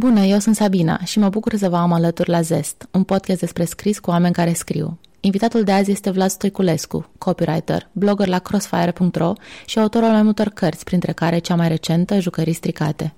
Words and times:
Bună, 0.00 0.20
eu 0.20 0.38
sunt 0.38 0.56
Sabina 0.56 1.04
și 1.04 1.18
mă 1.18 1.28
bucur 1.28 1.54
să 1.54 1.68
vă 1.68 1.76
am 1.76 1.92
alături 1.92 2.28
la 2.28 2.40
Zest, 2.40 2.88
un 2.92 3.04
podcast 3.04 3.40
despre 3.40 3.64
scris 3.64 3.98
cu 3.98 4.10
oameni 4.10 4.34
care 4.34 4.52
scriu. 4.52 4.98
Invitatul 5.20 5.62
de 5.62 5.72
azi 5.72 5.90
este 5.90 6.10
Vlad 6.10 6.30
Stoiculescu, 6.30 7.10
copywriter, 7.18 7.88
blogger 7.92 8.28
la 8.28 8.38
crossfire.ro 8.38 9.32
și 9.66 9.78
autorul 9.78 10.08
mai 10.08 10.22
multor 10.22 10.48
cărți, 10.48 10.84
printre 10.84 11.12
care 11.12 11.38
cea 11.38 11.54
mai 11.54 11.68
recentă, 11.68 12.18
Jucării 12.20 12.52
stricate. 12.52 13.14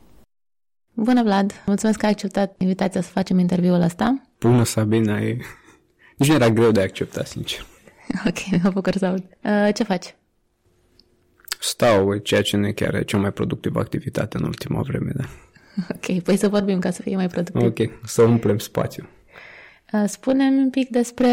Bună, 0.92 1.22
Vlad! 1.22 1.62
Mulțumesc 1.66 1.98
că 1.98 2.04
ai 2.04 2.10
acceptat 2.10 2.54
invitația 2.58 3.00
să 3.00 3.08
facem 3.08 3.38
interviul 3.38 3.80
ăsta. 3.80 4.22
Bună, 4.38 4.64
Sabina! 4.64 5.20
E... 5.20 5.36
Nici 6.16 6.28
nu 6.28 6.34
era 6.34 6.50
greu 6.50 6.70
de 6.70 6.80
acceptat, 6.80 7.26
sincer. 7.26 7.66
Ok, 8.26 8.62
mă 8.62 8.70
bucur 8.70 8.96
să 8.96 9.06
aud. 9.06 9.24
Uh, 9.44 9.74
ce 9.74 9.82
faci? 9.82 10.14
Stau, 11.60 12.16
ceea 12.16 12.42
ce 12.42 12.56
nu 12.56 12.66
e 12.66 12.72
chiar 12.72 13.04
cea 13.04 13.18
mai 13.18 13.32
productivă 13.32 13.80
activitate 13.80 14.36
în 14.36 14.44
ultima 14.44 14.80
vreme, 14.80 15.10
da. 15.14 15.24
Ok, 15.94 16.22
păi 16.22 16.36
să 16.36 16.48
vorbim 16.48 16.78
ca 16.78 16.90
să 16.90 17.02
fie 17.02 17.16
mai 17.16 17.28
productiv. 17.28 17.62
Ok, 17.62 18.06
să 18.06 18.22
umplem 18.22 18.58
spațiu. 18.58 19.08
Uh, 19.92 20.04
spune 20.06 20.44
un 20.44 20.70
pic 20.70 20.88
despre 20.88 21.28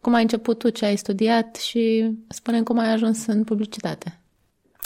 cum 0.00 0.14
ai 0.14 0.22
început 0.22 0.58
tu, 0.58 0.68
ce 0.68 0.84
ai 0.84 0.96
studiat 0.96 1.56
și 1.56 2.12
spune 2.28 2.62
cum 2.62 2.78
ai 2.78 2.92
ajuns 2.92 3.26
în 3.26 3.44
publicitate. 3.44 4.18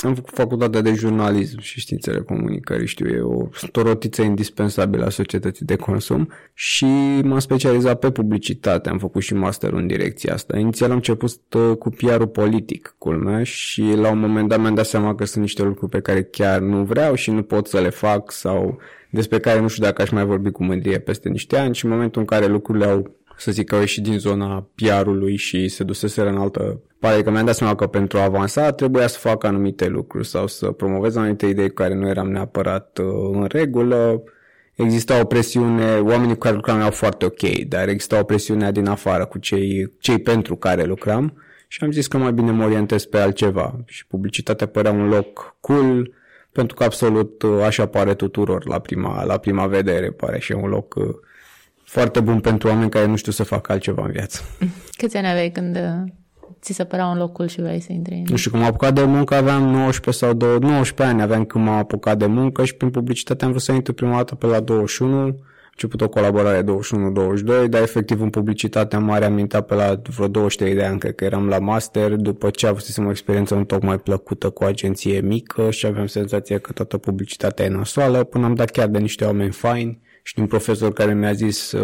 Am 0.02 0.14
făcut 0.14 0.34
facultatea 0.34 0.80
de 0.80 0.94
jurnalism 0.94 1.60
și 1.60 1.80
științele 1.80 2.20
comunicării, 2.20 2.86
știu, 2.86 3.06
e 3.08 3.20
o, 3.20 3.48
o 3.72 3.82
rotiță 3.82 4.22
indispensabilă 4.22 5.04
a 5.04 5.10
societății 5.10 5.66
de 5.66 5.76
consum 5.76 6.28
și 6.54 6.84
m-am 7.24 7.38
specializat 7.38 7.98
pe 7.98 8.10
publicitate, 8.10 8.88
am 8.88 8.98
făcut 8.98 9.22
și 9.22 9.34
master 9.34 9.72
în 9.72 9.86
direcția 9.86 10.34
asta. 10.34 10.58
Inițial 10.58 10.90
am 10.90 10.96
început 10.96 11.30
uh, 11.54 11.76
cu 11.78 11.90
PR-ul 11.90 12.26
politic, 12.26 12.94
culmea, 12.98 13.42
și 13.42 13.82
la 13.82 14.10
un 14.10 14.18
moment 14.18 14.48
dat 14.48 14.60
mi-am 14.60 14.74
dat 14.74 14.86
seama 14.86 15.14
că 15.14 15.24
sunt 15.24 15.42
niște 15.42 15.62
lucruri 15.62 15.90
pe 15.90 16.00
care 16.00 16.22
chiar 16.22 16.60
nu 16.60 16.84
vreau 16.84 17.14
și 17.14 17.30
nu 17.30 17.42
pot 17.42 17.66
să 17.66 17.80
le 17.80 17.90
fac 17.90 18.32
sau 18.32 18.78
despre 19.10 19.38
care 19.38 19.60
nu 19.60 19.68
știu 19.68 19.84
dacă 19.84 20.02
aș 20.02 20.10
mai 20.10 20.24
vorbi 20.24 20.50
cu 20.50 20.64
mândrie 20.64 20.98
peste 20.98 21.28
niște 21.28 21.56
ani 21.56 21.74
și 21.74 21.84
în 21.84 21.90
momentul 21.90 22.20
în 22.20 22.26
care 22.26 22.46
lucrurile 22.46 22.86
au 22.86 23.17
să 23.38 23.50
zic 23.50 23.66
că 23.66 23.74
au 23.74 23.80
ieșit 23.80 24.02
din 24.02 24.18
zona 24.18 24.68
PR-ului 24.74 25.36
și 25.36 25.68
se 25.68 25.84
duseseră 25.84 26.28
în 26.28 26.36
altă 26.36 26.80
pare 26.98 27.22
că 27.22 27.30
mi-am 27.30 27.44
dat 27.44 27.54
seama 27.54 27.74
că 27.74 27.86
pentru 27.86 28.18
a 28.18 28.22
avansa 28.22 28.72
trebuia 28.72 29.06
să 29.06 29.18
fac 29.18 29.44
anumite 29.44 29.86
lucruri 29.86 30.26
sau 30.26 30.46
să 30.46 30.70
promovez 30.70 31.16
anumite 31.16 31.46
idei 31.46 31.68
cu 31.68 31.74
care 31.74 31.94
nu 31.94 32.08
eram 32.08 32.30
neapărat 32.30 32.98
uh, 32.98 33.06
în 33.32 33.46
regulă. 33.48 34.22
Exista 34.74 35.20
o 35.20 35.24
presiune, 35.24 35.98
oamenii 35.98 36.32
cu 36.32 36.38
care 36.38 36.54
lucram 36.54 36.76
erau 36.76 36.90
foarte 36.90 37.24
ok, 37.24 37.42
dar 37.68 37.88
exista 37.88 38.18
o 38.18 38.24
presiune 38.24 38.72
din 38.72 38.86
afară 38.86 39.26
cu 39.26 39.38
cei, 39.38 39.92
cei 39.98 40.18
pentru 40.18 40.56
care 40.56 40.84
lucram 40.84 41.42
și 41.68 41.84
am 41.84 41.90
zis 41.90 42.06
că 42.06 42.16
mai 42.16 42.32
bine 42.32 42.50
mă 42.50 42.64
orientez 42.64 43.04
pe 43.04 43.18
altceva 43.18 43.80
și 43.86 44.06
publicitatea 44.06 44.66
părea 44.66 44.90
un 44.90 45.08
loc 45.08 45.56
cool, 45.60 46.12
pentru 46.52 46.76
că 46.76 46.84
absolut 46.84 47.42
uh, 47.42 47.62
așa 47.62 47.86
pare 47.86 48.14
tuturor 48.14 48.68
la 48.68 48.78
prima, 48.78 49.24
la 49.24 49.38
prima 49.38 49.66
vedere, 49.66 50.10
pare 50.10 50.38
și 50.38 50.52
un 50.52 50.68
loc 50.68 50.94
uh, 50.94 51.04
foarte 51.88 52.20
bun 52.20 52.40
pentru 52.40 52.68
oameni 52.68 52.90
care 52.90 53.06
nu 53.06 53.16
știu 53.16 53.32
să 53.32 53.42
facă 53.42 53.72
altceva 53.72 54.04
în 54.04 54.10
viață. 54.10 54.40
Câți 54.98 55.16
ani 55.16 55.28
aveai 55.28 55.50
când 55.50 55.78
ți 56.60 56.72
se 56.72 56.84
părea 56.84 57.06
un 57.06 57.18
locul 57.18 57.46
și 57.46 57.60
vrei 57.60 57.80
să 57.80 57.92
intri 57.92 58.14
în... 58.14 58.24
Nu 58.28 58.36
știu, 58.36 58.50
când 58.50 58.62
m-am 58.62 58.72
apucat 58.72 58.94
de 58.94 59.04
muncă 59.04 59.34
aveam 59.34 59.62
19 59.62 60.24
sau 60.24 60.34
20, 60.34 60.62
19 60.62 61.02
ani 61.02 61.22
aveam 61.22 61.44
când 61.44 61.64
m-am 61.64 61.76
apucat 61.76 62.18
de 62.18 62.26
muncă 62.26 62.64
și 62.64 62.74
prin 62.74 62.90
publicitate 62.90 63.44
am 63.44 63.50
vrut 63.50 63.62
să 63.62 63.72
intru 63.72 63.92
prima 63.92 64.16
dată 64.16 64.34
pe 64.34 64.46
la 64.46 64.60
21, 64.60 65.16
am 65.18 65.36
început 65.70 66.00
o 66.00 66.08
colaborare 66.08 66.62
21-22, 66.62 66.64
dar 67.68 67.82
efectiv 67.82 68.20
în 68.20 68.30
publicitatea 68.30 68.98
mare 68.98 69.24
am 69.24 69.38
intrat 69.38 69.66
pe 69.66 69.74
la 69.74 70.00
vreo 70.16 70.28
23 70.28 70.74
de 70.74 70.84
ani, 70.84 70.98
cred 70.98 71.14
că 71.14 71.24
eram 71.24 71.48
la 71.48 71.58
master, 71.58 72.14
după 72.14 72.50
ce 72.50 72.66
avusesem 72.66 73.06
o 73.06 73.10
experiență 73.10 73.54
un 73.54 73.64
tocmai 73.64 73.98
plăcută 73.98 74.50
cu 74.50 74.64
o 74.64 74.66
agenție 74.66 75.20
mică 75.20 75.70
și 75.70 75.86
aveam 75.86 76.06
senzația 76.06 76.58
că 76.58 76.72
toată 76.72 76.98
publicitatea 76.98 77.64
e 77.64 77.68
nasoală, 77.68 78.24
până 78.24 78.44
am 78.44 78.54
dat 78.54 78.70
chiar 78.70 78.88
de 78.88 78.98
niște 78.98 79.24
oameni 79.24 79.52
faini 79.52 80.06
și 80.28 80.38
un 80.38 80.46
profesor 80.46 80.92
care 80.92 81.14
mi-a 81.14 81.32
zis 81.32 81.74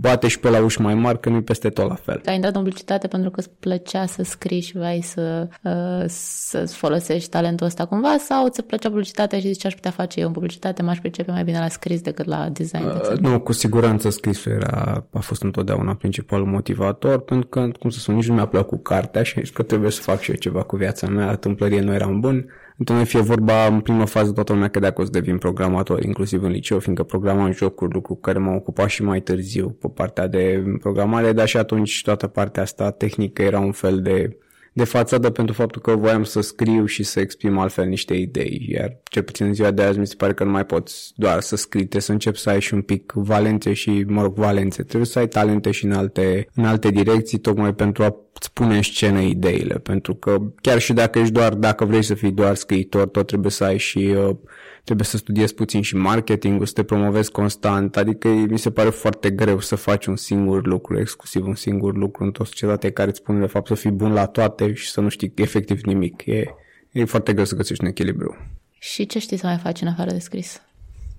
bate 0.00 0.28
și 0.28 0.38
pe 0.38 0.48
la 0.48 0.62
uși 0.64 0.80
mai 0.80 0.94
mari, 0.94 1.20
că 1.20 1.28
nu 1.28 1.42
peste 1.42 1.68
tot 1.68 1.88
la 1.88 1.94
fel. 1.94 2.20
Ai 2.26 2.34
intrat 2.34 2.54
în 2.54 2.58
publicitate 2.60 3.06
pentru 3.06 3.30
că 3.30 3.40
îți 3.40 3.50
plăcea 3.60 4.06
să 4.06 4.22
scrii 4.22 4.60
și 4.60 4.76
vrei 4.76 5.02
să, 5.02 5.48
uh, 5.62 6.04
să 6.06 6.66
folosești 6.66 7.30
talentul 7.30 7.66
ăsta 7.66 7.86
cumva 7.86 8.16
sau 8.18 8.48
ți 8.48 8.62
plăcea 8.62 8.88
publicitatea 8.88 9.38
și 9.38 9.46
zici 9.46 9.60
ce 9.60 9.66
aș 9.66 9.74
putea 9.74 9.90
face 9.90 10.20
eu 10.20 10.26
în 10.26 10.32
publicitate, 10.32 10.82
m-aș 10.82 10.98
pricepe 10.98 11.30
mai 11.30 11.44
bine 11.44 11.58
la 11.58 11.68
scris 11.68 12.00
decât 12.00 12.26
la 12.26 12.48
design? 12.48 12.84
Uh, 12.84 13.18
nu, 13.18 13.40
cu 13.40 13.52
siguranță 13.52 14.10
scrisul 14.10 14.52
era, 14.52 15.06
a 15.12 15.18
fost 15.18 15.42
întotdeauna 15.42 15.94
principalul 15.94 16.46
motivator, 16.46 17.18
pentru 17.18 17.48
că, 17.48 17.68
cum 17.78 17.90
să 17.90 17.98
spun, 17.98 18.14
nici 18.14 18.28
nu 18.28 18.34
mi-a 18.34 18.46
plăcut 18.46 18.82
cartea 18.82 19.22
și 19.22 19.40
că 19.52 19.62
trebuie 19.62 19.90
să 19.90 20.00
fac 20.00 20.20
și 20.20 20.30
eu 20.30 20.36
ceva 20.36 20.62
cu 20.62 20.76
viața 20.76 21.06
mea, 21.06 21.34
tâmplărie 21.34 21.80
nu 21.80 21.94
eram 21.94 22.20
bun 22.20 22.46
Într-un 22.78 23.04
fie 23.04 23.20
vorba, 23.20 23.66
în 23.66 23.80
prima 23.80 24.04
fază 24.04 24.32
toată 24.32 24.52
lumea 24.52 24.68
credea 24.68 24.90
că 24.92 25.00
o 25.00 25.04
să 25.04 25.10
devin 25.10 25.38
programator, 25.38 26.02
inclusiv 26.02 26.42
în 26.42 26.50
liceu, 26.50 26.78
fiindcă 26.78 27.02
programam 27.02 27.52
jocuri, 27.52 27.92
lucru 27.92 28.14
cu 28.14 28.20
care 28.20 28.38
m-am 28.38 28.54
ocupat 28.54 28.88
și 28.88 29.02
mai 29.02 29.20
târziu 29.20 29.68
pe 29.68 29.88
partea 29.88 30.26
de 30.26 30.62
programare, 30.78 31.32
dar 31.32 31.48
și 31.48 31.56
atunci 31.56 32.02
toată 32.02 32.26
partea 32.26 32.62
asta 32.62 32.90
tehnică 32.90 33.42
era 33.42 33.58
un 33.58 33.72
fel 33.72 34.00
de 34.00 34.38
de 34.78 34.84
fațadă 34.84 35.30
pentru 35.30 35.54
faptul 35.54 35.80
că 35.80 35.96
voiam 35.96 36.24
să 36.24 36.40
scriu 36.40 36.84
și 36.84 37.02
să 37.02 37.20
exprim 37.20 37.58
altfel 37.58 37.86
niște 37.86 38.14
idei, 38.14 38.66
iar 38.68 39.00
cel 39.10 39.22
puțin 39.22 39.46
în 39.46 39.54
ziua 39.54 39.70
de 39.70 39.82
azi 39.82 39.98
mi 39.98 40.06
se 40.06 40.14
pare 40.14 40.34
că 40.34 40.44
nu 40.44 40.50
mai 40.50 40.66
poți 40.66 41.12
doar 41.16 41.40
să 41.40 41.56
scrii, 41.56 41.80
trebuie 41.80 42.02
să 42.02 42.12
începi 42.12 42.38
să 42.38 42.50
ai 42.50 42.60
și 42.60 42.74
un 42.74 42.82
pic 42.82 43.12
valențe 43.14 43.72
și, 43.72 44.04
mă 44.06 44.22
rog, 44.22 44.34
valențe, 44.34 44.82
trebuie 44.82 45.06
să 45.06 45.18
ai 45.18 45.28
talente 45.28 45.70
și 45.70 45.84
în 45.84 45.92
alte, 45.92 46.48
în 46.54 46.64
alte 46.64 46.90
direcții, 46.90 47.38
tocmai 47.38 47.74
pentru 47.74 48.02
a 48.02 48.16
îți 48.38 48.52
pune 48.52 48.76
în 48.76 48.82
scenă 48.82 49.20
ideile, 49.20 49.74
pentru 49.74 50.14
că 50.14 50.38
chiar 50.60 50.78
și 50.78 50.92
dacă 50.92 51.18
ești 51.18 51.32
doar, 51.32 51.54
dacă 51.54 51.84
vrei 51.84 52.02
să 52.02 52.14
fii 52.14 52.30
doar 52.30 52.54
scriitor, 52.54 53.08
tot 53.08 53.26
trebuie 53.26 53.50
să 53.50 53.64
ai 53.64 53.78
și 53.78 53.98
uh, 53.98 54.36
trebuie 54.84 55.06
să 55.06 55.16
studiezi 55.16 55.54
puțin 55.54 55.82
și 55.82 55.96
marketing 55.96 56.66
să 56.66 56.72
te 56.72 56.82
promovezi 56.82 57.30
constant, 57.30 57.96
adică 57.96 58.28
mi 58.28 58.58
se 58.58 58.70
pare 58.70 58.90
foarte 58.90 59.30
greu 59.30 59.60
să 59.60 59.76
faci 59.76 60.06
un 60.06 60.16
singur 60.16 60.66
lucru, 60.66 60.98
exclusiv 60.98 61.46
un 61.46 61.54
singur 61.54 61.96
lucru 61.96 62.24
într-o 62.24 62.44
societate 62.44 62.90
care 62.90 63.08
îți 63.08 63.18
spune 63.18 63.40
de 63.40 63.46
fapt 63.46 63.66
să 63.66 63.74
fii 63.74 63.90
bun 63.90 64.12
la 64.12 64.26
toate 64.26 64.72
și 64.72 64.90
să 64.90 65.00
nu 65.00 65.08
știi 65.08 65.32
efectiv 65.36 65.80
nimic. 65.82 66.26
E, 66.26 66.44
e 66.92 67.04
foarte 67.04 67.32
greu 67.32 67.44
să 67.44 67.54
găsești 67.54 67.82
un 67.82 67.90
echilibru. 67.90 68.36
Și 68.78 69.06
ce 69.06 69.18
știi 69.18 69.36
să 69.36 69.46
mai 69.46 69.58
faci 69.62 69.80
în 69.80 69.88
afară 69.88 70.10
de 70.10 70.18
scris? 70.18 70.62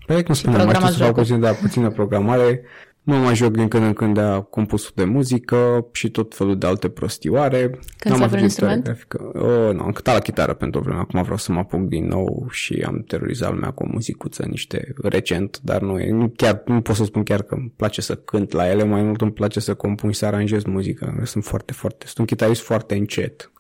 Păi, 0.06 0.24
cum 0.24 0.34
spuneam, 0.34 0.66
mai 0.66 0.76
știu 0.76 0.88
să 0.88 1.04
fac 1.04 1.14
puțin, 1.14 1.40
da, 1.40 1.52
puțină 1.52 1.90
programare, 1.90 2.62
Mă 3.10 3.18
mai 3.18 3.36
joc 3.36 3.52
din 3.52 3.68
când 3.68 3.84
în 3.84 3.94
când 3.94 4.14
de 4.14 4.46
compusul 4.50 4.92
de 4.96 5.04
muzică 5.04 5.88
și 5.92 6.10
tot 6.10 6.36
felul 6.36 6.58
de 6.58 6.66
alte 6.66 6.90
prostioare. 6.90 7.80
Când 7.98 8.16
să 8.16 8.30
un 8.34 8.40
instrument? 8.40 8.84
Grafică. 8.84 9.32
Oh, 9.34 9.74
nu, 9.76 9.82
am 9.82 9.92
cântat 9.92 10.14
la 10.14 10.20
chitară 10.20 10.54
pentru 10.54 10.80
o 10.80 10.84
vreme. 10.84 11.00
Acum 11.00 11.22
vreau 11.22 11.38
să 11.38 11.52
mă 11.52 11.60
apuc 11.60 11.88
din 11.88 12.08
nou 12.08 12.48
și 12.50 12.84
am 12.88 13.04
terorizat 13.08 13.52
lumea 13.52 13.72
cu 13.72 13.84
o 13.84 13.88
muzicuță 13.92 14.46
niște 14.46 14.94
recent, 15.02 15.60
dar 15.64 15.82
nu, 15.82 16.00
e, 16.00 16.12
nu, 16.12 16.34
chiar, 16.36 16.62
nu 16.66 16.82
pot 16.82 16.96
să 16.96 17.04
spun 17.04 17.24
chiar 17.24 17.42
că 17.42 17.56
îmi 17.56 17.74
place 17.76 18.02
să 18.02 18.16
cânt 18.16 18.52
la 18.52 18.70
ele, 18.70 18.84
mai 18.84 19.04
mult 19.04 19.22
îmi 19.22 19.32
place 19.32 19.60
să 19.60 19.74
compun 19.74 20.12
și 20.12 20.18
să 20.18 20.26
aranjez 20.26 20.64
muzică. 20.64 21.22
Sunt 21.24 21.44
foarte, 21.44 21.74
foarte, 21.74 22.06
sunt 22.06 22.18
un 22.18 22.26
chitarist 22.26 22.62
foarte 22.62 22.96
încet. 22.96 23.52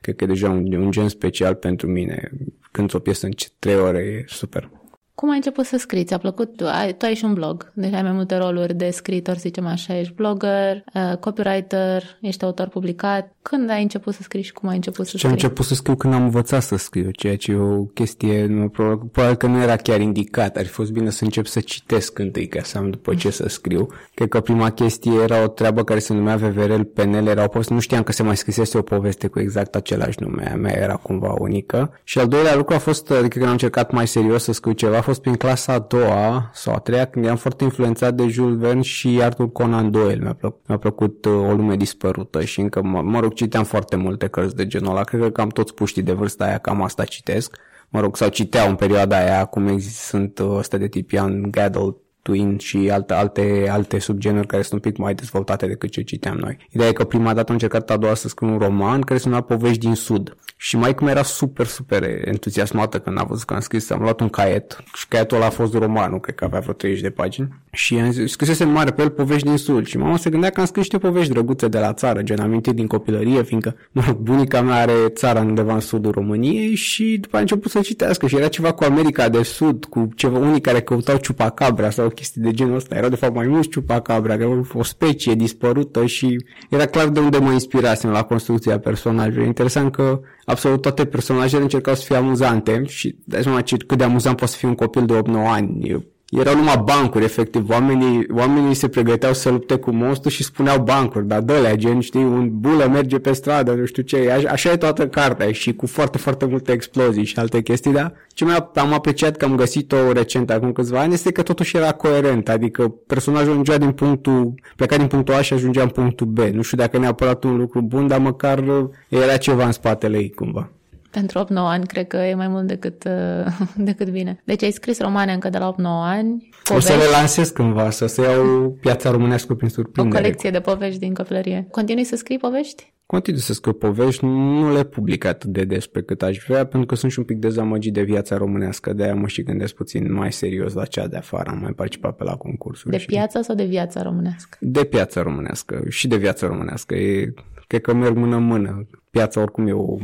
Cred 0.00 0.16
că 0.16 0.24
e 0.24 0.26
deja 0.26 0.50
un, 0.50 0.72
un 0.72 0.90
gen 0.90 1.08
special 1.08 1.54
pentru 1.54 1.86
mine. 1.86 2.30
Când 2.70 2.94
o 2.94 2.98
piesă 2.98 3.26
în 3.26 3.32
trei 3.58 3.76
ore 3.76 3.98
e 3.98 4.24
super. 4.26 4.70
Cum 5.18 5.30
ai 5.30 5.36
început 5.36 5.64
să 5.64 5.76
scriți? 5.76 6.06
Ți-a 6.06 6.18
plăcut? 6.18 6.56
Tu 6.56 6.66
ai, 6.66 6.94
tu 6.94 7.04
ai 7.04 7.14
și 7.14 7.24
un 7.24 7.34
blog, 7.34 7.72
deci 7.74 7.92
ai 7.92 8.02
mai 8.02 8.12
multe 8.12 8.36
roluri 8.36 8.74
de 8.74 8.90
scriitor, 8.90 9.34
să 9.34 9.40
zicem 9.40 9.66
așa. 9.66 9.98
Ești 9.98 10.12
blogger, 10.12 10.84
uh, 10.94 11.16
copywriter, 11.16 12.02
ești 12.20 12.44
autor 12.44 12.68
publicat. 12.68 13.34
Când 13.50 13.70
ai 13.70 13.82
început 13.82 14.14
să 14.14 14.22
scrii 14.22 14.42
și 14.42 14.52
cum 14.52 14.68
ai 14.68 14.74
început 14.74 15.06
să 15.06 15.10
scrii? 15.10 15.24
Am 15.24 15.32
început 15.32 15.64
să 15.64 15.74
scriu 15.74 15.96
când 15.96 16.14
am 16.14 16.22
învățat 16.22 16.62
să 16.62 16.76
scriu, 16.76 17.10
ceea 17.10 17.36
ce 17.36 17.52
e 17.52 17.56
o 17.56 17.82
chestie, 17.82 18.70
probabil 18.72 19.34
că 19.36 19.46
nu 19.46 19.62
era 19.62 19.76
chiar 19.76 20.00
indicat. 20.00 20.56
Ar 20.56 20.64
fi 20.64 20.70
fost 20.70 20.92
bine 20.92 21.10
să 21.10 21.24
încep 21.24 21.46
să 21.46 21.60
citesc 21.60 22.18
întâi 22.18 22.46
ca 22.46 22.62
să 22.62 22.78
am 22.78 22.90
după 22.90 23.14
ce 23.14 23.30
să 23.30 23.48
scriu. 23.48 23.86
Cred 24.14 24.28
că 24.28 24.40
prima 24.40 24.70
chestie 24.70 25.12
era 25.22 25.42
o 25.42 25.46
treabă 25.46 25.84
care 25.84 25.98
se 25.98 26.14
numea 26.14 26.36
VVRL 26.36 26.80
PNL, 26.80 27.26
era 27.26 27.44
o 27.44 27.48
poveste, 27.48 27.74
nu 27.74 27.80
știam 27.80 28.02
că 28.02 28.12
se 28.12 28.22
mai 28.22 28.36
scrisese 28.36 28.78
o 28.78 28.82
poveste 28.82 29.26
cu 29.26 29.40
exact 29.40 29.74
același 29.74 30.16
nume, 30.20 30.50
a 30.52 30.56
mea 30.56 30.76
era 30.76 30.94
cumva 30.94 31.34
unică. 31.38 31.92
Și 32.04 32.18
al 32.18 32.28
doilea 32.28 32.56
lucru 32.56 32.74
a 32.74 32.78
fost, 32.78 33.10
adică 33.10 33.28
când 33.28 33.44
am 33.44 33.50
încercat 33.50 33.92
mai 33.92 34.06
serios 34.06 34.42
să 34.42 34.52
scriu 34.52 34.72
ceva, 34.72 35.00
fost 35.00 35.20
prin 35.20 35.34
clasa 35.34 35.72
a 35.72 35.78
doua 35.78 36.50
sau 36.54 36.74
a 36.74 36.78
treia, 36.78 37.04
când 37.04 37.24
eram 37.24 37.36
foarte 37.36 37.64
influențat 37.64 38.14
de 38.14 38.26
Jules 38.26 38.58
Verne 38.58 38.82
și 38.82 39.20
Arthur 39.22 39.52
Conan 39.52 39.90
Doyle. 39.90 40.18
Mi-a 40.22 40.34
plăcut, 40.34 40.60
mi-a 40.66 40.78
plăcut 40.78 41.24
uh, 41.24 41.32
o 41.32 41.52
lume 41.52 41.76
dispărută 41.76 42.44
și 42.44 42.60
încă, 42.60 42.82
mă, 42.82 43.02
mă 43.02 43.20
rog, 43.20 43.36
citeam 43.38 43.64
foarte 43.64 43.96
multe 43.96 44.26
cărți 44.26 44.56
de 44.56 44.66
genul 44.66 44.90
ăla. 44.90 45.04
Cred 45.04 45.20
că 45.20 45.30
cam 45.30 45.48
toți 45.48 45.74
puștii 45.74 46.02
de 46.02 46.12
vârsta 46.12 46.44
aia 46.44 46.58
cam 46.58 46.82
asta 46.82 47.04
citesc. 47.04 47.56
Mă 47.88 48.00
rog, 48.00 48.16
sau 48.16 48.28
citeau 48.28 48.68
în 48.68 48.74
perioada 48.74 49.16
aia, 49.16 49.40
acum 49.40 49.66
există, 49.66 50.16
sunt 50.16 50.38
uh, 50.38 50.56
ăsta 50.56 50.76
de 50.76 50.88
tip 50.88 51.10
Ian 51.10 51.50
Gaddle, 51.50 51.96
Twin 52.22 52.58
și 52.58 52.90
alte, 52.90 53.14
alte, 53.14 53.68
alte 53.70 53.98
subgenuri 53.98 54.46
care 54.46 54.62
sunt 54.62 54.84
un 54.84 54.90
pic 54.90 55.00
mai 55.00 55.14
dezvoltate 55.14 55.66
decât 55.66 55.90
ce 55.90 56.02
citeam 56.02 56.36
noi. 56.36 56.56
Ideea 56.70 56.88
e 56.88 56.92
că 56.92 57.04
prima 57.04 57.34
dată 57.34 57.46
am 57.48 57.52
încercat 57.52 57.90
a 57.90 57.96
doua 57.96 58.14
să 58.14 58.28
scriu 58.28 58.48
un 58.48 58.58
roman 58.58 59.00
care 59.00 59.18
se 59.18 59.28
numea 59.28 59.42
Povești 59.42 59.78
din 59.78 59.94
Sud. 59.94 60.36
Și 60.56 60.76
mai 60.76 60.94
cum 60.94 61.06
era 61.06 61.22
super, 61.22 61.66
super 61.66 62.02
entuziasmată 62.24 62.98
când 63.00 63.18
a 63.18 63.22
văzut 63.22 63.44
că 63.44 63.54
am 63.54 63.60
scris, 63.60 63.90
am 63.90 64.00
luat 64.00 64.20
un 64.20 64.28
caiet 64.28 64.82
și 64.94 65.08
caietul 65.08 65.36
ăla 65.36 65.46
a 65.46 65.50
fost 65.50 65.74
romanul, 65.74 66.20
cred 66.20 66.34
că 66.34 66.44
avea 66.44 66.60
vreo 66.60 66.72
30 66.72 67.02
de 67.02 67.10
pagini. 67.10 67.48
Și 67.78 67.94
am 67.94 68.10
zis, 68.10 68.30
scrisese 68.30 68.64
mare 68.64 68.90
pe 68.90 69.02
el 69.02 69.10
Povești 69.10 69.46
din 69.46 69.56
Sud. 69.56 69.86
Și 69.86 69.98
mama 69.98 70.16
se 70.16 70.30
gândea 70.30 70.50
că 70.50 70.60
am 70.60 70.66
scris 70.66 70.82
niște 70.82 70.98
povești 70.98 71.32
drăguțe 71.32 71.68
de 71.68 71.78
la 71.78 71.92
țară, 71.92 72.22
gen 72.22 72.40
amintiri 72.40 72.76
din 72.76 72.86
copilărie, 72.86 73.42
fiindcă 73.42 73.76
mă, 73.92 74.16
bunica 74.20 74.62
mea 74.62 74.74
are 74.80 74.92
țara 75.08 75.40
undeva 75.40 75.74
în 75.74 75.80
sudul 75.80 76.12
României 76.12 76.74
și 76.74 77.18
după 77.20 77.36
a 77.36 77.40
început 77.40 77.70
să 77.70 77.80
citească 77.80 78.26
și 78.26 78.36
era 78.36 78.48
ceva 78.48 78.72
cu 78.72 78.84
America 78.84 79.28
de 79.28 79.42
Sud, 79.42 79.84
cu 79.84 80.08
ceva, 80.14 80.38
unii 80.38 80.60
care 80.60 80.80
căutau 80.80 81.16
ciupacabra 81.16 81.90
sau 81.90 82.08
chestii 82.08 82.40
de 82.40 82.50
genul 82.50 82.74
ăsta. 82.74 82.96
Erau 82.96 83.08
de 83.08 83.16
fapt 83.16 83.34
mai 83.34 83.46
mulți 83.46 83.68
ciupacabra, 83.68 84.36
că 84.36 84.42
era 84.42 84.60
o 84.74 84.82
specie 84.82 85.34
dispărută 85.34 86.06
și 86.06 86.44
era 86.70 86.86
clar 86.86 87.08
de 87.08 87.20
unde 87.20 87.38
mă 87.38 87.52
inspirasem 87.52 88.10
la 88.10 88.22
construcția 88.22 88.78
personajelor. 88.78 89.46
Interesant 89.46 89.92
că 89.92 90.20
absolut 90.44 90.80
toate 90.80 91.04
personajele 91.04 91.62
încercau 91.62 91.94
să 91.94 92.04
fie 92.04 92.16
amuzante 92.16 92.82
și 92.86 93.16
dai 93.24 93.42
seama 93.42 93.62
cât 93.86 93.98
de 93.98 94.04
amuzant 94.04 94.36
poate 94.36 94.52
să 94.52 94.58
fie 94.58 94.68
un 94.68 94.74
copil 94.74 95.06
de 95.06 95.20
8-9 95.20 95.20
ani 95.46 96.06
erau 96.30 96.56
numai 96.56 96.82
bancuri, 96.84 97.24
efectiv. 97.24 97.70
Oamenii, 97.70 98.26
oamenii 98.30 98.74
se 98.74 98.88
pregăteau 98.88 99.32
să 99.32 99.50
lupte 99.50 99.76
cu 99.76 99.90
monstru 99.90 100.28
și 100.28 100.42
spuneau 100.42 100.82
bancuri, 100.82 101.26
dar 101.26 101.40
dă 101.40 101.72
gen, 101.74 102.00
știi, 102.00 102.22
un 102.22 102.48
bulă 102.52 102.86
merge 102.86 103.18
pe 103.18 103.32
stradă, 103.32 103.72
nu 103.72 103.84
știu 103.84 104.02
ce. 104.02 104.30
Așa, 104.30 104.48
așa 104.48 104.72
e 104.72 104.76
toată 104.76 105.08
cartea 105.08 105.52
și 105.52 105.74
cu 105.74 105.86
foarte, 105.86 106.18
foarte 106.18 106.44
multe 106.44 106.72
explozii 106.72 107.24
și 107.24 107.38
alte 107.38 107.62
chestii, 107.62 107.92
dar 107.92 108.12
ce 108.28 108.44
mai 108.44 108.68
am 108.74 108.92
apreciat 108.92 109.36
că 109.36 109.44
am 109.44 109.56
găsit-o 109.56 110.12
recent 110.12 110.50
acum 110.50 110.72
câțiva 110.72 111.00
ani 111.00 111.12
este 111.12 111.32
că 111.32 111.42
totuși 111.42 111.76
era 111.76 111.92
coerent, 111.92 112.48
adică 112.48 112.88
personajul 113.06 113.50
ajungea 113.50 113.78
din 113.78 113.92
punctul, 113.92 114.54
pleca 114.76 114.96
din 114.96 115.06
punctul 115.06 115.34
A 115.34 115.40
și 115.40 115.52
ajungea 115.52 115.82
în 115.82 115.88
punctul 115.88 116.26
B. 116.26 116.38
Nu 116.38 116.62
știu 116.62 116.76
dacă 116.76 116.98
neapărat 116.98 117.44
un 117.44 117.56
lucru 117.56 117.82
bun, 117.82 118.06
dar 118.06 118.18
măcar 118.18 118.64
era 119.08 119.36
ceva 119.36 119.64
în 119.64 119.72
spatele 119.72 120.16
ei 120.16 120.30
cumva. 120.30 120.70
Pentru 121.10 121.44
8-9 121.44 121.46
ani 121.54 121.86
cred 121.86 122.06
că 122.06 122.16
e 122.16 122.34
mai 122.34 122.48
mult 122.48 122.66
decât, 122.66 123.04
uh, 123.04 123.60
decât 123.88 124.08
bine. 124.08 124.42
Deci 124.44 124.62
ai 124.62 124.70
scris 124.70 125.00
romane 125.00 125.32
încă 125.32 125.48
de 125.48 125.58
la 125.58 125.74
8-9 125.74 125.76
ani. 125.84 126.48
Povești. 126.64 126.90
O 126.90 126.94
să 126.94 126.98
le 126.98 127.10
lansez 127.10 127.48
cândva, 127.48 127.90
să 127.90 128.06
se 128.06 128.22
iau 128.22 128.76
piața 128.80 129.10
românească 129.10 129.54
prin 129.54 129.68
surprindere. 129.68 130.18
O 130.18 130.20
colecție 130.20 130.50
de 130.50 130.60
povești 130.60 130.98
din 130.98 131.14
copilărie. 131.14 131.66
Continui 131.70 132.04
să 132.04 132.16
scrii 132.16 132.38
povești? 132.38 132.92
Continui 133.10 133.40
să 133.40 133.52
scriu 133.52 133.72
povești, 133.72 134.24
nu 134.24 134.72
le 134.72 134.84
public 134.84 135.24
atât 135.24 135.50
de 135.50 135.64
des 135.64 135.86
pe 135.86 136.02
cât 136.02 136.22
aș 136.22 136.38
vrea, 136.46 136.66
pentru 136.66 136.86
că 136.86 136.94
sunt 136.94 137.12
și 137.12 137.18
un 137.18 137.24
pic 137.24 137.38
dezamăgit 137.38 137.92
de 137.92 138.02
viața 138.02 138.36
românească, 138.36 138.92
de 138.92 139.02
aia 139.02 139.14
mă 139.14 139.26
și 139.26 139.42
gândesc 139.42 139.74
puțin 139.74 140.12
mai 140.12 140.32
serios 140.32 140.72
la 140.72 140.84
cea 140.84 141.06
de 141.06 141.16
afară, 141.16 141.50
am 141.50 141.58
mai 141.58 141.72
participat 141.72 142.16
pe 142.16 142.24
la 142.24 142.36
concursuri. 142.36 142.90
De 142.90 142.98
și... 142.98 143.06
piața 143.06 143.42
sau 143.42 143.54
de 143.54 143.64
viața 143.64 144.02
românească? 144.02 144.58
De 144.60 144.84
piața 144.84 145.22
românească 145.22 145.82
și 145.88 146.08
de 146.08 146.16
viața 146.16 146.46
românească. 146.46 146.94
E, 146.94 147.34
cred 147.66 147.80
că 147.80 147.94
merg 147.94 148.16
mână-mână. 148.16 148.86
Piața 149.10 149.40
oricum 149.40 149.66
e 149.66 149.72
o 149.72 149.96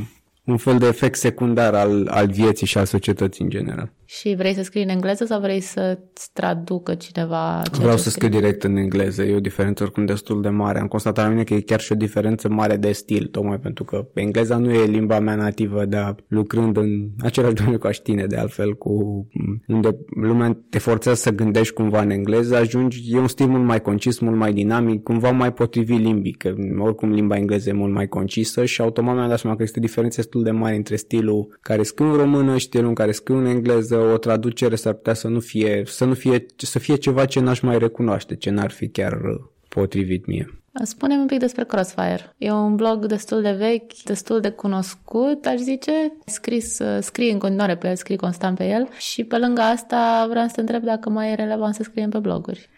un 0.44 0.56
fel 0.56 0.78
de 0.78 0.86
efect 0.86 1.18
secundar 1.18 1.74
al, 1.74 2.08
al 2.10 2.26
vieții 2.26 2.66
și 2.66 2.78
al 2.78 2.84
societății 2.84 3.44
în 3.44 3.50
general. 3.50 3.92
Și 4.04 4.34
vrei 4.36 4.54
să 4.54 4.62
scrii 4.62 4.82
în 4.82 4.88
engleză 4.88 5.24
sau 5.24 5.40
vrei 5.40 5.60
să-ți 5.60 6.32
traducă 6.32 6.94
cineva 6.94 7.62
ce 7.72 7.80
Vreau 7.80 7.96
să 7.96 8.10
scriu 8.10 8.28
direct 8.28 8.62
în 8.64 8.76
engleză. 8.76 9.22
E 9.22 9.34
o 9.34 9.40
diferență 9.40 9.82
oricum 9.82 10.04
destul 10.04 10.42
de 10.42 10.48
mare. 10.48 10.78
Am 10.78 10.86
constatat 10.86 11.24
la 11.24 11.30
mine 11.30 11.44
că 11.44 11.54
e 11.54 11.60
chiar 11.60 11.80
și 11.80 11.92
o 11.92 11.94
diferență 11.94 12.48
mare 12.48 12.76
de 12.76 12.92
stil, 12.92 13.26
tocmai 13.26 13.58
pentru 13.58 13.84
că 13.84 14.08
engleza 14.14 14.56
nu 14.56 14.72
e 14.72 14.84
limba 14.84 15.18
mea 15.18 15.34
nativă, 15.34 15.84
dar 15.84 16.14
lucrând 16.26 16.76
în 16.76 17.08
același 17.20 17.54
domeniu 17.54 17.78
ca 17.78 17.90
și 17.90 18.02
tine, 18.02 18.26
de 18.26 18.36
altfel, 18.36 18.74
cu 18.74 19.26
unde 19.66 19.96
lumea 20.08 20.58
te 20.70 20.78
forțează 20.78 21.20
să 21.20 21.30
gândești 21.30 21.74
cumva 21.74 22.00
în 22.00 22.10
engleză, 22.10 22.56
ajungi, 22.56 23.14
e 23.14 23.18
un 23.18 23.28
stil 23.28 23.46
mult 23.46 23.64
mai 23.64 23.80
concis, 23.80 24.18
mult 24.18 24.36
mai 24.36 24.52
dinamic, 24.52 25.02
cumva 25.02 25.30
mai 25.30 25.52
potrivit 25.52 26.00
limbii, 26.00 26.32
că 26.32 26.54
oricum 26.78 27.10
limba 27.10 27.36
engleză 27.36 27.68
e 27.68 27.72
mult 27.72 27.92
mai 27.92 28.08
concisă 28.08 28.64
și 28.64 28.80
automat 28.80 29.14
mi-am 29.14 29.28
dat 29.28 29.38
seama 29.38 29.56
că 29.56 29.62
este 29.62 29.80
diferențe 29.80 30.22
destul 30.34 30.52
de 30.52 30.60
mari 30.60 30.76
între 30.76 30.96
stilul 30.96 31.58
care 31.60 31.82
scriu 31.82 32.10
în 32.10 32.16
română 32.16 32.56
și 32.56 32.64
stilul 32.64 32.88
în 32.88 32.94
care 32.94 33.12
scriu 33.12 33.36
în 33.36 33.46
engleză, 33.46 33.96
o 33.96 34.16
traducere 34.16 34.74
s-ar 34.74 34.92
putea 34.92 35.14
să 35.14 35.28
nu 35.28 35.40
fie, 35.40 35.82
să 35.86 36.04
nu 36.04 36.14
fie, 36.14 36.46
să 36.56 36.78
fie 36.78 36.94
ceva 36.94 37.24
ce 37.24 37.40
n-aș 37.40 37.60
mai 37.60 37.78
recunoaște, 37.78 38.36
ce 38.36 38.50
n-ar 38.50 38.70
fi 38.70 38.88
chiar 38.88 39.20
potrivit 39.68 40.26
mie. 40.26 40.58
Spune 40.82 41.14
un 41.14 41.26
pic 41.26 41.38
despre 41.38 41.64
Crossfire. 41.64 42.34
E 42.38 42.50
un 42.50 42.76
blog 42.76 43.06
destul 43.06 43.42
de 43.42 43.52
vechi, 43.52 44.02
destul 44.04 44.40
de 44.40 44.50
cunoscut, 44.50 45.46
aș 45.46 45.58
zice. 45.58 45.92
Scris, 46.26 46.80
scrii 47.00 47.30
în 47.30 47.38
continuare 47.38 47.76
pe 47.76 47.88
el, 47.88 47.96
scrii 47.96 48.16
constant 48.16 48.56
pe 48.56 48.68
el 48.68 48.88
și 48.98 49.24
pe 49.24 49.38
lângă 49.38 49.60
asta 49.60 50.26
vreau 50.28 50.46
să 50.46 50.52
te 50.54 50.60
întreb 50.60 50.82
dacă 50.82 51.10
mai 51.10 51.30
e 51.30 51.34
relevant 51.34 51.74
să 51.74 51.82
scriem 51.82 52.10
pe 52.10 52.18
bloguri 52.18 52.68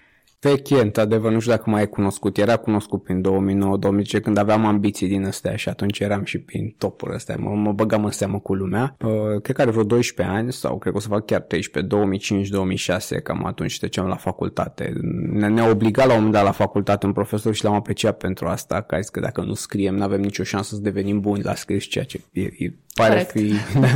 veche, 0.40 0.80
într-adevăr, 0.80 1.32
nu 1.32 1.38
știu 1.38 1.52
dacă 1.52 1.70
mai 1.70 1.82
e 1.82 1.86
cunoscut. 1.86 2.38
Era 2.38 2.56
cunoscut 2.56 3.02
prin 3.02 3.22
2009-2010 4.18 4.22
când 4.22 4.36
aveam 4.36 4.64
ambiții 4.64 5.08
din 5.08 5.24
astea 5.24 5.56
și 5.56 5.68
atunci 5.68 5.98
eram 5.98 6.24
și 6.24 6.38
prin 6.38 6.74
topul 6.78 7.14
ăsta. 7.14 7.34
Mă, 7.38 7.50
mă 7.50 7.72
băgam 7.72 8.04
în 8.04 8.10
seamă 8.10 8.38
cu 8.38 8.54
lumea. 8.54 8.96
Uh, 9.00 9.40
cred 9.42 9.56
că 9.56 9.62
are 9.62 9.70
vreo 9.70 9.84
12 9.84 10.36
ani 10.36 10.52
sau 10.52 10.78
cred 10.78 10.92
că 10.92 10.98
o 10.98 11.00
să 11.00 11.08
fac 11.08 11.26
chiar 11.26 11.40
13, 11.40 11.94
2005-2006, 13.18 13.22
cam 13.22 13.44
atunci 13.44 13.78
treceam 13.78 14.06
la 14.06 14.16
facultate. 14.16 14.92
Ne, 15.32 15.48
ne 15.48 15.62
obliga 15.62 16.04
la 16.04 16.10
un 16.10 16.16
moment 16.16 16.34
dat 16.34 16.44
la 16.44 16.50
facultate 16.50 17.06
un 17.06 17.12
profesor 17.12 17.54
și 17.54 17.64
l-am 17.64 17.74
apreciat 17.74 18.16
pentru 18.16 18.46
asta, 18.46 18.80
că 18.80 18.94
a 18.94 19.00
zis 19.00 19.08
că 19.08 19.20
dacă 19.20 19.40
nu 19.40 19.54
scriem, 19.54 19.94
nu 19.94 20.02
avem 20.02 20.20
nicio 20.20 20.42
șansă 20.42 20.74
să 20.74 20.80
devenim 20.80 21.20
buni 21.20 21.42
la 21.42 21.54
scris, 21.54 21.84
ceea 21.84 22.04
ce 22.04 22.20
e, 22.32 22.42
e 22.42 22.72
pare 22.96 23.08
Correct. 23.08 23.30
fi... 23.30 23.78
Da, 23.80 23.86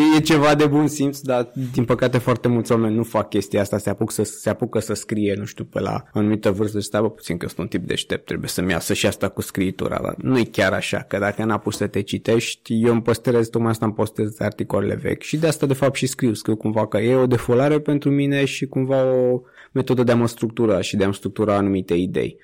e, 0.00 0.16
e 0.16 0.20
ceva 0.20 0.54
de 0.54 0.66
bun 0.66 0.88
simț, 0.88 1.18
dar 1.18 1.52
din 1.72 1.84
păcate 1.84 2.18
foarte 2.18 2.48
mulți 2.48 2.72
oameni 2.72 2.94
nu 2.94 3.02
fac 3.02 3.28
chestia 3.28 3.60
asta, 3.60 3.78
se, 3.78 3.90
apuc 3.90 4.12
să, 4.12 4.22
se 4.22 4.50
apucă 4.50 4.78
să 4.78 4.94
scrie, 4.94 5.34
nu 5.38 5.44
știu, 5.44 5.64
pe 5.64 5.80
la 5.86 6.04
o 6.14 6.18
anumită 6.18 6.50
vârstă 6.50 6.78
și 6.78 6.84
stai, 6.84 7.12
puțin 7.14 7.36
că 7.36 7.46
sunt 7.46 7.58
un 7.58 7.66
tip 7.66 7.86
deștept, 7.86 8.24
trebuie 8.24 8.48
să-mi 8.48 8.70
iasă 8.70 8.94
și 8.94 9.06
asta 9.06 9.28
cu 9.28 9.40
scriitura. 9.40 9.98
Dar 10.02 10.14
nu 10.18 10.38
e 10.38 10.44
chiar 10.44 10.72
așa, 10.72 10.98
că 10.98 11.18
dacă 11.18 11.44
n-a 11.44 11.58
pus 11.58 11.76
să 11.76 11.86
te 11.86 12.02
citești, 12.02 12.82
eu 12.82 12.92
îmi 12.92 13.02
păstrez, 13.02 13.48
tocmai 13.48 13.70
asta 13.70 13.84
îmi 13.84 13.94
postez 13.94 14.40
articolele 14.40 14.94
vechi 14.94 15.22
și 15.22 15.36
de 15.36 15.46
asta 15.46 15.66
de 15.66 15.74
fapt 15.74 15.94
și 15.94 16.06
scriu, 16.06 16.34
scriu 16.34 16.56
cumva 16.56 16.86
că 16.86 16.98
e 16.98 17.14
o 17.14 17.26
defolare 17.26 17.80
pentru 17.80 18.10
mine 18.10 18.44
și 18.44 18.66
cumva 18.66 19.04
o 19.04 19.40
metodă 19.72 20.02
de 20.02 20.12
a 20.12 20.16
mă 20.16 20.26
structura 20.26 20.80
și 20.80 20.96
de 20.96 21.04
a-mi 21.04 21.14
structura 21.14 21.56
anumite 21.56 21.94
idei. 21.94 22.38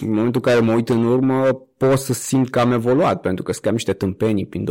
În 0.00 0.08
momentul 0.08 0.40
în 0.44 0.52
care 0.52 0.60
mă 0.60 0.72
uit 0.72 0.88
în 0.88 1.04
urmă, 1.04 1.66
pot 1.76 1.98
să 1.98 2.12
simt 2.12 2.50
că 2.50 2.60
am 2.60 2.72
evoluat, 2.72 3.20
pentru 3.20 3.44
că 3.44 3.52
scriam 3.52 3.74
niște 3.74 3.92
tâmpenii 3.92 4.46
prin 4.46 4.66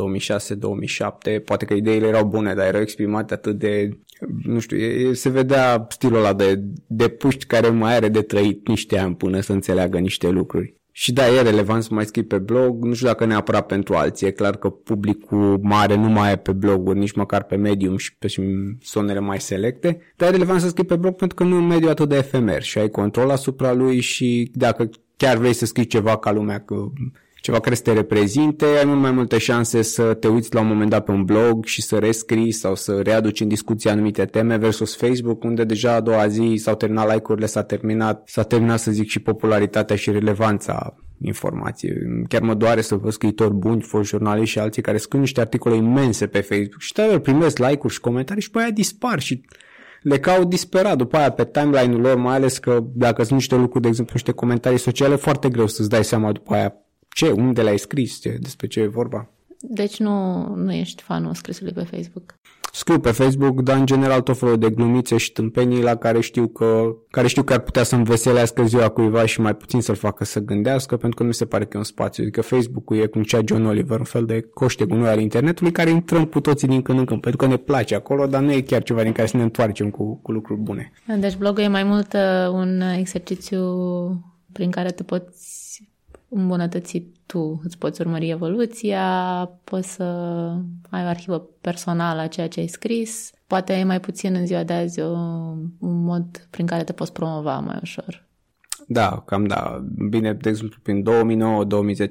2006-2007, 1.39 1.43
poate 1.45 1.65
că 1.65 1.73
ideile 1.73 2.07
erau 2.07 2.25
bune, 2.25 2.53
dar 2.53 2.65
erau 2.65 2.81
exprimate 2.81 3.33
atât 3.33 3.57
de, 3.57 3.97
nu 4.43 4.59
știu, 4.59 5.13
se 5.13 5.29
vedea 5.29 5.85
stilul 5.89 6.17
ăla 6.17 6.33
de, 6.33 6.63
de 6.87 7.07
puști 7.07 7.45
care 7.45 7.69
mai 7.69 7.95
are 7.95 8.09
de 8.09 8.21
trăit 8.21 8.67
niște 8.67 8.97
ani 8.97 9.15
până 9.15 9.39
să 9.39 9.51
înțeleagă 9.51 9.97
niște 9.97 10.29
lucruri. 10.29 10.81
Și 10.95 11.13
da, 11.13 11.27
e 11.27 11.41
relevant 11.41 11.83
să 11.83 11.93
mai 11.93 12.05
scrii 12.05 12.23
pe 12.23 12.37
blog, 12.37 12.83
nu 12.83 12.93
știu 12.93 13.07
dacă 13.07 13.25
neapărat 13.25 13.65
pentru 13.65 13.93
alții, 13.93 14.27
e 14.27 14.31
clar 14.31 14.55
că 14.57 14.69
publicul 14.69 15.59
mare 15.61 15.95
nu 15.95 16.09
mai 16.09 16.31
e 16.31 16.35
pe 16.35 16.51
bloguri, 16.51 16.99
nici 16.99 17.15
măcar 17.15 17.43
pe 17.43 17.55
medium 17.55 17.97
și 17.97 18.15
pe 18.17 18.27
sonele 18.81 19.19
mai 19.19 19.39
selecte, 19.39 19.99
dar 20.15 20.27
e 20.27 20.31
relevant 20.31 20.61
să 20.61 20.67
scrii 20.67 20.85
pe 20.85 20.95
blog 20.95 21.15
pentru 21.15 21.35
că 21.35 21.43
nu 21.43 21.55
e 21.55 21.57
un 21.57 21.67
mediu 21.67 21.89
atât 21.89 22.09
de 22.09 22.15
efemer 22.15 22.61
și 22.61 22.77
ai 22.77 22.89
control 22.89 23.29
asupra 23.29 23.73
lui 23.73 23.99
și 23.99 24.51
dacă 24.53 24.89
chiar 25.17 25.37
vrei 25.37 25.53
să 25.53 25.65
scrii 25.65 25.87
ceva 25.87 26.17
ca 26.17 26.31
lumea, 26.31 26.59
că 26.59 26.75
ceva 27.43 27.59
care 27.59 27.75
să 27.75 27.81
te 27.81 27.93
reprezinte, 27.93 28.65
ai 28.65 28.85
mult 28.85 28.99
mai 28.99 29.11
multe 29.11 29.37
șanse 29.37 29.81
să 29.81 30.13
te 30.13 30.27
uiți 30.27 30.53
la 30.53 30.59
un 30.59 30.67
moment 30.67 30.89
dat 30.89 31.03
pe 31.03 31.11
un 31.11 31.23
blog 31.23 31.65
și 31.65 31.81
să 31.81 31.97
rescrii 31.97 32.51
sau 32.51 32.75
să 32.75 33.01
readuci 33.01 33.39
în 33.39 33.47
discuție 33.47 33.89
anumite 33.89 34.25
teme 34.25 34.57
versus 34.57 34.95
Facebook, 34.95 35.43
unde 35.43 35.63
deja 35.63 35.93
a 35.93 35.99
doua 35.99 36.27
zi 36.27 36.55
s-au 36.57 36.75
terminat 36.75 37.13
like-urile, 37.13 37.45
s-a 37.45 37.63
terminat, 37.63 38.23
s-a 38.25 38.43
terminat 38.43 38.79
să 38.79 38.91
zic 38.91 39.09
și 39.09 39.19
popularitatea 39.19 39.95
și 39.95 40.11
relevanța 40.11 40.95
informației. 41.21 41.93
Chiar 42.27 42.41
mă 42.41 42.53
doare 42.53 42.81
să 42.81 42.95
văd 42.95 43.11
scriitori 43.11 43.53
buni, 43.53 43.81
fost 43.81 44.09
jurnaliști 44.09 44.51
și 44.51 44.59
alții 44.59 44.81
care 44.81 44.97
scriu 44.97 45.19
niște 45.19 45.41
articole 45.41 45.75
imense 45.75 46.27
pe 46.27 46.41
Facebook 46.41 46.79
și 46.79 46.91
te 46.91 47.19
primesc 47.19 47.57
like-uri 47.57 47.93
și 47.93 47.99
comentarii 47.99 48.41
și 48.41 48.51
pe 48.51 48.59
aia 48.59 48.71
dispar 48.71 49.19
și 49.19 49.41
le 50.01 50.19
caut 50.19 50.49
disperat 50.49 50.97
după 50.97 51.17
aia 51.17 51.29
pe 51.29 51.45
timeline-ul 51.45 52.01
lor, 52.01 52.15
mai 52.15 52.35
ales 52.35 52.57
că 52.57 52.83
dacă 52.93 53.21
sunt 53.23 53.37
niște 53.37 53.55
lucruri, 53.55 53.81
de 53.81 53.87
exemplu, 53.87 54.13
niște 54.15 54.31
comentarii 54.31 54.79
sociale, 54.79 55.15
foarte 55.15 55.49
greu 55.49 55.67
să-ți 55.67 55.89
dai 55.89 56.03
seama 56.03 56.31
după 56.31 56.53
aia 56.53 56.77
ce, 57.13 57.31
unde 57.31 57.61
le-ai 57.61 57.77
scris, 57.77 58.19
ce, 58.19 58.37
despre 58.41 58.67
ce 58.67 58.79
e 58.79 58.87
vorba. 58.87 59.29
Deci 59.59 59.99
nu, 59.99 60.47
nu 60.55 60.73
ești 60.73 61.01
fanul 61.01 61.33
scrisului 61.33 61.73
pe 61.73 61.83
Facebook? 61.83 62.35
Scriu 62.75 62.99
pe 62.99 63.11
Facebook, 63.11 63.61
dar 63.61 63.77
în 63.77 63.85
general 63.85 64.21
tot 64.21 64.37
felul 64.37 64.57
de 64.57 64.69
glumițe 64.69 65.17
și 65.17 65.31
tâmpenii 65.31 65.81
la 65.81 65.95
care 65.95 66.19
știu 66.19 66.47
că, 66.47 66.95
care 67.09 67.27
știu 67.27 67.43
că 67.43 67.53
ar 67.53 67.59
putea 67.59 67.83
să 67.83 67.95
înveselească 67.95 68.63
ziua 68.63 68.89
cuiva 68.89 69.25
și 69.25 69.41
mai 69.41 69.55
puțin 69.55 69.81
să-l 69.81 69.95
facă 69.95 70.23
să 70.23 70.39
gândească, 70.39 70.97
pentru 70.97 71.17
că 71.17 71.21
nu 71.23 71.29
mi 71.29 71.35
se 71.35 71.45
pare 71.45 71.63
că 71.63 71.69
e 71.73 71.77
un 71.77 71.83
spațiu. 71.83 72.23
Adică 72.23 72.41
Facebook-ul 72.41 72.97
e 72.97 73.05
cum 73.05 73.23
cea 73.23 73.41
John 73.45 73.65
Oliver, 73.65 73.99
un 73.99 74.05
fel 74.05 74.25
de 74.25 74.41
coște 74.53 74.85
gunoi 74.85 75.09
al 75.09 75.19
internetului 75.19 75.71
care 75.71 75.89
intrăm 75.89 76.25
cu 76.25 76.39
toții 76.39 76.67
din 76.67 76.81
când 76.81 76.99
în 76.99 77.05
când, 77.05 77.21
pentru 77.21 77.39
că 77.39 77.51
ne 77.51 77.57
place 77.57 77.95
acolo, 77.95 78.25
dar 78.25 78.41
nu 78.41 78.51
e 78.51 78.61
chiar 78.61 78.83
ceva 78.83 79.03
din 79.03 79.11
care 79.11 79.27
să 79.27 79.37
ne 79.37 79.43
întoarcem 79.43 79.89
cu, 79.89 80.19
cu 80.21 80.31
lucruri 80.31 80.59
bune. 80.59 80.91
Deci 81.19 81.35
blogul 81.35 81.63
e 81.63 81.67
mai 81.67 81.83
mult 81.83 82.13
uh, 82.13 82.49
un 82.51 82.81
exercițiu 82.81 83.63
prin 84.51 84.71
care 84.71 84.91
te 84.91 85.03
poți 85.03 85.62
îmbunătăți 86.33 87.03
tu, 87.25 87.61
îți 87.63 87.77
poți 87.77 88.01
urmări 88.01 88.29
evoluția, 88.29 89.05
poți 89.63 89.93
să 89.93 90.03
ai 90.89 91.03
o 91.03 91.07
arhivă 91.07 91.47
personală 91.61 92.21
a 92.21 92.27
ceea 92.27 92.47
ce 92.47 92.59
ai 92.59 92.67
scris, 92.67 93.31
poate 93.47 93.73
e 93.73 93.83
mai 93.83 93.99
puțin 93.99 94.35
în 94.35 94.45
ziua 94.45 94.63
de 94.63 94.73
azi 94.73 95.01
o, 95.01 95.11
un 95.79 96.03
mod 96.03 96.47
prin 96.49 96.65
care 96.65 96.83
te 96.83 96.93
poți 96.93 97.13
promova 97.13 97.59
mai 97.59 97.79
ușor. 97.81 98.27
Da, 98.87 99.23
cam 99.25 99.45
da. 99.45 99.85
Bine, 100.09 100.33
de 100.33 100.49
exemplu, 100.49 100.77
prin 100.83 101.03
2009-2010, 101.03 101.05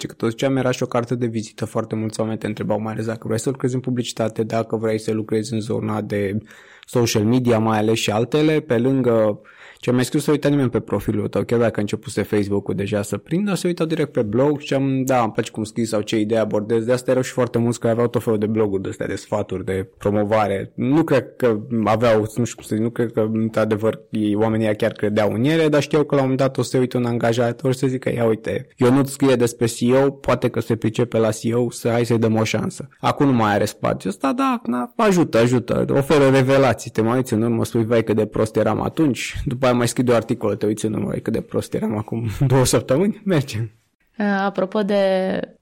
că 0.07 0.14
tot 0.17 0.31
ziceam, 0.31 0.57
era 0.57 0.71
și 0.71 0.83
o 0.83 0.87
carte 0.87 1.14
de 1.14 1.26
vizită. 1.26 1.64
Foarte 1.64 1.95
mulți 1.95 2.21
oameni 2.21 2.38
te 2.38 2.47
întrebau 2.47 2.81
mai 2.81 2.93
ales 2.93 3.07
dacă 3.07 3.26
vrei 3.26 3.38
să 3.38 3.50
lucrezi 3.50 3.75
în 3.75 3.81
publicitate, 3.81 4.43
dacă 4.43 4.76
vrei 4.76 4.99
să 4.99 5.12
lucrezi 5.12 5.52
în 5.52 5.61
zona 5.61 6.00
de 6.00 6.38
social 6.87 7.25
media, 7.25 7.59
mai 7.59 7.79
ales 7.79 7.99
și 7.99 8.11
altele, 8.11 8.61
pe 8.61 8.79
lângă 8.79 9.41
ce 9.83 9.91
am 9.91 9.95
mai 9.95 10.05
scris 10.05 10.23
să 10.23 10.31
uita 10.31 10.49
nimeni 10.49 10.71
pe 10.71 10.81
profilul 10.81 11.29
tău, 11.29 11.43
chiar 11.43 11.59
dacă 11.59 11.73
a 11.77 11.81
început 11.81 12.12
să 12.12 12.23
Facebook-ul 12.23 12.75
deja 12.75 13.03
să 13.03 13.17
prindă, 13.17 13.55
să 13.55 13.67
uitau 13.67 13.87
direct 13.87 14.12
pe 14.12 14.23
blog 14.23 14.61
și 14.61 14.75
am, 14.75 15.05
da, 15.05 15.23
îmi 15.23 15.33
place 15.33 15.51
cum 15.51 15.65
scris 15.65 15.89
sau 15.89 16.01
ce 16.01 16.19
idee 16.19 16.39
abordez. 16.39 16.85
De 16.85 16.93
asta 16.93 17.11
erau 17.11 17.23
și 17.23 17.33
foarte 17.33 17.59
mulți 17.59 17.81
care 17.81 17.93
aveau 17.93 18.09
tot 18.09 18.23
felul 18.23 18.39
de 18.39 18.47
bloguri 18.47 18.83
de 18.83 18.89
astea, 18.89 19.07
de 19.07 19.15
sfaturi, 19.15 19.65
de 19.65 19.89
promovare. 19.99 20.73
Nu 20.75 21.03
cred 21.03 21.37
că 21.37 21.61
aveau, 21.85 22.21
nu 22.21 22.45
știu 22.45 22.57
cum 22.57 22.65
să 22.65 22.75
zic, 22.75 22.79
nu 22.79 22.91
cred 22.91 23.12
că 23.12 23.29
într-adevăr 23.33 24.01
oamenii 24.35 24.77
chiar 24.77 24.93
credeau 24.93 25.33
în 25.33 25.45
ele, 25.45 25.69
dar 25.69 25.83
știau 25.83 26.05
că 26.05 26.15
la 26.15 26.21
un 26.21 26.29
moment 26.29 26.47
dat 26.47 26.59
o 26.59 26.62
să 26.62 26.79
uite 26.79 26.97
un 26.97 27.05
angajator 27.05 27.73
să 27.73 27.87
zică, 27.87 28.12
ia 28.12 28.25
uite, 28.25 28.69
eu 28.77 28.93
nu 28.93 29.05
scrie 29.05 29.35
despre 29.35 29.67
CEO, 29.67 30.11
poate 30.11 30.49
că 30.49 30.61
se 30.61 30.77
pricepe 30.77 31.19
la 31.19 31.31
CEO, 31.31 31.71
să 31.71 31.89
hai 31.89 32.05
să-i 32.05 32.19
dăm 32.19 32.37
o 32.37 32.45
șansă. 32.45 32.89
Acum 33.01 33.27
nu 33.27 33.33
mai 33.33 33.53
are 33.53 33.65
spațiu 33.65 34.09
ăsta, 34.09 34.33
da, 34.33 34.61
na, 34.67 34.93
ajută, 34.97 35.39
ajută, 35.39 35.85
oferă 35.91 36.29
revelații, 36.29 36.91
te 36.91 37.01
mai 37.01 37.17
uiți 37.17 37.33
în 37.33 37.43
urmă, 37.43 37.65
spui, 37.65 37.85
vai 37.85 38.05
cât 38.05 38.17
de 38.17 38.27
prost 38.27 38.57
eram 38.57 38.81
atunci, 38.81 39.43
după 39.45 39.65
aia 39.65 39.71
mai 39.73 39.88
scrii 39.88 40.05
două 40.05 40.17
articole, 40.17 40.57
te 40.57 40.67
uiți 40.67 40.87
în 40.87 40.93
urmă, 40.93 41.11
cât 41.11 41.33
de 41.33 41.41
prost 41.41 41.75
eram 41.75 41.97
acum 41.97 42.29
două 42.47 42.64
săptămâni, 42.64 43.23
mergem. 43.25 43.71
Apropo 44.19 44.83
de 44.83 45.02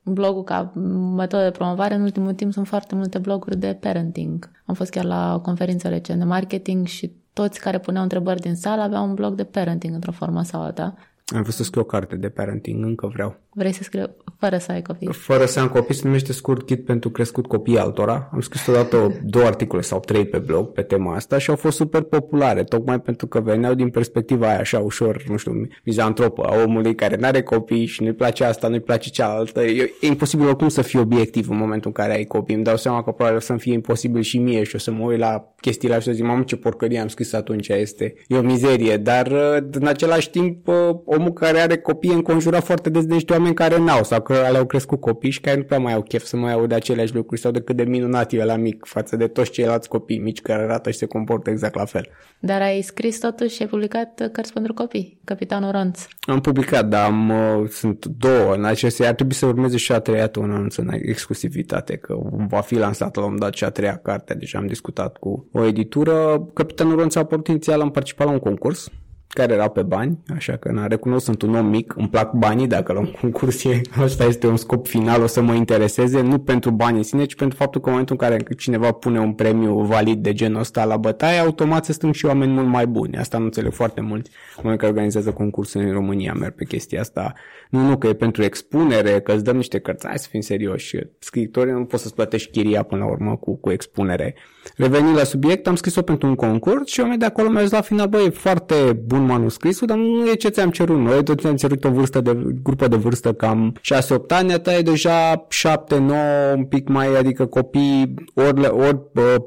blogul 0.03 0.43
ca 0.43 0.73
metodă 1.17 1.43
de 1.43 1.51
promovare, 1.51 1.95
în 1.95 2.03
ultimul 2.03 2.33
timp 2.33 2.53
sunt 2.53 2.67
foarte 2.67 2.95
multe 2.95 3.19
bloguri 3.19 3.57
de 3.57 3.79
parenting. 3.81 4.51
Am 4.65 4.75
fost 4.75 4.91
chiar 4.91 5.05
la 5.05 5.35
o 5.35 5.41
conferință 5.41 5.89
recent 5.89 6.19
de 6.19 6.25
marketing 6.25 6.87
și 6.87 7.13
toți 7.33 7.61
care 7.61 7.79
puneau 7.79 8.03
întrebări 8.03 8.41
din 8.41 8.55
sală 8.55 8.83
aveau 8.83 9.09
un 9.09 9.15
blog 9.15 9.35
de 9.35 9.45
parenting 9.45 9.95
într-o 9.95 10.13
formă 10.13 10.43
sau 10.43 10.63
alta. 10.63 10.95
Am 11.35 11.43
vrut 11.43 11.55
să 11.55 11.63
scriu 11.63 11.83
o 11.83 11.85
carte 11.85 12.17
de 12.17 12.29
parenting, 12.29 12.85
încă 12.85 13.11
vreau. 13.13 13.37
Vrei 13.55 13.73
să 13.73 13.83
scriu 13.83 14.11
fără 14.39 14.59
să 14.59 14.73
ai 14.73 14.83
copii? 14.83 15.13
Fără 15.13 15.45
să 15.45 15.61
am 15.61 15.69
copii, 15.69 15.95
se 15.95 16.01
numește 16.05 16.33
Scurt 16.33 16.67
Kit 16.67 16.85
pentru 16.85 17.11
crescut 17.11 17.47
copii 17.47 17.79
altora. 17.79 18.29
Am 18.33 18.41
scris 18.41 18.67
odată 18.67 19.15
două 19.25 19.45
articole 19.45 19.83
sau 19.83 20.01
trei 20.01 20.27
pe 20.27 20.39
blog 20.39 20.67
pe 20.67 20.83
tema 20.83 21.15
asta 21.15 21.39
și 21.39 21.51
au 21.51 21.57
fost 21.57 21.77
super 21.77 22.03
populare, 22.03 22.65
tocmai 22.65 23.01
pentru 23.01 23.27
că 23.27 23.41
veneau 23.41 23.75
din 23.75 23.91
perspectiva 23.91 24.49
aia 24.49 24.59
așa 24.59 24.79
ușor, 24.79 25.23
nu 25.29 25.37
știu, 25.37 25.69
mizantropă 25.85 26.43
a 26.43 26.63
omului 26.63 26.95
care 26.95 27.17
nu 27.17 27.27
are 27.27 27.43
copii 27.43 27.87
și 27.87 28.03
nu-i 28.03 28.13
place 28.13 28.45
asta, 28.45 28.69
nu-i 28.69 28.81
place 28.81 29.11
cealaltă. 29.11 29.63
E, 29.63 29.91
e 30.01 30.07
imposibil 30.07 30.47
oricum 30.47 30.69
să 30.69 30.83
fii 30.83 30.99
obiectiv 30.99 31.51
în 31.51 31.57
momentul 31.57 31.93
în 31.97 32.05
care 32.05 32.17
ai 32.17 32.25
copii. 32.25 32.55
Îmi 32.55 32.65
dau 32.65 32.77
seama 32.77 33.03
că 33.03 33.11
probabil 33.11 33.37
o 33.37 33.41
să-mi 33.41 33.59
fie 33.59 33.73
imposibil 33.73 34.23
și 34.23 34.39
mie 34.39 34.63
și 34.63 34.75
o 34.75 34.79
să 34.79 34.91
mă 34.91 35.05
uit 35.05 35.19
la 35.19 35.53
chestiile 35.61 35.95
și 35.95 36.03
să 36.03 36.13
zic, 36.13 36.25
mamă, 36.25 36.43
ce 36.43 36.57
porcărie 36.57 36.99
am 36.99 37.09
scris 37.09 37.33
atunci, 37.33 37.69
este 37.69 38.15
e 38.29 38.37
o 38.37 38.41
mizerie, 38.41 38.97
dar 38.97 39.27
în 39.73 39.87
același 39.87 40.31
timp 40.31 40.69
omul 41.05 41.33
care 41.33 41.59
are 41.59 41.77
copii 41.77 42.13
înconjurat 42.13 42.65
foarte 42.65 42.91
des 42.91 43.07
de 43.07 43.15
niște 43.15 43.33
oameni 43.33 43.55
care 43.55 43.79
n-au 43.79 44.05
sau 44.05 44.21
că 44.21 44.35
le-au 44.51 44.67
crescut 44.67 45.01
copii 45.01 45.31
și 45.31 45.41
care 45.41 45.57
nu 45.57 45.63
prea 45.63 45.79
mai 45.79 45.93
au 45.93 46.03
chef 46.03 46.25
să 46.25 46.37
mai 46.37 46.53
audă 46.53 46.75
aceleași 46.75 47.15
lucruri 47.15 47.41
sau 47.41 47.51
de 47.51 47.61
cât 47.61 47.77
de 47.77 47.83
minunat 47.83 48.33
e 48.33 48.45
la 48.45 48.57
mic 48.57 48.85
față 48.87 49.17
de 49.17 49.27
toți 49.27 49.51
ceilalți 49.51 49.89
copii 49.89 50.19
mici 50.19 50.41
care 50.41 50.63
arată 50.63 50.91
și 50.91 50.99
se 50.99 51.07
comportă 51.07 51.51
exact 51.51 51.75
la 51.75 51.85
fel. 51.85 52.09
Dar 52.41 52.61
ai 52.63 52.83
scris 52.83 53.19
totuși 53.19 53.55
și 53.55 53.63
ai 53.63 53.69
publicat 53.69 54.29
cărți 54.33 54.53
pentru 54.53 54.75
copii, 54.75 55.21
Capitanul 55.25 55.71
Ronț. 55.71 56.07
Am 56.21 56.41
publicat, 56.41 56.89
dar 56.89 57.05
am, 57.05 57.31
uh, 57.31 57.69
sunt 57.69 58.07
două 58.07 58.55
în 58.55 58.65
acestea. 58.65 59.09
Ar 59.09 59.15
trebui 59.15 59.35
să 59.35 59.47
urmeze 59.47 59.77
și 59.77 59.93
a 59.93 59.99
treia 59.99 60.31
un 60.39 60.51
anunț 60.51 60.77
în 60.77 60.89
exclusivitate, 60.93 61.97
că 61.97 62.15
va 62.49 62.61
fi 62.61 62.75
lansat 62.75 63.17
la 63.17 63.25
un 63.25 63.39
dat 63.39 63.55
și 63.55 63.65
a 63.65 63.71
treia 63.71 63.97
carte. 63.97 64.35
Deja 64.35 64.59
am 64.59 64.67
discutat 64.67 65.17
cu 65.17 65.49
o 65.53 65.65
editură. 65.65 66.49
Capitanul 66.55 66.97
Ronț 66.97 67.15
a 67.15 67.21
apărut 67.21 67.47
inițial, 67.47 67.81
am 67.81 67.91
participat 67.91 68.27
la 68.27 68.33
un 68.33 68.39
concurs 68.39 68.91
care 69.33 69.53
era 69.53 69.69
pe 69.69 69.83
bani, 69.83 70.19
așa 70.35 70.57
că 70.57 70.73
na, 70.73 70.87
recunosc, 70.87 71.25
sunt 71.25 71.43
un 71.43 71.55
om 71.55 71.67
mic, 71.67 71.95
îmi 71.97 72.09
plac 72.09 72.33
banii, 72.33 72.67
dacă 72.67 72.93
la 72.93 72.99
un 73.07 73.11
concurs 73.21 73.65
e, 73.65 73.81
ăsta 74.01 74.25
este 74.25 74.47
un 74.47 74.57
scop 74.57 74.87
final, 74.87 75.23
o 75.23 75.27
să 75.27 75.43
mă 75.43 75.55
intereseze, 75.55 76.21
nu 76.21 76.39
pentru 76.39 76.71
bani 76.71 76.97
în 76.97 77.03
sine, 77.03 77.25
ci 77.25 77.35
pentru 77.35 77.57
faptul 77.57 77.81
că 77.81 77.87
în 77.87 77.93
momentul 77.93 78.17
în 78.21 78.29
care 78.29 78.55
cineva 78.55 78.93
pune 78.93 79.21
un 79.21 79.33
premiu 79.33 79.81
valid 79.81 80.23
de 80.23 80.33
genul 80.33 80.61
ăsta 80.61 80.85
la 80.85 80.97
bătaie, 80.97 81.39
automat 81.39 81.85
se 81.85 81.93
strâng 81.93 82.15
și 82.15 82.27
oameni 82.27 82.53
mult 82.53 82.67
mai 82.67 82.87
buni. 82.87 83.17
Asta 83.17 83.39
nu 83.39 83.45
înțeleg 83.45 83.73
foarte 83.73 84.01
mulți 84.01 84.31
oameni 84.57 84.79
care 84.79 84.91
organizează 84.91 85.33
concursuri 85.33 85.85
în 85.85 85.93
România, 85.93 86.33
merg 86.33 86.55
pe 86.55 86.65
chestia 86.65 87.01
asta. 87.01 87.33
Nu, 87.71 87.89
nu, 87.89 87.99
că 87.99 88.07
e 88.07 88.15
pentru 88.15 88.43
expunere, 88.43 89.21
că 89.21 89.33
îți 89.33 89.45
dăm 89.45 89.57
niște 89.57 89.79
cărți, 89.79 90.07
hai 90.07 90.19
să 90.19 90.29
fim 90.31 90.41
serioși. 90.41 90.97
Scriitorii 91.19 91.73
nu 91.73 91.85
poți 91.85 92.03
să-ți 92.03 92.15
plătești 92.15 92.51
chiria 92.51 92.83
până 92.83 93.05
la 93.05 93.11
urmă 93.11 93.37
cu, 93.37 93.57
cu 93.57 93.71
expunere. 93.71 94.35
Revenind 94.77 95.17
la 95.17 95.25
subiect, 95.25 95.67
am 95.67 95.75
scris-o 95.75 96.03
pentru 96.03 96.29
un 96.29 96.35
concurs 96.35 96.91
și 96.91 97.01
oamenii 97.01 97.21
de 97.21 97.27
acolo 97.27 97.49
mi-au 97.49 97.63
zis 97.63 97.73
la 97.73 97.81
final, 97.81 98.09
băi, 98.09 98.25
e 98.25 98.31
foarte 98.31 98.75
bun 99.05 99.20
manuscrisul, 99.23 99.87
dar 99.87 99.97
nu 99.97 100.29
e 100.29 100.35
ce 100.35 100.49
ți-am 100.49 100.71
cerut 100.71 100.99
noi, 100.99 101.25
tot 101.25 101.41
ți-am 101.41 101.57
cerut 101.57 101.85
o 101.85 101.91
vârstă 101.91 102.21
de, 102.21 102.39
grupă 102.63 102.89
de 102.89 102.97
vârstă 102.97 103.33
cam 103.33 103.77
6-8 103.81 104.27
ani, 104.29 104.53
a 104.53 104.59
ta 104.59 104.77
e 104.77 104.83
deja 104.83 105.47
7-9, 105.47 106.57
un 106.57 106.65
pic 106.65 106.89
mai, 106.89 107.19
adică 107.19 107.47
copii, 107.47 108.15
ori, 108.35 108.67
ori 108.67 108.99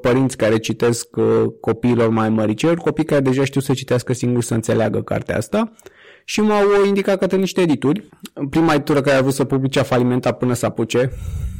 părinți 0.01 0.37
care 0.37 0.57
citesc 0.57 1.07
copiilor 1.59 2.09
mai 2.09 2.29
mărici, 2.29 2.63
ori 2.63 2.81
copii 2.81 3.05
care 3.05 3.21
deja 3.21 3.43
știu 3.43 3.61
să 3.61 3.73
citească 3.73 4.13
singur 4.13 4.43
să 4.43 4.53
înțeleagă 4.53 5.01
cartea 5.01 5.37
asta 5.37 5.71
și 6.25 6.41
m-au 6.41 6.65
indicat 6.85 7.19
către 7.19 7.37
niște 7.37 7.61
edituri. 7.61 8.09
Prima 8.49 8.73
editură 8.73 9.01
care 9.01 9.17
a 9.17 9.21
vrut 9.21 9.33
să 9.33 9.43
publice 9.43 9.79
a 9.79 9.83
falimentat 9.83 10.37
până 10.37 10.53
să 10.53 10.65
apuce, 10.65 11.11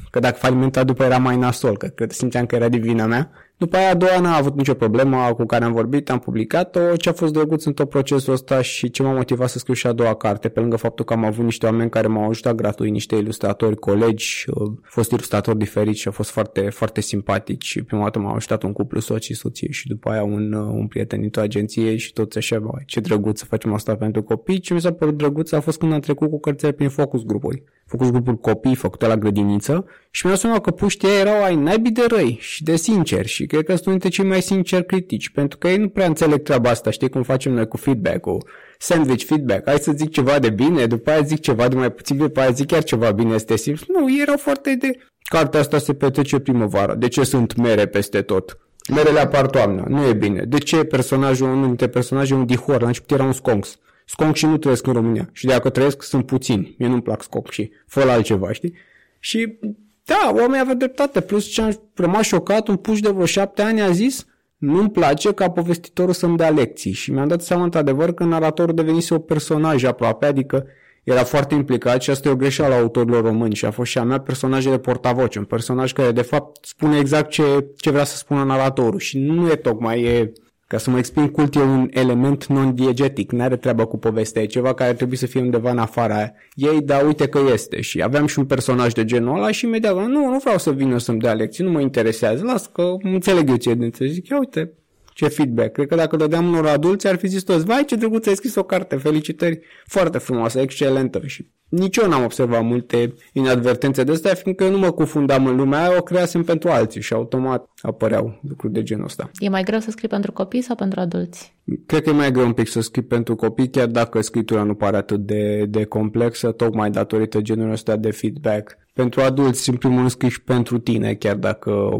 că 0.09 0.19
dacă 0.19 0.37
falimentat 0.39 0.85
după 0.85 1.03
era 1.03 1.17
mai 1.17 1.37
nasol, 1.37 1.77
că 1.77 1.87
cred, 1.87 2.11
simțeam 2.11 2.45
că 2.45 2.55
era 2.55 2.69
din 2.69 2.81
vina 2.81 3.05
mea. 3.05 3.31
După 3.57 3.75
aia 3.77 3.89
a 3.89 3.93
doua 3.93 4.19
n-a 4.19 4.35
avut 4.35 4.55
nicio 4.55 4.73
problemă 4.73 5.33
cu 5.33 5.45
care 5.45 5.63
am 5.63 5.71
vorbit, 5.71 6.09
am 6.09 6.19
publicat-o, 6.19 6.95
ce 6.95 7.09
a 7.09 7.13
fost 7.13 7.33
drăguț 7.33 7.65
în 7.65 7.73
tot 7.73 7.89
procesul 7.89 8.33
ăsta 8.33 8.61
și 8.61 8.89
ce 8.89 9.03
m-a 9.03 9.13
motivat 9.13 9.49
să 9.49 9.57
scriu 9.57 9.73
și 9.73 9.87
a 9.87 9.91
doua 9.91 10.15
carte, 10.15 10.49
pe 10.49 10.59
lângă 10.59 10.75
faptul 10.75 11.05
că 11.05 11.13
am 11.13 11.25
avut 11.25 11.43
niște 11.43 11.65
oameni 11.65 11.89
care 11.89 12.07
m-au 12.07 12.29
ajutat 12.29 12.55
gratuit, 12.55 12.91
niște 12.91 13.15
ilustratori, 13.15 13.75
colegi, 13.75 14.45
uh, 14.53 14.71
fost 14.83 15.11
ilustratori 15.11 15.57
diferiți 15.57 15.99
și 15.99 16.07
au 16.07 16.13
fost 16.13 16.29
foarte, 16.29 16.61
foarte 16.69 17.01
simpatici. 17.01 17.83
Prima 17.83 18.03
dată 18.03 18.19
m-au 18.19 18.35
ajutat 18.35 18.63
un 18.63 18.73
cuplu 18.73 18.99
soț 18.99 19.23
și 19.23 19.33
soție 19.33 19.71
și 19.71 19.87
după 19.87 20.09
aia 20.09 20.23
un, 20.23 20.53
uh, 20.53 20.73
un 20.73 20.87
prieten 20.87 21.19
dintr-o 21.19 21.41
agenție 21.41 21.95
și 21.95 22.13
tot 22.13 22.35
așa, 22.35 22.59
bă, 22.59 22.71
ce 22.85 22.99
drăguț 22.99 23.39
să 23.39 23.45
facem 23.45 23.73
asta 23.73 23.95
pentru 23.95 24.23
copii. 24.23 24.59
Ce 24.59 24.73
mi 24.73 24.81
s-a 24.81 24.91
părut 24.91 25.17
drăguț 25.17 25.51
a 25.51 25.59
fost 25.59 25.79
când 25.79 25.93
am 25.93 25.99
trecut 25.99 26.29
cu 26.29 26.39
cărțile 26.39 26.71
prin 26.71 26.89
focus 26.89 27.23
grupuri. 27.23 27.63
Focus 27.85 28.09
grupuri 28.09 28.39
copii 28.39 28.75
făcute 28.75 29.07
la 29.07 29.17
grădiniță 29.17 29.85
și 30.15 30.25
mi-am 30.25 30.37
seama 30.37 30.59
că 30.59 30.71
puștii 30.71 31.19
erau 31.19 31.43
ai 31.43 31.55
naibii 31.55 31.91
de 31.91 32.05
răi 32.07 32.37
și 32.41 32.63
de 32.63 32.75
sinceri 32.75 33.27
și 33.27 33.45
cred 33.45 33.63
că 33.63 33.75
sunt 33.75 33.87
dintre 33.87 34.09
cei 34.09 34.25
mai 34.25 34.41
sinceri 34.41 34.85
critici, 34.85 35.29
pentru 35.29 35.57
că 35.57 35.67
ei 35.67 35.77
nu 35.77 35.89
prea 35.89 36.05
înțeleg 36.05 36.41
treaba 36.41 36.69
asta, 36.69 36.89
știi 36.89 37.09
cum 37.09 37.23
facem 37.23 37.53
noi 37.53 37.67
cu 37.67 37.77
feedback-ul, 37.77 38.47
sandwich 38.77 39.25
feedback, 39.25 39.67
hai 39.67 39.77
să 39.77 39.91
zic 39.91 40.11
ceva 40.11 40.39
de 40.39 40.49
bine, 40.49 40.85
după 40.85 41.09
aia 41.09 41.21
zic 41.21 41.39
ceva 41.39 41.67
de 41.67 41.75
mai 41.75 41.91
puțin, 41.91 42.17
după 42.17 42.39
aia 42.39 42.51
zic 42.51 42.67
chiar 42.67 42.83
ceva 42.83 43.11
bine, 43.11 43.33
este 43.33 43.55
simplu. 43.55 43.85
Nu, 43.99 44.11
ei 44.11 44.21
erau 44.21 44.37
foarte 44.37 44.75
de... 44.75 44.97
Cartea 45.29 45.59
asta 45.59 45.77
se 45.77 45.93
petrece 45.93 46.39
primăvară, 46.39 46.95
de 46.95 47.07
ce 47.07 47.23
sunt 47.23 47.55
mere 47.55 47.85
peste 47.85 48.21
tot? 48.21 48.57
Merele 48.89 49.19
apar 49.19 49.45
toamna, 49.45 49.85
nu 49.87 50.07
e 50.07 50.13
bine. 50.13 50.43
De 50.43 50.57
ce 50.57 50.83
personajul, 50.83 51.47
unul 51.47 51.65
dintre 51.65 51.87
personaje, 51.87 52.33
un 52.33 52.45
dihor, 52.45 52.81
la 52.81 52.87
început 52.87 53.11
era 53.11 53.23
un 53.23 53.33
sconx. 53.33 53.79
Sconx 54.05 54.37
și 54.37 54.45
nu 54.45 54.57
trăiesc 54.57 54.87
în 54.87 54.93
România. 54.93 55.29
Și 55.31 55.45
dacă 55.45 55.69
trăiesc, 55.69 56.03
sunt 56.03 56.25
puțini. 56.25 56.75
Mie 56.77 56.87
nu-mi 56.87 57.01
plac 57.01 57.23
sconx 57.23 57.51
și 57.51 57.71
fă 57.87 58.01
altceva, 58.01 58.51
știi? 58.51 58.73
Și 59.19 59.59
da, 60.05 60.31
oamenii 60.33 60.59
aveau 60.59 60.75
dreptate. 60.75 61.21
Plus 61.21 61.45
ce 61.45 61.61
am 61.61 61.79
rămas 61.93 62.25
șocat, 62.25 62.67
un 62.67 62.75
puș 62.75 62.99
de 62.99 63.09
vreo 63.09 63.25
șapte 63.25 63.61
ani 63.61 63.81
a 63.81 63.91
zis 63.91 64.25
nu-mi 64.57 64.89
place 64.89 65.33
ca 65.33 65.49
povestitorul 65.49 66.13
să-mi 66.13 66.37
dea 66.37 66.49
lecții. 66.49 66.91
Și 66.91 67.11
mi-am 67.11 67.27
dat 67.27 67.41
seama 67.41 67.63
într-adevăr 67.63 68.13
că 68.13 68.23
naratorul 68.23 68.75
devenise 68.75 69.13
o 69.13 69.19
personaj 69.19 69.83
aproape, 69.83 70.25
adică 70.25 70.65
era 71.03 71.23
foarte 71.23 71.55
implicat 71.55 72.01
și 72.01 72.09
asta 72.09 72.27
e 72.27 72.31
o 72.31 72.35
greșeală 72.35 72.73
a 72.73 72.77
autorilor 72.77 73.23
români 73.23 73.55
și 73.55 73.65
a 73.65 73.71
fost 73.71 73.91
și 73.91 73.97
a 73.97 74.03
mea 74.03 74.19
personaj 74.19 74.65
de 74.65 74.77
portavoce, 74.77 75.39
un 75.39 75.45
personaj 75.45 75.93
care 75.93 76.11
de 76.11 76.21
fapt 76.21 76.65
spune 76.65 76.97
exact 76.97 77.29
ce, 77.29 77.65
ce 77.77 77.89
vrea 77.89 78.03
să 78.03 78.15
spună 78.15 78.43
naratorul 78.43 78.99
și 78.99 79.19
nu 79.19 79.49
e 79.49 79.55
tocmai 79.55 80.01
e 80.01 80.31
ca 80.73 80.79
să 80.79 80.89
mă 80.89 80.97
exprim 80.97 81.27
cult 81.27 81.55
e 81.55 81.59
un 81.59 81.87
element 81.91 82.45
non-diegetic, 82.45 83.31
nu 83.31 83.41
are 83.41 83.57
treabă 83.57 83.85
cu 83.85 83.97
povestea, 83.97 84.41
e 84.41 84.45
ceva 84.45 84.73
care 84.73 84.93
trebuie 84.93 85.17
să 85.17 85.25
fie 85.25 85.41
undeva 85.41 85.71
în 85.71 85.77
afara 85.77 86.31
ei, 86.53 86.81
dar 86.81 87.05
uite 87.05 87.27
că 87.27 87.39
este. 87.53 87.81
Și 87.81 88.01
aveam 88.01 88.25
și 88.25 88.39
un 88.39 88.45
personaj 88.45 88.93
de 88.93 89.05
genul 89.05 89.35
ăla 89.35 89.51
și 89.51 89.65
imediat, 89.65 89.95
nu, 89.95 90.29
nu 90.29 90.37
vreau 90.37 90.57
să 90.57 90.71
vină 90.71 90.97
să-mi 90.97 91.19
dea 91.19 91.33
lecții, 91.33 91.63
nu 91.63 91.71
mă 91.71 91.79
interesează, 91.79 92.43
las 92.43 92.67
că 92.67 92.93
înțeleg 93.01 93.49
eu 93.49 93.55
ce 93.55 93.73
de 93.73 93.91
Zic, 94.05 94.27
ia 94.27 94.37
uite, 94.37 94.71
ce 95.13 95.27
feedback. 95.27 95.71
Cred 95.71 95.87
că 95.87 95.95
dacă 95.95 96.15
dădeam 96.15 96.47
unor 96.47 96.65
adulți 96.65 97.07
ar 97.07 97.15
fi 97.15 97.27
zis 97.27 97.43
toți, 97.43 97.65
vai 97.65 97.85
ce 97.85 97.95
drăguț 97.95 98.27
ai 98.27 98.35
scris 98.35 98.55
o 98.55 98.63
carte, 98.63 98.95
felicitări, 98.95 99.59
foarte 99.85 100.17
frumoasă, 100.17 100.59
excelentă 100.59 101.21
și 101.25 101.47
nici 101.73 101.97
eu 101.97 102.09
n-am 102.09 102.23
observat 102.23 102.63
multe 102.63 103.13
inadvertențe 103.33 104.03
de 104.03 104.11
astea, 104.11 104.33
fiindcă 104.33 104.63
eu 104.63 104.71
nu 104.71 104.77
mă 104.77 104.91
cufundam 104.91 105.45
în 105.45 105.55
lumea 105.55 105.79
aia, 105.79 105.97
o 105.97 106.01
creasem 106.01 106.43
pentru 106.43 106.69
alții 106.69 107.01
și 107.01 107.13
automat 107.13 107.69
apăreau 107.81 108.39
lucruri 108.47 108.73
de 108.73 108.83
genul 108.83 109.05
ăsta. 109.05 109.31
E 109.39 109.49
mai 109.49 109.63
greu 109.63 109.79
să 109.79 109.91
scrii 109.91 110.09
pentru 110.09 110.31
copii 110.31 110.61
sau 110.61 110.75
pentru 110.75 110.99
adulți? 110.99 111.57
Cred 111.85 112.03
că 112.03 112.09
e 112.09 112.13
mai 112.13 112.31
greu 112.31 112.45
un 112.45 112.53
pic 112.53 112.67
să 112.67 112.81
scrii 112.81 113.03
pentru 113.03 113.35
copii, 113.35 113.69
chiar 113.69 113.87
dacă 113.87 114.21
scriptura 114.21 114.63
nu 114.63 114.73
pare 114.73 114.97
atât 114.97 115.19
de, 115.19 115.65
de 115.69 115.83
complexă, 115.83 116.51
tocmai 116.51 116.89
datorită 116.89 117.41
genului 117.41 117.71
ăsta 117.71 117.95
de 117.95 118.11
feedback. 118.11 118.77
Pentru 118.93 119.21
adulți, 119.21 119.69
în 119.69 119.75
primul 119.75 119.97
rând 119.97 120.09
scrii 120.09 120.31
pentru 120.45 120.77
tine, 120.79 121.13
chiar 121.13 121.35
dacă, 121.35 121.99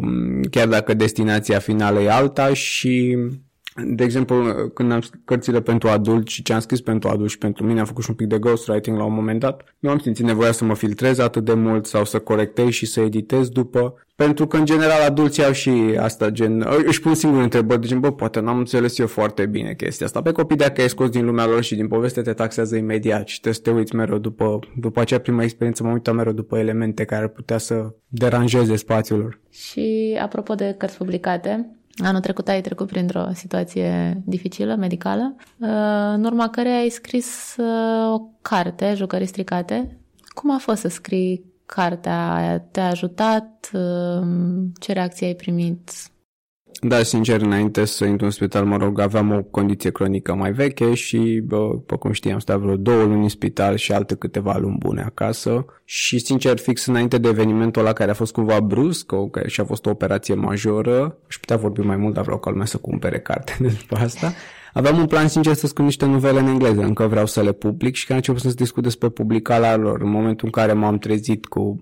chiar 0.50 0.68
dacă 0.68 0.94
destinația 0.94 1.60
finală 1.60 2.00
e 2.00 2.12
alta 2.12 2.54
și 2.54 3.18
de 3.76 4.04
exemplu, 4.04 4.36
când 4.74 4.92
am 4.92 5.02
scris 5.02 5.22
cărțile 5.26 5.62
pentru 5.62 5.90
adulți 5.90 6.34
și 6.34 6.44
ce 6.44 6.54
am 6.54 6.60
scris 6.60 6.82
pentru 6.82 7.10
adulți 7.10 7.32
și 7.32 7.38
pentru 7.38 7.66
mine, 7.66 7.80
am 7.80 7.86
făcut 7.86 8.04
și 8.04 8.10
un 8.10 8.16
pic 8.16 8.28
de 8.28 8.38
ghostwriting 8.38 8.98
la 8.98 9.04
un 9.04 9.14
moment 9.14 9.40
dat, 9.40 9.64
nu 9.80 9.90
am 9.90 10.00
simțit 10.00 10.26
nevoia 10.26 10.52
să 10.52 10.66
mă 10.66 10.76
filtrez 10.76 11.20
atât 11.20 11.46
de 11.46 11.54
mult 11.54 11.86
sau 11.86 12.06
să 12.06 12.20
corectez 12.20 12.70
și 12.70 12.86
să 12.86 13.00
editez 13.00 13.50
după, 13.50 13.96
pentru 14.16 14.48
că 14.48 14.58
în 14.58 14.66
general 14.66 15.02
adulții 15.02 15.46
au 15.46 15.52
și 15.52 15.70
asta, 16.00 16.30
gen, 16.30 16.66
își 16.86 17.02
pun 17.02 17.14
singur 17.14 17.42
întrebări, 17.42 17.82
de 17.82 17.88
gen, 17.88 18.00
bă, 18.00 18.12
poate 18.12 18.40
n-am 18.40 18.58
înțeles 18.58 18.98
eu 18.98 19.08
foarte 19.08 19.46
bine 19.46 19.74
chestia 19.74 20.06
asta. 20.06 20.22
Pe 20.22 20.32
copii 20.32 20.58
dacă 20.58 20.82
ai 20.82 20.90
scos 20.90 21.10
din 21.10 21.26
lumea 21.26 21.46
lor 21.46 21.64
și 21.64 21.76
din 21.76 21.88
poveste 21.88 22.22
te 22.22 22.34
taxează 22.34 22.76
imediat 22.76 23.28
și 23.28 23.40
trebuie 23.40 23.54
să 23.54 23.70
te 23.70 23.78
uiți 23.78 23.96
mereu 23.96 24.18
după, 24.18 24.60
după 24.80 25.00
acea 25.00 25.18
prima 25.18 25.44
experiență, 25.44 25.84
mă 25.84 25.92
uitam 25.92 26.16
mereu 26.16 26.32
după 26.32 26.58
elemente 26.58 27.04
care 27.04 27.22
ar 27.22 27.30
putea 27.30 27.58
să 27.58 27.94
deranjeze 28.08 28.76
spațiul 28.76 29.20
lor. 29.20 29.40
Și 29.50 30.18
apropo 30.22 30.54
de 30.54 30.76
cărți 30.78 30.98
publicate, 30.98 31.78
Anul 31.98 32.22
trecut 32.22 32.48
ai 32.48 32.62
trecut 32.62 32.88
printr-o 32.88 33.26
situație 33.34 34.22
dificilă, 34.26 34.76
medicală, 34.76 35.36
uh, 35.58 35.68
în 36.14 36.24
urma 36.24 36.50
care 36.50 36.70
ai 36.70 36.90
scris 36.90 37.56
uh, 37.58 38.14
o 38.14 38.22
carte, 38.42 38.94
Jucării 38.96 39.28
stricate. 39.28 39.98
Cum 40.26 40.52
a 40.52 40.58
fost 40.58 40.80
să 40.82 40.88
scrii 40.88 41.44
cartea 41.66 42.34
aia? 42.34 42.60
Te-a 42.60 42.88
ajutat? 42.88 43.70
Uh, 43.74 44.28
ce 44.80 44.94
reacție 44.94 45.28
ai 45.28 45.34
primit? 45.34 45.92
Da, 46.86 47.04
sincer, 47.04 47.42
înainte 47.42 47.86
să 47.86 48.06
intru 48.06 48.26
în 48.26 48.32
spital, 48.32 48.66
mă 48.66 48.78
rog, 48.78 49.00
aveam 49.00 49.32
o 49.32 49.42
condiție 49.44 49.92
cronică 49.92 50.34
mai 50.34 50.52
veche 50.52 50.94
și, 50.94 51.42
bă, 51.46 51.78
pe 51.86 51.96
cum 51.96 52.12
știam, 52.12 52.40
stat 52.40 52.60
vreo 52.60 52.76
două 52.76 53.04
luni 53.04 53.22
în 53.22 53.30
spital 53.30 53.76
și 53.76 53.92
alte 53.92 54.16
câteva 54.16 54.58
luni 54.58 54.78
bune 54.80 55.02
acasă. 55.02 55.66
Și, 55.86 56.20
sincer, 56.20 56.58
fix 56.58 56.86
înainte 56.86 57.18
de 57.18 57.28
evenimentul 57.28 57.82
ăla 57.82 57.94
care 57.94 58.12
a 58.12 58.14
fost 58.14 58.34
cumva 58.34 58.60
brusc, 58.60 59.12
o, 59.12 59.28
care 59.28 59.48
și 59.50 59.62
a 59.62 59.66
fost 59.66 59.86
o 59.86 59.90
operație 59.90 60.34
majoră, 60.34 61.18
și 61.28 61.40
putea 61.40 61.56
vorbi 61.58 61.82
mai 61.82 61.98
mult, 61.98 62.14
dar 62.14 62.24
vreau 62.24 62.40
ca 62.40 62.50
lumea 62.50 62.66
să 62.66 62.78
cumpere 62.78 63.20
carte 63.20 63.58
după 63.60 63.96
asta. 63.96 64.34
Aveam 64.74 64.98
un 64.98 65.06
plan 65.06 65.28
sincer 65.28 65.54
să 65.54 65.68
scriu 65.68 65.86
niște 65.86 66.06
novele 66.06 66.40
în 66.40 66.48
engleză, 66.48 66.82
încă 66.82 67.08
vreau 67.08 67.26
să 67.26 67.42
le 67.42 67.52
public 67.52 67.96
și 67.96 68.06
când 68.06 68.20
am 68.20 68.24
început 68.28 68.52
să 68.52 68.58
discut 68.58 68.84
despre 68.84 69.10
publicarea 69.10 69.76
lor, 69.76 70.02
în 70.02 70.10
momentul 70.10 70.46
în 70.46 70.52
care 70.52 70.74
m-am 70.74 70.98
trezit 70.98 71.46
cu 71.46 71.80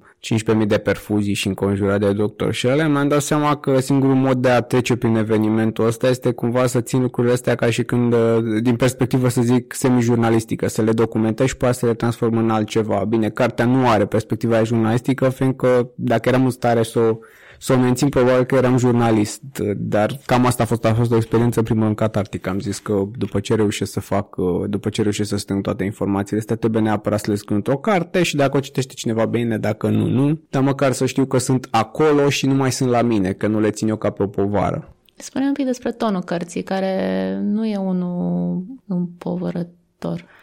15.000 0.62 0.68
de 0.68 0.78
perfuzii 0.78 1.34
și 1.34 1.48
înconjurat 1.48 2.00
de 2.00 2.12
doctor 2.12 2.54
și 2.54 2.68
alea, 2.68 2.88
mi-am 2.88 3.08
dat 3.08 3.22
seama 3.22 3.56
că 3.58 3.80
singurul 3.80 4.16
mod 4.16 4.38
de 4.38 4.50
a 4.50 4.62
trece 4.62 4.96
prin 4.96 5.16
evenimentul 5.16 5.86
ăsta 5.86 6.08
este 6.08 6.32
cumva 6.32 6.66
să 6.66 6.82
țin 6.82 7.02
lucrurile 7.02 7.34
astea 7.34 7.56
ca 7.56 7.70
și 7.70 7.84
când, 7.84 8.16
din 8.62 8.76
perspectivă 8.76 9.30
să 9.30 9.42
zic, 9.42 9.74
semi-jurnalistică, 9.74 10.68
să 10.68 10.82
le 10.82 10.92
documentez 10.92 11.48
și 11.48 11.58
poate 11.58 11.78
să 11.78 11.86
le 11.86 11.94
transform 11.94 12.38
în 12.38 12.50
altceva. 12.50 13.04
Bine, 13.08 13.30
cartea 13.30 13.66
nu 13.66 13.90
are 13.90 14.06
perspectiva 14.06 14.64
jurnalistică, 14.64 15.30
fiindcă 15.30 15.92
dacă 15.96 16.30
eram 16.30 16.44
în 16.44 16.50
stare 16.50 16.84
să 16.84 17.00
o 17.00 17.18
să 17.64 17.74
o 17.74 17.78
mențin 17.78 18.10
probabil 18.10 18.44
că 18.44 18.56
eram 18.56 18.78
jurnalist, 18.78 19.42
dar 19.78 20.20
cam 20.26 20.46
asta 20.46 20.64
a 20.64 20.66
fost, 20.66 20.86
a 20.86 20.94
fost 20.94 21.12
o 21.12 21.16
experiență 21.16 21.62
primă 21.62 21.86
în 21.86 21.94
catartic. 21.94 22.48
Am 22.48 22.60
zis 22.60 22.80
că 22.80 23.04
după 23.18 23.40
ce 23.40 23.56
reușesc 23.56 23.92
să 23.92 24.00
fac, 24.00 24.36
după 24.68 24.90
ce 24.90 25.02
reușesc 25.02 25.30
să 25.30 25.38
strâng 25.38 25.62
toate 25.62 25.84
informațiile 25.84 26.40
astea, 26.40 26.56
trebuie 26.56 26.82
neapărat 26.82 27.20
să 27.20 27.32
le 27.32 27.38
scriu 27.38 27.56
într-o 27.56 27.78
carte 27.78 28.24
și 28.24 28.36
dacă 28.36 28.58
o 28.58 28.60
citește 28.60 28.94
cineva 28.94 29.26
bine, 29.26 29.58
dacă 29.58 29.90
nu, 29.90 30.06
nu, 30.06 30.42
dar 30.50 30.62
măcar 30.62 30.92
să 30.92 31.06
știu 31.06 31.26
că 31.26 31.38
sunt 31.38 31.68
acolo 31.72 32.30
și 32.30 32.48
nu 32.48 32.54
mai 32.54 32.72
sunt 32.72 32.90
la 32.90 33.02
mine, 33.02 33.32
că 33.32 33.48
nu 33.48 33.60
le 33.60 33.72
țin 33.72 33.88
eu 33.88 33.96
ca 33.96 34.10
pe 34.10 34.24
o 34.24 34.28
povară. 34.28 34.96
Spune 35.16 35.46
un 35.46 35.54
pic 35.54 35.66
despre 35.66 35.92
tonul 35.92 36.22
cărții, 36.22 36.64
care 36.64 37.40
nu 37.44 37.66
e 37.66 37.78
unul 37.78 38.64
împovărător. 38.88 39.80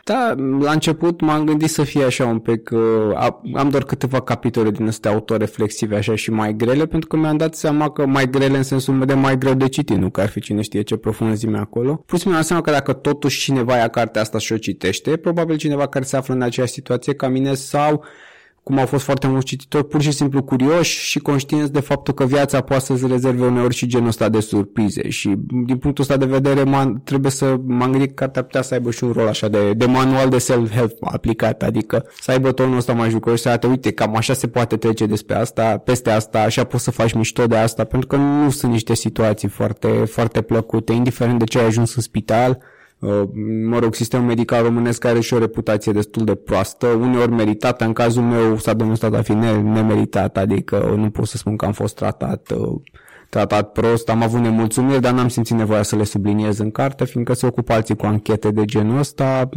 Da, 0.05 0.35
la 0.61 0.73
început 0.73 1.21
m-am 1.21 1.45
gândit 1.45 1.71
să 1.71 1.83
fie 1.83 2.05
așa 2.05 2.27
un 2.27 2.39
pic, 2.39 2.71
uh, 2.73 3.31
am 3.55 3.69
doar 3.71 3.85
câteva 3.85 4.21
capitole 4.21 4.71
din 4.71 4.87
astea 4.87 5.11
autoreflexive 5.11 5.97
așa 5.97 6.15
și 6.15 6.31
mai 6.31 6.55
grele, 6.57 6.87
pentru 6.87 7.09
că 7.09 7.17
mi-am 7.17 7.37
dat 7.37 7.55
seama 7.55 7.91
că 7.91 8.07
mai 8.07 8.31
grele 8.31 8.57
în 8.57 8.63
sensul 8.63 9.05
de 9.05 9.15
mai 9.15 9.39
greu 9.39 9.55
de 9.55 9.69
citit, 9.69 9.97
nu 9.97 10.11
că 10.11 10.21
ar 10.21 10.29
fi 10.29 10.41
cine 10.41 10.63
știe 10.63 10.83
ce 10.83 10.97
profunzime 10.97 11.59
acolo. 11.59 12.03
Plus 12.07 12.25
mi-am 12.25 12.37
dat 12.37 12.45
seama 12.45 12.63
că 12.63 12.71
dacă 12.71 12.93
totuși 12.93 13.41
cineva 13.41 13.77
ia 13.77 13.89
cartea 13.89 14.21
asta 14.21 14.39
și 14.39 14.53
o 14.53 14.57
citește, 14.57 15.17
probabil 15.17 15.57
cineva 15.57 15.89
care 15.89 16.05
se 16.05 16.17
află 16.17 16.35
în 16.35 16.43
aceeași 16.43 16.73
situație 16.73 17.15
ca 17.15 17.29
mine 17.29 17.55
sau 17.55 18.05
cum 18.69 18.79
au 18.79 18.87
fost 18.87 19.05
foarte 19.05 19.27
mulți 19.27 19.47
cititori, 19.47 19.87
pur 19.87 20.01
și 20.01 20.11
simplu 20.11 20.43
curioși 20.43 21.01
și 21.01 21.19
conștienți 21.19 21.73
de 21.73 21.81
faptul 21.81 22.15
că 22.15 22.25
viața 22.25 22.61
poate 22.61 22.85
să-ți 22.85 23.07
rezerve 23.07 23.47
uneori 23.47 23.75
și 23.75 23.87
genul 23.87 24.09
ăsta 24.09 24.29
de 24.29 24.41
surprize. 24.41 25.09
Și 25.09 25.35
din 25.65 25.77
punctul 25.77 26.05
ăsta 26.05 26.17
de 26.17 26.25
vedere 26.25 26.63
m- 26.63 27.05
trebuie 27.05 27.31
să 27.31 27.57
m-am 27.67 27.91
gândit 27.91 28.09
că 28.09 28.15
cartea 28.15 28.43
putea 28.43 28.63
să 28.63 28.75
aibă 28.75 28.91
și 28.91 29.05
un 29.05 29.13
rol 29.13 29.27
așa 29.27 29.49
de, 29.49 29.73
de 29.73 29.87
manual 29.87 30.29
de 30.29 30.39
self-help 30.39 30.97
aplicat, 31.01 31.63
adică 31.63 32.07
să 32.21 32.31
aibă 32.31 32.53
tonul 32.53 32.77
ăsta 32.77 32.93
mai 32.93 33.11
jucăuș 33.11 33.41
să 33.41 33.49
arate, 33.49 33.67
uite, 33.67 33.93
cam 33.93 34.17
așa 34.17 34.33
se 34.33 34.47
poate 34.47 34.77
trece 34.77 35.07
despre 35.07 35.35
asta, 35.35 35.79
peste 35.79 36.11
asta, 36.11 36.41
așa 36.41 36.65
poți 36.65 36.85
să 36.85 36.91
faci 36.91 37.13
mișto 37.13 37.47
de 37.47 37.57
asta, 37.57 37.85
pentru 37.85 38.09
că 38.09 38.17
nu 38.17 38.51
sunt 38.51 38.73
niște 38.73 38.95
situații 38.95 39.49
foarte, 39.49 39.89
foarte 39.89 40.43
plăcute, 40.43 40.93
indiferent 40.93 41.39
de 41.39 41.45
ce 41.45 41.59
ai 41.59 41.67
ajuns 41.67 41.95
în 41.95 42.03
spital, 42.03 42.59
Uh, 42.59 42.78
mă 43.65 43.79
rog, 43.79 43.95
sistemul 43.95 44.27
medical 44.27 44.63
românesc 44.63 45.05
are 45.05 45.21
și 45.21 45.35
o 45.35 45.39
reputație 45.39 45.93
destul 45.93 46.25
de 46.25 46.35
proastă, 46.35 46.87
uneori 46.87 47.31
meritată, 47.31 47.85
în 47.85 47.93
cazul 47.93 48.23
meu 48.23 48.57
s-a 48.57 48.75
demonstrat 48.75 49.15
a 49.15 49.23
fi 49.23 49.33
nemeritat, 49.33 50.37
adică 50.37 50.95
nu 50.97 51.11
pot 51.11 51.27
să 51.27 51.37
spun 51.37 51.57
că 51.57 51.65
am 51.65 51.73
fost 51.73 51.95
tratat 51.95 52.51
uh, 52.51 52.81
tratat 53.29 53.73
prost, 53.73 54.09
am 54.09 54.23
avut 54.23 54.41
nemulțumiri, 54.41 55.01
dar 55.01 55.13
n-am 55.13 55.29
simțit 55.29 55.57
nevoia 55.57 55.83
să 55.83 55.97
le 55.97 56.05
subliniez 56.05 56.59
în 56.59 56.71
carte, 56.71 57.05
fiindcă 57.05 57.33
se 57.33 57.47
ocupă 57.47 57.73
alții 57.73 57.97
cu 57.97 58.07
anchete 58.07 58.51
de 58.51 58.65
genul 58.65 58.99
ăsta, 58.99 59.49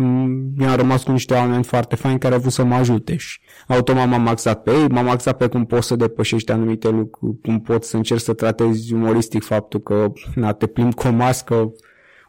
mi-am 0.55 0.75
rămas 0.75 1.03
cu 1.03 1.11
niște 1.11 1.33
oameni 1.33 1.63
foarte 1.63 1.95
faini 1.95 2.19
care 2.19 2.33
au 2.33 2.39
vrut 2.39 2.51
să 2.51 2.63
mă 2.63 2.75
ajute 2.75 3.15
și 3.15 3.39
automat 3.67 4.07
m-am 4.07 4.27
axat 4.27 4.63
pe 4.63 4.71
ei, 4.71 4.87
m-am 4.87 5.09
axat 5.09 5.37
pe 5.37 5.47
cum 5.47 5.65
poți 5.65 5.87
să 5.87 5.95
depășești 5.95 6.51
anumite 6.51 6.89
lucruri, 6.89 7.37
cum 7.41 7.61
poți 7.61 7.89
să 7.89 7.95
încerci 7.95 8.21
să 8.21 8.33
tratezi 8.33 8.93
umoristic 8.93 9.43
faptul 9.43 9.79
că 9.79 10.11
na, 10.35 10.51
te 10.51 10.67
plimbi 10.67 10.95
cu 10.95 11.07
o 11.07 11.11
mască, 11.11 11.73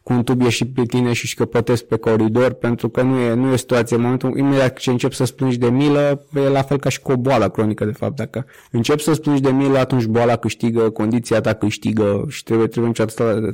cu 0.02 0.12
un 0.12 0.24
tub 0.24 0.40
ieșit 0.40 0.74
pe 0.74 0.82
tine 0.84 1.12
și 1.12 1.26
șcăpătesc 1.26 1.84
pe 1.84 1.96
coridor, 1.96 2.52
pentru 2.52 2.88
că 2.88 3.02
nu 3.02 3.18
e, 3.18 3.34
nu 3.34 3.52
e 3.52 3.56
situație. 3.56 3.96
În 3.96 4.02
momentul 4.02 4.38
imediat 4.38 4.76
ce 4.78 4.90
începi 4.90 5.14
să 5.14 5.24
splângi 5.24 5.58
de 5.58 5.70
milă, 5.70 6.26
e 6.34 6.48
la 6.48 6.62
fel 6.62 6.78
ca 6.78 6.88
și 6.88 7.00
cu 7.00 7.12
o 7.12 7.16
boală 7.16 7.48
cronică, 7.48 7.84
de 7.84 7.92
fapt. 7.92 8.16
Dacă 8.16 8.46
începi 8.70 9.02
să 9.02 9.12
splângi 9.12 9.42
de 9.42 9.50
milă, 9.50 9.78
atunci 9.78 10.04
boala 10.04 10.36
câștigă, 10.36 10.90
condiția 10.90 11.40
ta 11.40 11.52
câștigă 11.52 12.26
și 12.28 12.42
trebuie, 12.42 12.66
trebuie, 12.66 12.92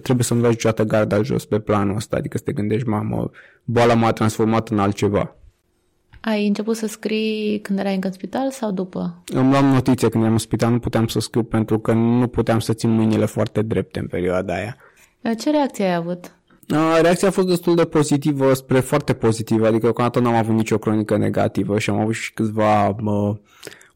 trebuie 0.02 0.24
să 0.24 0.34
nu 0.34 0.40
lași 0.40 0.52
niciodată 0.52 0.82
garda 0.82 1.22
jos 1.22 1.44
pe 1.44 1.58
planul 1.58 1.96
ăsta, 1.96 2.16
adică 2.16 2.37
să 2.37 2.44
te 2.44 2.52
gândești, 2.52 2.88
mamă, 2.88 3.30
boala 3.64 3.94
m-a 3.94 4.12
transformat 4.12 4.68
în 4.68 4.78
altceva. 4.78 5.37
Ai 6.20 6.46
început 6.46 6.76
să 6.76 6.87
scrii 6.87 7.61
când 7.62 7.78
erai 7.78 7.94
încă 7.94 8.06
în 8.06 8.12
spital 8.12 8.50
sau 8.50 8.70
după? 8.70 9.22
Îmi 9.26 9.50
luam 9.50 9.64
notițe 9.64 10.08
când 10.08 10.22
eram 10.22 10.32
în 10.32 10.38
spital, 10.38 10.70
nu 10.70 10.78
puteam 10.78 11.06
să 11.06 11.20
scriu 11.20 11.42
pentru 11.42 11.78
că 11.78 11.92
nu 11.92 12.26
puteam 12.26 12.58
să 12.58 12.72
țin 12.72 12.90
mâinile 12.90 13.24
foarte 13.24 13.62
drepte 13.62 13.98
în 13.98 14.06
perioada 14.06 14.54
aia. 14.54 14.76
Ce 15.38 15.50
reacție 15.50 15.84
ai 15.84 15.94
avut? 15.94 16.38
Reacția 17.00 17.28
a 17.28 17.31
fost 17.31 17.46
destul 17.46 17.74
de 17.74 17.85
pozitivă 17.85 18.54
spre 18.54 18.81
foarte 18.81 19.12
pozitivă, 19.12 19.66
adică 19.66 19.83
deocamdată 19.83 20.20
nu 20.20 20.28
am 20.28 20.35
avut 20.35 20.54
nicio 20.54 20.78
cronică 20.78 21.16
negativă 21.16 21.78
și 21.78 21.90
am 21.90 22.00
avut 22.00 22.14
și 22.14 22.33
câțiva 22.33 22.88
mă, 23.00 23.37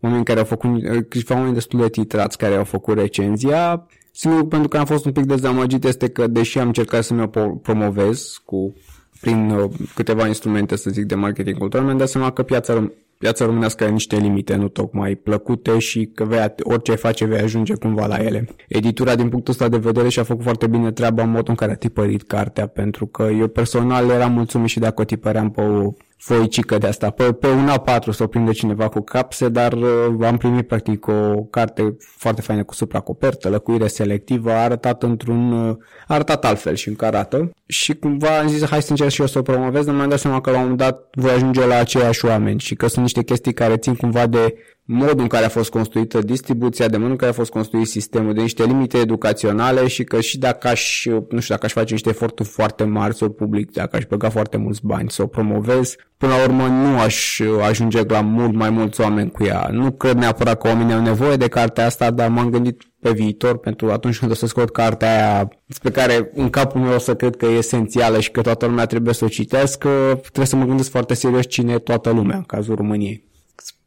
oameni 0.01 0.25
care 0.25 0.39
au 0.39 0.45
făcut, 0.45 0.71
câțiva 1.09 1.35
oameni 1.35 1.55
destul 1.55 1.81
de 1.81 1.89
titrați 1.89 2.39
care 2.39 2.55
au 2.55 2.65
făcut 2.65 2.99
recenzia. 2.99 3.87
Singurul 4.13 4.47
pentru 4.47 4.69
că 4.69 4.79
am 4.79 4.85
fost 4.85 5.05
un 5.05 5.13
pic 5.13 5.25
dezamăgit 5.25 5.85
este 5.85 6.09
că, 6.09 6.27
deși 6.27 6.59
am 6.59 6.67
încercat 6.67 7.05
să 7.05 7.15
mi-o 7.15 7.27
promovez 7.63 8.41
cu 8.45 8.75
prin 9.21 9.51
uh, 9.51 9.71
câteva 9.95 10.27
instrumente, 10.27 10.77
să 10.77 10.91
zic, 10.91 11.05
de 11.05 11.15
marketing 11.15 11.59
cultural, 11.59 11.87
mi-am 11.87 11.99
dat 11.99 12.09
seama 12.09 12.31
că 12.31 12.43
piața 12.43 12.91
piața 13.23 13.45
românească 13.45 13.83
are 13.83 13.93
niște 13.93 14.17
limite 14.17 14.55
nu 14.55 14.69
tocmai 14.69 15.15
plăcute 15.15 15.79
și 15.79 16.11
că 16.15 16.25
vei, 16.25 16.55
orice 16.63 16.95
face 16.95 17.25
vei 17.25 17.39
ajunge 17.39 17.75
cumva 17.75 18.07
la 18.07 18.17
ele. 18.17 18.49
Editura 18.69 19.15
din 19.15 19.29
punctul 19.29 19.53
ăsta 19.53 19.69
de 19.69 19.77
vedere 19.77 20.09
și-a 20.09 20.23
făcut 20.23 20.43
foarte 20.43 20.67
bine 20.67 20.93
treaba 20.93 21.23
în 21.23 21.31
modul 21.31 21.49
în 21.49 21.55
care 21.55 21.73
a 21.73 21.75
tipărit 21.75 22.23
cartea, 22.23 22.67
pentru 22.67 23.07
că 23.07 23.23
eu 23.23 23.49
personal 23.49 24.09
eram 24.09 24.33
mulțumit 24.33 24.69
și 24.69 24.79
dacă 24.79 25.01
o 25.01 25.05
tipăream 25.05 25.51
pe 25.51 25.61
o 25.61 25.91
foicică 26.25 26.79
de 26.79 26.87
asta, 26.87 27.11
pe, 27.11 27.33
pe 27.33 27.47
un 27.47 27.69
A4 27.69 28.11
să 28.11 28.23
o 28.23 28.27
prinde 28.27 28.53
cineva 28.53 28.89
cu 28.89 29.01
capse, 29.01 29.49
dar 29.49 29.73
uh, 29.73 30.27
am 30.27 30.37
primit 30.37 30.67
practic 30.67 31.07
o 31.07 31.43
carte 31.51 31.97
foarte 31.99 32.41
faină 32.41 32.65
cu 32.65 32.75
supracopertă, 32.75 33.49
lăcuire 33.49 33.87
selectivă, 33.87 34.51
a 34.51 34.63
arătat 34.63 35.03
într-un, 35.03 35.53
uh, 35.53 35.77
a 36.07 36.15
arătat 36.15 36.45
altfel 36.45 36.75
și 36.75 36.89
încă 36.89 37.05
arată 37.05 37.51
și 37.67 37.95
cumva 37.95 38.39
am 38.39 38.49
zis 38.49 38.67
hai 38.67 38.83
să 38.83 38.91
încerc 38.91 39.11
și 39.11 39.21
eu 39.21 39.27
să 39.27 39.39
o 39.39 39.43
promovez, 39.43 39.85
dar 39.85 39.95
mi-am 39.95 40.09
dat 40.09 40.19
seama 40.19 40.41
că 40.41 40.51
la 40.51 40.57
un 40.57 40.63
moment 40.63 40.81
dat 40.81 41.09
voi 41.15 41.31
ajunge 41.31 41.67
la 41.67 41.77
aceiași 41.77 42.25
oameni 42.25 42.61
și 42.61 42.75
că 42.75 42.87
sunt 42.87 43.03
niște 43.03 43.23
chestii 43.23 43.53
care 43.53 43.77
țin 43.77 43.95
cumva 43.95 44.27
de 44.27 44.55
modul 44.85 45.21
în 45.21 45.27
care 45.27 45.45
a 45.45 45.49
fost 45.49 45.71
construită 45.71 46.21
distribuția, 46.21 46.89
de 46.89 46.97
modul 46.97 47.11
în 47.11 47.17
care 47.17 47.31
a 47.31 47.35
fost 47.35 47.51
construit 47.51 47.87
sistemul, 47.87 48.35
de 48.35 48.41
niște 48.41 48.65
limite 48.65 48.99
educaționale 48.99 49.87
și 49.87 50.05
că 50.05 50.21
și 50.21 50.39
dacă 50.39 50.69
aș, 50.69 51.07
nu 51.07 51.41
știu, 51.41 51.55
dacă 51.55 51.67
aș 51.67 51.73
face 51.73 51.93
niște 51.93 52.09
eforturi 52.09 52.49
foarte 52.49 52.85
mari 52.85 53.17
să 53.17 53.25
o 53.25 53.29
public, 53.29 53.73
dacă 53.73 53.97
aș 53.97 54.05
băga 54.09 54.31
foarte 54.31 54.57
mulți 54.57 54.81
bani 54.87 55.11
să 55.11 55.23
o 55.23 55.27
promovez, 55.27 55.95
până 56.17 56.33
la 56.33 56.43
urmă 56.43 56.67
nu 56.67 56.99
aș 56.99 57.41
ajunge 57.69 58.03
la 58.03 58.21
mult 58.21 58.55
mai 58.55 58.71
mulți 58.71 59.01
oameni 59.01 59.31
cu 59.31 59.45
ea. 59.45 59.69
Nu 59.71 59.91
cred 59.91 60.17
neapărat 60.17 60.61
că 60.61 60.69
oamenii 60.69 60.95
au 60.95 61.03
nevoie 61.03 61.37
de 61.37 61.49
cartea 61.49 61.87
asta, 61.87 62.11
dar 62.11 62.29
m-am 62.29 62.51
gândit 62.51 62.83
pe 63.01 63.11
viitor 63.11 63.59
pentru 63.59 63.91
atunci 63.91 64.19
când 64.19 64.31
o 64.31 64.35
să 64.35 64.47
scot 64.47 64.71
cartea 64.71 65.15
aia 65.15 65.49
pe 65.83 65.91
care 65.91 66.31
în 66.35 66.51
capul 66.51 66.81
meu 66.81 66.95
o 66.95 66.99
să 66.99 67.15
cred 67.15 67.37
că 67.37 67.47
e 67.47 67.57
esențială 67.57 68.21
și 68.21 68.31
că 68.31 68.41
toată 68.41 68.67
lumea 68.67 68.87
trebuie 68.87 69.15
să 69.15 69.25
o 69.25 69.29
citească, 69.29 69.89
trebuie 70.21 70.47
să 70.47 70.57
mă 70.57 70.65
gândesc 70.65 70.91
foarte 70.91 71.15
serios 71.15 71.47
cine 71.47 71.73
e 71.73 71.79
toată 71.79 72.11
lumea 72.11 72.37
în 72.37 72.43
cazul 72.43 72.75
României 72.75 73.31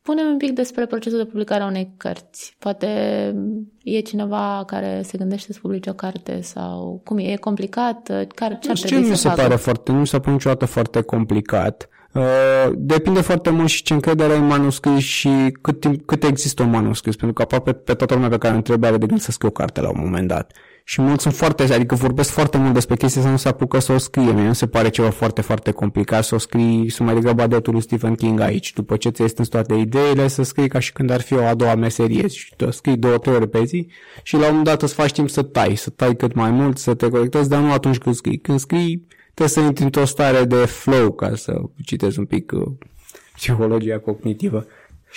spune 0.05 0.21
un 0.21 0.37
pic 0.37 0.51
despre 0.51 0.85
procesul 0.85 1.17
de 1.17 1.25
publicare 1.25 1.63
a 1.63 1.67
unei 1.67 1.93
cărți. 1.97 2.55
Poate 2.59 2.87
e 3.83 3.99
cineva 3.99 4.63
care 4.67 5.01
se 5.03 5.17
gândește 5.17 5.53
să 5.53 5.59
publice 5.61 5.89
o 5.89 5.93
carte 5.93 6.41
sau 6.41 7.01
cum 7.03 7.17
e? 7.17 7.31
E 7.31 7.35
complicat? 7.35 8.11
Care, 8.35 8.57
ce 8.61 8.69
ar 8.69 8.77
trebui 8.77 9.03
să 9.03 9.09
mi 9.09 9.17
se 9.17 9.27
facă? 9.27 9.41
pare 9.41 9.55
foarte, 9.55 9.91
nu 9.91 9.99
mi 9.99 10.07
s-a 10.07 10.17
părut 10.19 10.33
niciodată 10.33 10.65
foarte 10.65 11.01
complicat. 11.01 11.89
Uh, 12.13 12.71
depinde 12.75 13.21
foarte 13.21 13.49
mult 13.49 13.67
și 13.67 13.83
ce 13.83 13.93
încredere 13.93 14.33
ai 14.33 14.39
în 14.39 14.47
manuscris 14.47 15.03
și 15.03 15.29
cât, 15.61 15.79
timp, 15.79 16.05
cât 16.05 16.23
există 16.23 16.63
un 16.63 16.69
manuscris, 16.69 17.15
pentru 17.15 17.35
că 17.35 17.41
aproape 17.41 17.73
pe 17.73 17.93
toată 17.93 18.13
lumea 18.13 18.29
pe 18.29 18.37
care 18.37 18.53
o 18.53 18.57
întrebe 18.57 18.87
are 18.87 18.97
de 18.97 19.05
gând 19.05 19.19
să 19.19 19.31
scrie 19.31 19.49
o 19.49 19.51
carte 19.51 19.81
la 19.81 19.89
un 19.89 19.99
moment 19.99 20.27
dat. 20.27 20.51
Și 20.87 21.01
mulți 21.01 21.21
sunt 21.21 21.33
foarte, 21.33 21.73
adică 21.73 21.95
vorbesc 21.95 22.29
foarte 22.29 22.57
mult 22.57 22.73
despre 22.73 22.95
chestii 22.95 23.21
să 23.21 23.27
nu 23.27 23.37
se 23.37 23.47
apucă 23.47 23.79
să 23.79 23.91
o 23.91 23.97
scrie. 23.97 24.31
Mie 24.31 24.43
nu 24.43 24.53
se 24.53 24.67
pare 24.67 24.89
ceva 24.89 25.09
foarte, 25.09 25.41
foarte 25.41 25.71
complicat 25.71 26.23
să 26.23 26.35
o 26.35 26.37
scrii, 26.37 26.89
să 26.89 27.03
mai 27.03 27.13
degrabă 27.13 27.41
adetul 27.41 27.73
lui 27.73 27.81
Stephen 27.81 28.15
King 28.15 28.39
aici. 28.39 28.73
După 28.73 28.97
ce 28.97 29.09
ți-ai 29.09 29.29
stâns 29.29 29.47
toate 29.47 29.73
ideile, 29.73 30.27
să 30.27 30.43
scrii 30.43 30.67
ca 30.67 30.79
și 30.79 30.93
când 30.93 31.09
ar 31.09 31.21
fi 31.21 31.33
o 31.33 31.45
a 31.45 31.53
doua 31.53 31.75
meserie. 31.75 32.27
Și 32.27 32.53
tu 32.55 32.71
scrii 32.71 32.97
două, 32.97 33.17
trei 33.17 33.35
ore 33.35 33.45
pe 33.45 33.63
zi 33.63 33.87
și 34.23 34.33
la 34.33 34.39
un 34.39 34.47
moment 34.47 34.65
dat 34.65 34.81
îți 34.81 34.93
faci 34.93 35.11
timp 35.11 35.29
să 35.29 35.41
tai, 35.41 35.75
să 35.75 35.89
tai 35.89 36.15
cât 36.15 36.33
mai 36.33 36.51
mult, 36.51 36.77
să 36.77 36.93
te 36.93 37.09
corectezi, 37.09 37.49
dar 37.49 37.61
nu 37.61 37.71
atunci 37.71 37.97
când 37.97 38.15
scrii. 38.15 38.37
Când 38.39 38.59
scrii, 38.59 39.07
trebuie 39.33 39.47
să 39.47 39.59
intri 39.59 39.83
într-o 39.83 40.05
stare 40.05 40.43
de 40.43 40.55
flow, 40.65 41.11
ca 41.11 41.35
să 41.35 41.61
citezi 41.83 42.19
un 42.19 42.25
pic 42.25 42.51
uh, 42.51 42.65
psihologia 43.35 43.99
cognitivă. 43.99 44.65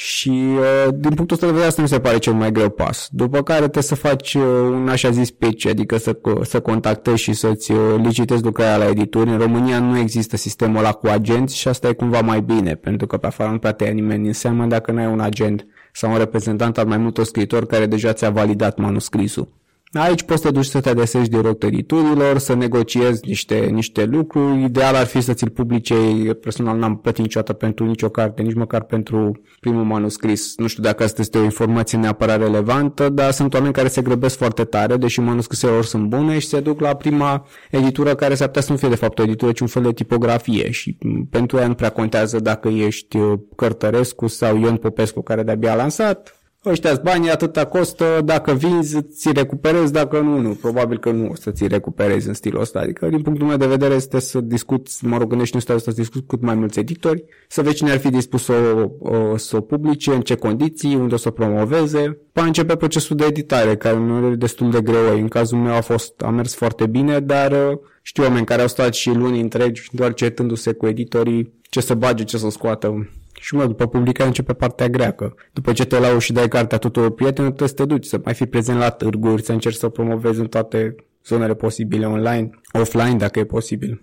Și 0.00 0.28
uh, 0.30 0.88
din 0.94 1.14
punctul 1.14 1.30
ăsta 1.30 1.46
de 1.46 1.52
vedere 1.52 1.66
asta 1.66 1.82
mi 1.82 1.88
se 1.88 2.00
pare 2.00 2.18
cel 2.18 2.32
mai 2.32 2.52
greu 2.52 2.68
pas. 2.68 3.08
După 3.12 3.42
care 3.42 3.60
trebuie 3.60 3.82
să 3.82 3.94
faci 3.94 4.34
uh, 4.34 4.42
un 4.70 4.88
așa 4.88 5.10
zis 5.10 5.30
pitch, 5.30 5.66
adică 5.68 5.96
să, 5.96 6.18
să 6.42 6.60
contactezi 6.60 7.22
și 7.22 7.32
să-ți 7.32 7.72
uh, 7.72 7.78
licitezi 8.02 8.42
lucrarea 8.42 8.76
la 8.76 8.88
edituri. 8.88 9.30
În 9.30 9.38
România 9.38 9.78
nu 9.78 9.98
există 9.98 10.36
sistemul 10.36 10.78
ăla 10.78 10.92
cu 10.92 11.06
agenți 11.06 11.56
și 11.56 11.68
asta 11.68 11.88
e 11.88 11.92
cumva 11.92 12.20
mai 12.20 12.40
bine, 12.40 12.74
pentru 12.74 13.06
că 13.06 13.16
pe 13.16 13.26
afară 13.26 13.50
nu 13.50 13.58
prea 13.58 13.72
te 13.72 13.84
ia 13.84 13.90
nimeni 13.90 14.26
în 14.26 14.32
seamă 14.32 14.66
dacă 14.66 14.92
nu 14.92 14.98
ai 14.98 15.06
un 15.06 15.20
agent 15.20 15.66
sau 15.92 16.10
un 16.10 16.18
reprezentant 16.18 16.78
al 16.78 16.86
mai 16.86 16.98
multor 16.98 17.24
scriitori 17.24 17.66
care 17.66 17.86
deja 17.86 18.12
ți-a 18.12 18.30
validat 18.30 18.78
manuscrisul. 18.78 19.48
Aici 19.92 20.22
poți 20.22 20.40
să 20.40 20.46
te 20.46 20.54
duci 20.54 20.64
să 20.64 20.80
te 20.80 20.88
adresezi 20.88 21.30
direct 21.30 21.62
editurilor, 21.62 22.38
să 22.38 22.54
negociezi 22.54 23.20
niște, 23.26 23.58
niște 23.58 24.04
lucruri. 24.04 24.62
Ideal 24.62 24.94
ar 24.94 25.06
fi 25.06 25.20
să 25.20 25.32
ți-l 25.32 25.50
publice. 25.50 25.94
Eu 26.24 26.34
personal 26.34 26.78
n-am 26.78 26.96
plătit 26.96 27.22
niciodată 27.22 27.52
pentru 27.52 27.84
nicio 27.84 28.08
carte, 28.08 28.42
nici 28.42 28.54
măcar 28.54 28.82
pentru 28.82 29.40
primul 29.60 29.84
manuscris. 29.84 30.56
Nu 30.56 30.66
știu 30.66 30.82
dacă 30.82 31.02
asta 31.02 31.20
este 31.20 31.38
o 31.38 31.42
informație 31.42 31.98
neapărat 31.98 32.38
relevantă, 32.38 33.08
dar 33.08 33.30
sunt 33.30 33.54
oameni 33.54 33.72
care 33.72 33.88
se 33.88 34.02
grăbesc 34.02 34.36
foarte 34.36 34.64
tare, 34.64 34.96
deși 34.96 35.20
manuscrisele 35.20 35.72
lor 35.72 35.84
sunt 35.84 36.08
bune 36.08 36.38
și 36.38 36.46
se 36.46 36.60
duc 36.60 36.80
la 36.80 36.94
prima 36.94 37.46
editură 37.70 38.14
care 38.14 38.34
s-ar 38.34 38.46
putea 38.46 38.62
să 38.62 38.72
nu 38.72 38.78
fie 38.78 38.88
de 38.88 38.94
fapt 38.94 39.18
o 39.18 39.22
editură, 39.22 39.52
ci 39.52 39.60
un 39.60 39.66
fel 39.66 39.82
de 39.82 39.92
tipografie 39.92 40.70
și 40.70 40.98
pentru 41.30 41.58
ea 41.58 41.66
nu 41.66 41.74
prea 41.74 41.90
contează 41.90 42.40
dacă 42.40 42.68
ești 42.68 43.18
Cărtărescu 43.56 44.26
sau 44.26 44.56
Ion 44.58 44.76
Popescu 44.76 45.22
care 45.22 45.42
de-abia 45.42 45.72
a 45.72 45.76
lansat 45.76 46.37
ăștia 46.64 47.00
banii 47.02 47.30
atâta 47.30 47.66
costă, 47.66 48.20
dacă 48.24 48.52
vinzi, 48.52 49.02
ți 49.02 49.32
recuperezi, 49.32 49.92
dacă 49.92 50.20
nu, 50.20 50.38
nu. 50.38 50.50
Probabil 50.50 50.98
că 50.98 51.10
nu 51.10 51.28
o 51.30 51.34
să 51.34 51.50
ți 51.50 51.66
recuperezi 51.66 52.28
în 52.28 52.34
stilul 52.34 52.60
ăsta. 52.60 52.78
Adică, 52.78 53.08
din 53.08 53.22
punctul 53.22 53.46
meu 53.46 53.56
de 53.56 53.66
vedere, 53.66 53.94
este 53.94 54.20
să 54.20 54.40
discuți, 54.40 55.04
mă 55.04 55.16
rog, 55.16 55.28
gândești 55.28 55.54
în 55.54 55.60
stadiul 55.60 55.78
ăsta 55.80 55.90
să 55.90 56.00
discuți 56.00 56.26
cât 56.26 56.42
mai 56.42 56.54
mulți 56.54 56.78
editori, 56.78 57.24
să 57.48 57.62
vezi 57.62 57.74
cine 57.74 57.90
ar 57.90 57.98
fi 57.98 58.10
dispus 58.10 58.44
să 58.44 58.52
o, 58.52 59.10
o, 59.10 59.36
să 59.36 59.56
o 59.56 59.60
publice, 59.60 60.14
în 60.14 60.20
ce 60.20 60.34
condiții, 60.34 60.94
unde 60.94 61.14
o 61.14 61.16
să 61.16 61.28
o 61.28 61.30
promoveze. 61.30 62.18
Pa 62.32 62.44
începe 62.44 62.76
procesul 62.76 63.16
de 63.16 63.24
editare, 63.24 63.76
care 63.76 63.98
nu 63.98 64.26
e 64.26 64.34
destul 64.34 64.70
de 64.70 64.80
greu. 64.80 65.16
În 65.16 65.28
cazul 65.28 65.58
meu 65.58 65.74
a 65.74 65.80
fost, 65.80 66.22
a 66.22 66.30
mers 66.30 66.54
foarte 66.54 66.86
bine, 66.86 67.20
dar 67.20 67.52
uh, 67.52 67.78
știu 68.02 68.22
oameni 68.22 68.46
care 68.46 68.60
au 68.60 68.68
stat 68.68 68.94
și 68.94 69.10
luni 69.10 69.40
întregi 69.40 69.88
doar 69.92 70.14
certându-se 70.14 70.72
cu 70.72 70.86
editorii 70.86 71.52
ce 71.70 71.80
să 71.80 71.94
bage, 71.94 72.24
ce 72.24 72.36
să 72.36 72.50
scoată 72.50 73.08
și 73.40 73.54
mă, 73.54 73.66
după 73.66 73.86
publicare 73.86 74.28
începe 74.28 74.52
partea 74.52 74.88
grea, 74.88 75.10
că 75.10 75.34
după 75.52 75.72
ce 75.72 75.84
te 75.84 75.98
lau 75.98 76.18
și 76.18 76.32
dai 76.32 76.48
cartea 76.48 76.78
tuturor 76.78 77.10
prietenilor, 77.10 77.56
trebuie 77.56 77.76
să 77.76 77.84
te 77.84 77.94
duci, 77.94 78.04
să 78.04 78.20
mai 78.24 78.34
fi 78.34 78.46
prezent 78.46 78.78
la 78.78 78.90
târguri, 78.90 79.42
să 79.42 79.52
încerci 79.52 79.76
să 79.76 79.88
promovezi 79.88 80.40
în 80.40 80.46
toate 80.46 80.94
zonele 81.26 81.54
posibile 81.54 82.06
online, 82.06 82.50
offline 82.72 83.16
dacă 83.16 83.38
e 83.38 83.44
posibil. 83.44 84.02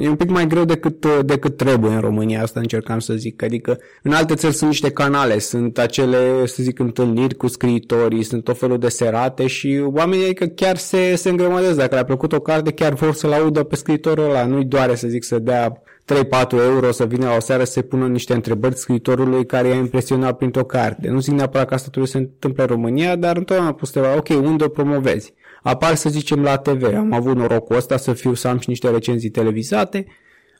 E 0.00 0.08
un 0.08 0.16
pic 0.16 0.30
mai 0.30 0.46
greu 0.46 0.64
decât, 0.64 1.06
decât 1.24 1.56
trebuie 1.56 1.90
în 1.90 2.00
România, 2.00 2.42
asta 2.42 2.60
încercam 2.60 2.98
să 2.98 3.14
zic. 3.14 3.42
Adică 3.42 3.78
în 4.02 4.12
alte 4.12 4.34
țări 4.34 4.54
sunt 4.54 4.70
niște 4.70 4.90
canale, 4.90 5.38
sunt 5.38 5.78
acele, 5.78 6.46
să 6.46 6.62
zic, 6.62 6.78
întâlniri 6.78 7.34
cu 7.34 7.46
scriitorii, 7.46 8.22
sunt 8.22 8.44
tot 8.44 8.58
felul 8.58 8.78
de 8.78 8.88
serate 8.88 9.46
și 9.46 9.82
oamenii 9.84 10.24
adică 10.24 10.46
chiar 10.46 10.76
se, 10.76 11.14
se 11.14 11.28
îngrămădesc. 11.28 11.76
Dacă 11.76 11.94
le-a 11.94 12.04
plăcut 12.04 12.32
o 12.32 12.40
carte, 12.40 12.72
chiar 12.72 12.94
vor 12.94 13.14
să-l 13.14 13.32
audă 13.32 13.62
pe 13.62 13.76
scriitorul 13.76 14.24
ăla. 14.24 14.46
Nu-i 14.46 14.64
doare, 14.64 14.94
să 14.94 15.08
zic, 15.08 15.24
să 15.24 15.38
dea 15.38 15.82
3-4 16.12 16.16
euro 16.50 16.90
să 16.90 17.06
vină 17.06 17.26
la 17.26 17.34
o 17.36 17.40
seară 17.40 17.64
să 17.64 17.72
se 17.72 17.82
pună 17.82 18.06
niște 18.06 18.34
întrebări 18.34 18.76
scriitorului 18.76 19.46
care 19.46 19.68
i-a 19.68 19.74
impresionat 19.74 20.36
printr-o 20.36 20.64
carte. 20.64 21.08
Nu 21.08 21.20
zic 21.20 21.32
neapărat 21.32 21.66
că 21.66 21.74
asta 21.74 21.88
trebuie 21.88 22.10
să 22.10 22.18
se 22.18 22.24
întâmple 22.24 22.62
în 22.62 22.68
România, 22.68 23.16
dar 23.16 23.36
întotdeauna 23.36 23.72
pus 23.72 23.90
să 23.90 24.14
ok, 24.16 24.28
unde 24.28 24.64
o 24.64 24.68
promovezi? 24.68 25.34
Apar, 25.62 25.94
să 25.94 26.08
zicem, 26.08 26.42
la 26.42 26.56
TV. 26.56 26.84
Am 26.94 27.12
avut 27.12 27.36
norocul 27.36 27.76
ăsta 27.76 27.96
să 27.96 28.12
fiu 28.12 28.34
să 28.34 28.48
am 28.48 28.58
și 28.58 28.68
niște 28.68 28.90
recenzii 28.90 29.30
televizate. 29.30 30.06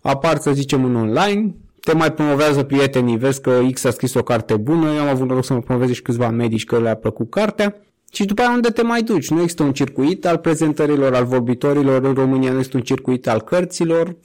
Apar, 0.03 0.37
să 0.37 0.53
zicem, 0.53 0.85
în 0.85 0.97
online. 0.97 1.55
Te 1.81 1.95
mai 1.95 2.13
promovează 2.13 2.63
prietenii, 2.63 3.17
vezi 3.17 3.41
că 3.41 3.61
X 3.73 3.85
a 3.85 3.91
scris 3.91 4.15
o 4.15 4.23
carte 4.23 4.57
bună, 4.57 4.93
eu 4.93 5.01
am 5.01 5.09
avut 5.09 5.29
noroc 5.29 5.45
să 5.45 5.53
mă 5.53 5.61
promoveze 5.61 5.93
și 5.93 6.03
câțiva 6.03 6.31
medici 6.31 6.65
că 6.65 6.79
le-a 6.79 6.95
plăcut 6.95 7.31
cartea. 7.31 7.77
Și 8.13 8.25
după 8.25 8.43
aia 8.43 8.51
unde 8.51 8.69
te 8.69 8.83
mai 8.83 9.03
duci? 9.03 9.31
Nu 9.31 9.41
există 9.41 9.63
un 9.63 9.73
circuit 9.73 10.27
al 10.27 10.39
prezentărilor, 10.39 11.15
al 11.15 11.25
vorbitorilor, 11.25 12.05
în 12.05 12.15
România 12.15 12.53
nu 12.53 12.59
este 12.59 12.77
un 12.77 12.83
circuit 12.83 13.29
al 13.29 13.41
cărților, 13.41 14.17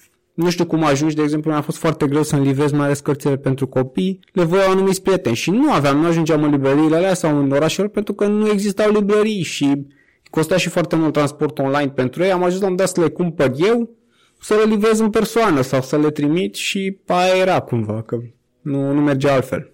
nu 0.41 0.49
știu 0.49 0.65
cum 0.65 0.84
ajungi, 0.84 1.15
de 1.15 1.21
exemplu, 1.21 1.52
mi-a 1.52 1.62
fost 1.62 1.78
foarte 1.78 2.08
greu 2.08 2.23
să-mi 2.23 2.45
livrez 2.45 2.71
mai 2.71 2.86
ales 2.86 2.99
cărțile 2.99 3.38
pentru 3.38 3.67
copii, 3.67 4.19
le 4.34 4.43
voiau 4.43 4.71
anumiți 4.71 5.02
prieteni 5.02 5.36
și 5.36 5.52
nu 5.52 5.71
aveam, 5.71 5.97
nu 5.97 6.08
ajungeam 6.08 6.43
în 6.43 6.52
librăriile 6.52 6.95
alea 6.95 7.13
sau 7.13 7.39
în 7.39 7.52
orașele 7.52 7.88
pentru 7.88 8.13
că 8.13 8.28
nu 8.28 8.49
existau 8.49 8.91
librării 8.91 9.43
și 9.43 9.88
costa 10.30 10.58
și 10.58 10.69
foarte 10.69 10.95
mult 10.95 11.13
transport 11.13 11.60
online 11.60 11.89
pentru 11.89 12.23
ei, 12.23 12.32
am 12.32 12.43
ajuns 12.43 12.62
la 12.62 12.67
un 12.67 12.75
dat 12.75 12.88
să 12.88 13.02
le 13.02 13.10
cumpăr 13.10 13.52
eu, 13.58 13.89
să 14.41 14.54
le 14.54 14.71
livrez 14.71 14.99
în 14.99 15.10
persoană 15.10 15.62
sau 15.62 15.82
să 15.82 15.97
le 15.97 16.10
trimit 16.10 16.56
și 16.56 16.97
aia 17.06 17.36
era 17.41 17.60
cumva, 17.60 18.02
că 18.02 18.17
nu, 18.62 18.93
nu 18.93 19.02
mergea 19.02 19.34
altfel. 19.34 19.73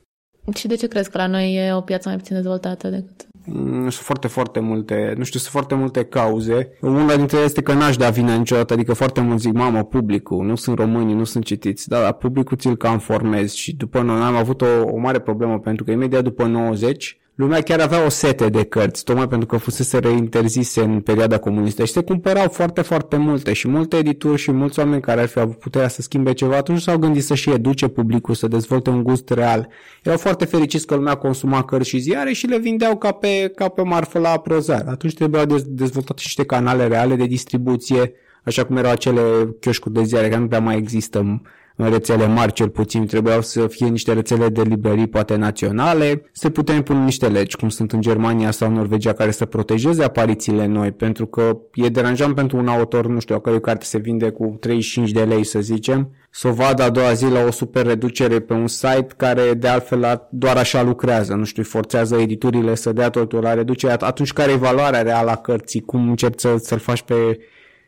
Și 0.54 0.68
de 0.68 0.76
ce 0.76 0.88
crezi 0.88 1.10
că 1.10 1.18
la 1.18 1.28
noi 1.28 1.56
e 1.56 1.74
o 1.74 1.82
piață 1.82 2.08
mai 2.08 2.18
puțin 2.18 2.36
dezvoltată 2.36 2.88
decât 2.88 3.28
Mm, 3.46 3.80
sunt 3.80 3.94
foarte, 3.94 4.28
foarte 4.28 4.60
multe, 4.60 5.14
nu 5.18 5.24
știu, 5.24 5.40
sunt 5.40 5.52
foarte 5.52 5.76
multe 5.76 6.04
cauze. 6.04 6.70
Una 6.82 7.16
dintre 7.16 7.38
ele 7.38 7.46
este 7.46 7.62
că 7.62 7.74
n-aș 7.74 7.98
da 7.98 8.10
vina 8.10 8.36
niciodată, 8.36 8.74
adică 8.74 8.94
foarte 8.94 9.22
mulți 9.22 9.42
zic, 9.42 9.54
mamă, 9.54 9.84
publicul, 9.84 10.46
nu 10.46 10.56
sunt 10.56 10.78
români, 10.78 11.14
nu 11.14 11.24
sunt 11.24 11.44
citiți, 11.44 11.88
dar 11.88 12.14
publicul 12.14 12.58
ți-l 12.58 12.78
cam 12.78 13.00
formezi 13.00 13.58
și 13.58 13.76
după 13.76 14.02
noi 14.02 14.22
am 14.22 14.36
avut 14.36 14.62
o, 14.62 14.66
o 14.86 14.98
mare 14.98 15.20
problemă 15.20 15.60
pentru 15.60 15.84
că 15.84 15.92
imediat 15.92 16.24
după 16.24 16.46
90 16.46 17.20
lumea 17.36 17.62
chiar 17.62 17.80
avea 17.80 18.06
o 18.06 18.10
sete 18.10 18.50
de 18.50 18.64
cărți, 18.64 19.04
tocmai 19.04 19.28
pentru 19.28 19.48
că 19.48 19.58
fusese 19.58 19.98
reinterzise 19.98 20.82
în 20.82 21.02
perioada 21.02 21.38
comunistă 21.38 21.86
și 21.86 21.92
se 21.92 22.02
cumpărau 22.02 22.50
foarte, 22.50 22.82
foarte 22.82 23.18
multe 23.18 23.54
și 23.54 23.68
multe 23.68 23.98
edituri 23.98 24.42
și 24.42 24.52
mulți 24.52 24.80
oameni 24.80 25.02
care 25.02 25.22
ar 25.22 25.28
fi 25.28 25.40
avut 25.40 25.60
puterea 25.60 25.88
să 25.88 26.02
schimbe 26.02 26.34
ceva, 26.34 26.56
atunci 26.56 26.82
s-au 26.82 26.98
gândit 26.98 27.24
să-și 27.24 27.50
educe 27.50 27.88
publicul, 27.88 28.34
să 28.34 28.48
dezvolte 28.48 28.90
un 28.90 29.04
gust 29.04 29.30
real. 29.30 29.68
Erau 30.04 30.18
foarte 30.18 30.46
fericiți 30.46 30.86
că 30.86 30.96
lumea 30.96 31.16
consuma 31.16 31.64
cărți 31.64 31.90
și 31.90 31.98
ziare 31.98 32.34
și 32.34 32.48
le 32.48 32.58
vindeau 32.58 32.98
ca 32.98 33.12
pe, 33.12 33.52
ca 33.56 33.68
pe 33.68 33.82
marfă 33.82 34.20
la 34.20 34.40
prozar. 34.40 34.86
Atunci 34.88 35.14
trebuiau 35.14 35.46
dezvoltate 35.66 36.22
niște 36.24 36.46
canale 36.46 36.88
reale 36.88 37.16
de 37.16 37.26
distribuție, 37.26 38.14
așa 38.44 38.66
cum 38.66 38.78
erau 38.78 38.92
acele 38.92 39.22
chioșcuri 39.60 39.94
de 39.94 40.04
ziare 40.04 40.30
care 40.30 40.42
nu 40.42 40.48
prea 40.48 40.60
mai 40.60 40.78
există 40.78 41.42
în 41.76 41.90
rețele 41.90 42.28
mari 42.28 42.54
cel 42.54 42.70
puțin, 42.70 43.06
trebuiau 43.06 43.42
să 43.42 43.68
fie 43.68 43.88
niște 43.88 44.14
rețele 44.14 44.50
de 44.50 44.62
librării 44.62 45.08
poate 45.08 45.36
naționale, 45.36 46.30
se 46.32 46.50
putea 46.50 46.76
impune 46.76 47.04
niște 47.04 47.28
legi, 47.28 47.56
cum 47.56 47.70
sunt 47.70 47.92
în 47.92 48.02
Germania 48.02 48.52
sau 48.52 48.72
Norvegia, 48.72 49.14
care 49.14 49.32
să 49.32 49.46
protejeze 49.46 50.04
aparițiile 50.04 50.66
noi, 50.66 50.92
pentru 50.92 51.26
că 51.26 51.58
e 51.74 51.88
deranjant 51.88 52.36
pentru 52.36 52.58
un 52.58 52.68
autor, 52.68 53.08
nu 53.08 53.20
știu, 53.20 53.36
a 53.36 53.40
cărui 53.40 53.62
carte 53.62 53.86
se 53.86 53.98
vinde 53.98 54.30
cu 54.30 54.58
35 54.60 55.12
de 55.12 55.24
lei, 55.24 55.44
să 55.44 55.60
zicem, 55.60 56.10
să 56.30 56.48
o 56.48 56.52
vadă 56.52 56.84
a 56.84 56.90
doua 56.90 57.14
zi 57.14 57.26
la 57.26 57.44
o 57.48 57.52
super 57.52 57.86
reducere 57.86 58.40
pe 58.40 58.54
un 58.54 58.68
site 58.68 59.08
care 59.18 59.54
de 59.54 59.68
altfel 59.68 60.28
doar 60.30 60.58
așa 60.58 60.82
lucrează, 60.82 61.34
nu 61.34 61.44
știu, 61.44 61.64
forțează 61.64 62.16
editurile 62.16 62.76
să 62.76 62.94
dea 62.94 63.10
totul 63.10 63.42
la 63.42 63.54
reducere, 63.54 63.96
atunci 64.00 64.34
care 64.34 64.52
e 64.52 64.56
valoarea 64.56 65.02
reală 65.02 65.32
a 65.32 65.36
cărții, 65.36 65.82
cum 65.82 66.10
începi 66.10 66.40
să, 66.40 66.56
să-l 66.58 66.80
faci 66.80 67.02
pe 67.02 67.40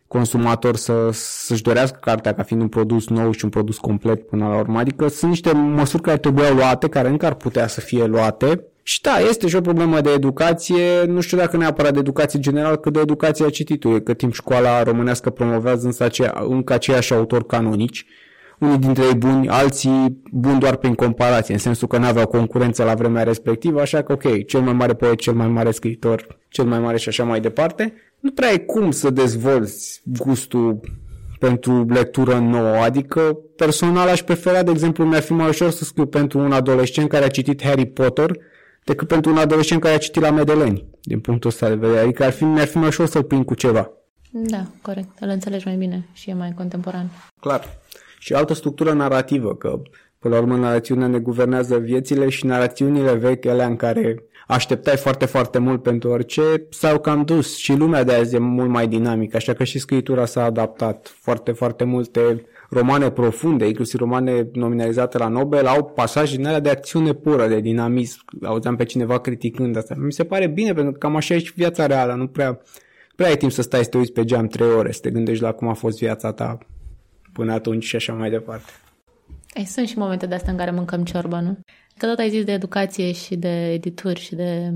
consumator 0.07 0.75
să, 0.75 1.09
să-și 1.11 1.61
dorească 1.61 1.97
cartea 2.01 2.33
ca 2.33 2.43
fiind 2.43 2.61
un 2.61 2.67
produs 2.67 3.07
nou 3.07 3.31
și 3.31 3.43
un 3.43 3.49
produs 3.49 3.77
complet 3.77 4.27
până 4.27 4.47
la 4.47 4.57
urmă. 4.57 4.79
Adică 4.79 5.07
sunt 5.07 5.29
niște 5.31 5.51
măsuri 5.51 6.01
care 6.01 6.17
trebuiau 6.17 6.55
luate, 6.55 6.89
care 6.89 7.07
încă 7.07 7.25
ar 7.25 7.33
putea 7.33 7.67
să 7.67 7.81
fie 7.81 8.05
luate. 8.05 8.63
Și 8.83 9.01
da, 9.01 9.17
este 9.29 9.47
și 9.47 9.55
o 9.55 9.61
problemă 9.61 10.01
de 10.01 10.09
educație, 10.09 11.03
nu 11.05 11.21
știu 11.21 11.37
dacă 11.37 11.57
neapărat 11.57 11.93
de 11.93 11.99
educație 11.99 12.39
generală, 12.39 12.77
cât 12.77 12.93
de 12.93 12.99
educație 12.99 13.45
a 13.45 13.49
cititului, 13.49 14.03
că 14.03 14.13
timp 14.13 14.33
școala 14.33 14.83
românească 14.83 15.29
promovează 15.29 15.85
însă 15.85 16.03
aceea, 16.03 16.43
încă 16.47 16.73
aceiași 16.73 17.13
autori 17.13 17.45
canonici, 17.45 18.05
unii 18.59 18.77
dintre 18.77 19.03
ei 19.03 19.15
buni, 19.15 19.49
alții 19.49 20.21
buni 20.31 20.59
doar 20.59 20.75
prin 20.75 20.93
comparație, 20.93 21.53
în 21.53 21.59
sensul 21.59 21.87
că 21.87 21.97
nu 21.97 22.05
aveau 22.05 22.27
concurență 22.27 22.83
la 22.83 22.93
vremea 22.93 23.23
respectivă, 23.23 23.81
așa 23.81 24.01
că 24.01 24.11
ok, 24.11 24.45
cel 24.45 24.61
mai 24.61 24.73
mare 24.73 24.93
poet, 24.93 25.19
cel 25.19 25.33
mai 25.33 25.47
mare 25.47 25.71
scriitor, 25.71 26.39
cel 26.49 26.65
mai 26.65 26.79
mare 26.79 26.97
și 26.97 27.09
așa 27.09 27.23
mai 27.23 27.39
departe 27.39 27.93
nu 28.19 28.31
prea 28.31 28.49
ai 28.49 28.65
cum 28.65 28.91
să 28.91 29.09
dezvolți 29.09 30.01
gustul 30.05 30.79
pentru 31.39 31.85
lectură 31.89 32.37
nouă. 32.37 32.75
Adică, 32.75 33.37
personal 33.55 34.07
aș 34.07 34.21
prefera, 34.21 34.63
de 34.63 34.71
exemplu, 34.71 35.05
mi-ar 35.05 35.21
fi 35.21 35.33
mai 35.33 35.47
ușor 35.47 35.69
să 35.69 35.83
scriu 35.83 36.05
pentru 36.05 36.39
un 36.39 36.51
adolescent 36.51 37.09
care 37.09 37.25
a 37.25 37.29
citit 37.29 37.63
Harry 37.63 37.85
Potter 37.85 38.37
decât 38.83 39.07
pentru 39.07 39.31
un 39.31 39.37
adolescent 39.37 39.81
care 39.81 39.95
a 39.95 39.97
citit 39.97 40.21
la 40.21 40.31
Medeleni, 40.31 40.85
din 41.01 41.19
punctul 41.19 41.49
ăsta 41.49 41.67
de 41.67 41.75
vedere. 41.75 41.99
Adică 41.99 42.23
ar 42.23 42.31
fi, 42.31 42.43
mi-ar 42.43 42.67
fi 42.67 42.77
mai 42.77 42.87
ușor 42.87 43.05
să-l 43.07 43.23
prind 43.23 43.45
cu 43.45 43.53
ceva. 43.53 43.91
Da, 44.31 44.65
corect. 44.81 45.09
Îl 45.19 45.29
înțelegi 45.29 45.67
mai 45.67 45.75
bine 45.75 46.07
și 46.13 46.29
e 46.29 46.33
mai 46.33 46.53
contemporan. 46.55 47.09
Clar. 47.39 47.77
Și 48.27 48.33
altă 48.33 48.53
structură 48.53 48.91
narrativă, 48.91 49.55
că 49.55 49.81
până 50.19 50.35
la 50.35 50.41
urmă 50.41 50.55
narațiunea 50.55 51.07
ne 51.07 51.19
guvernează 51.19 51.77
viețile 51.77 52.29
și 52.29 52.45
narațiunile 52.45 53.13
vechi, 53.13 53.45
alea 53.45 53.65
în 53.65 53.75
care 53.75 54.23
așteptai 54.47 54.97
foarte, 54.97 55.25
foarte 55.25 55.57
mult 55.57 55.83
pentru 55.83 56.09
orice, 56.09 56.41
s-au 56.69 56.99
cam 56.99 57.23
dus 57.23 57.55
și 57.55 57.75
lumea 57.75 58.03
de 58.03 58.13
azi 58.13 58.35
e 58.35 58.37
mult 58.37 58.69
mai 58.69 58.87
dinamică, 58.87 59.35
așa 59.35 59.53
că 59.53 59.63
și 59.63 59.79
scritura 59.79 60.25
s-a 60.25 60.43
adaptat. 60.43 61.15
Foarte, 61.19 61.51
foarte 61.51 61.83
multe 61.83 62.45
romane 62.69 63.11
profunde, 63.11 63.67
inclusiv 63.67 63.99
romane 63.99 64.47
nominalizate 64.53 65.17
la 65.17 65.27
Nobel, 65.27 65.65
au 65.65 65.83
pasaje 65.83 66.35
din 66.35 66.45
alea 66.45 66.59
de 66.59 66.69
acțiune 66.69 67.13
pură, 67.13 67.47
de 67.47 67.59
dinamism. 67.59 68.19
Auzeam 68.41 68.75
pe 68.75 68.83
cineva 68.83 69.19
criticând 69.19 69.77
asta. 69.77 69.95
Mi 69.97 70.13
se 70.13 70.23
pare 70.23 70.47
bine, 70.47 70.73
pentru 70.73 70.91
că 70.91 70.97
cam 70.97 71.15
așa 71.15 71.33
e 71.33 71.39
și 71.39 71.53
viața 71.55 71.85
reală, 71.85 72.13
nu 72.13 72.27
prea, 72.27 72.61
prea 73.15 73.27
ai 73.27 73.37
timp 73.37 73.51
să 73.51 73.61
stai 73.61 73.83
să 73.83 73.89
te 73.89 73.97
uiți 73.97 74.11
pe 74.11 74.23
geam 74.23 74.47
trei 74.47 74.73
ore, 74.77 74.91
să 74.91 74.99
te 75.01 75.09
gândești 75.09 75.43
la 75.43 75.51
cum 75.51 75.67
a 75.67 75.73
fost 75.73 75.99
viața 75.99 76.31
ta 76.31 76.57
până 77.38 77.54
atunci 77.54 77.84
și 77.84 77.95
așa 77.95 78.13
mai 78.13 78.30
departe. 78.30 78.71
Ei, 79.54 79.65
sunt 79.65 79.88
și 79.88 79.97
momente 79.97 80.26
de 80.26 80.36
astea 80.36 80.52
în 80.52 80.58
care 80.58 80.71
mâncăm 80.71 81.04
ciorbă, 81.04 81.39
nu? 81.39 81.60
Că 81.97 82.06
tot 82.06 82.17
ai 82.19 82.30
zis 82.30 82.43
de 82.43 82.52
educație 82.52 83.12
și 83.12 83.36
de 83.36 83.71
edituri 83.73 84.19
și 84.19 84.36
de, 84.36 84.73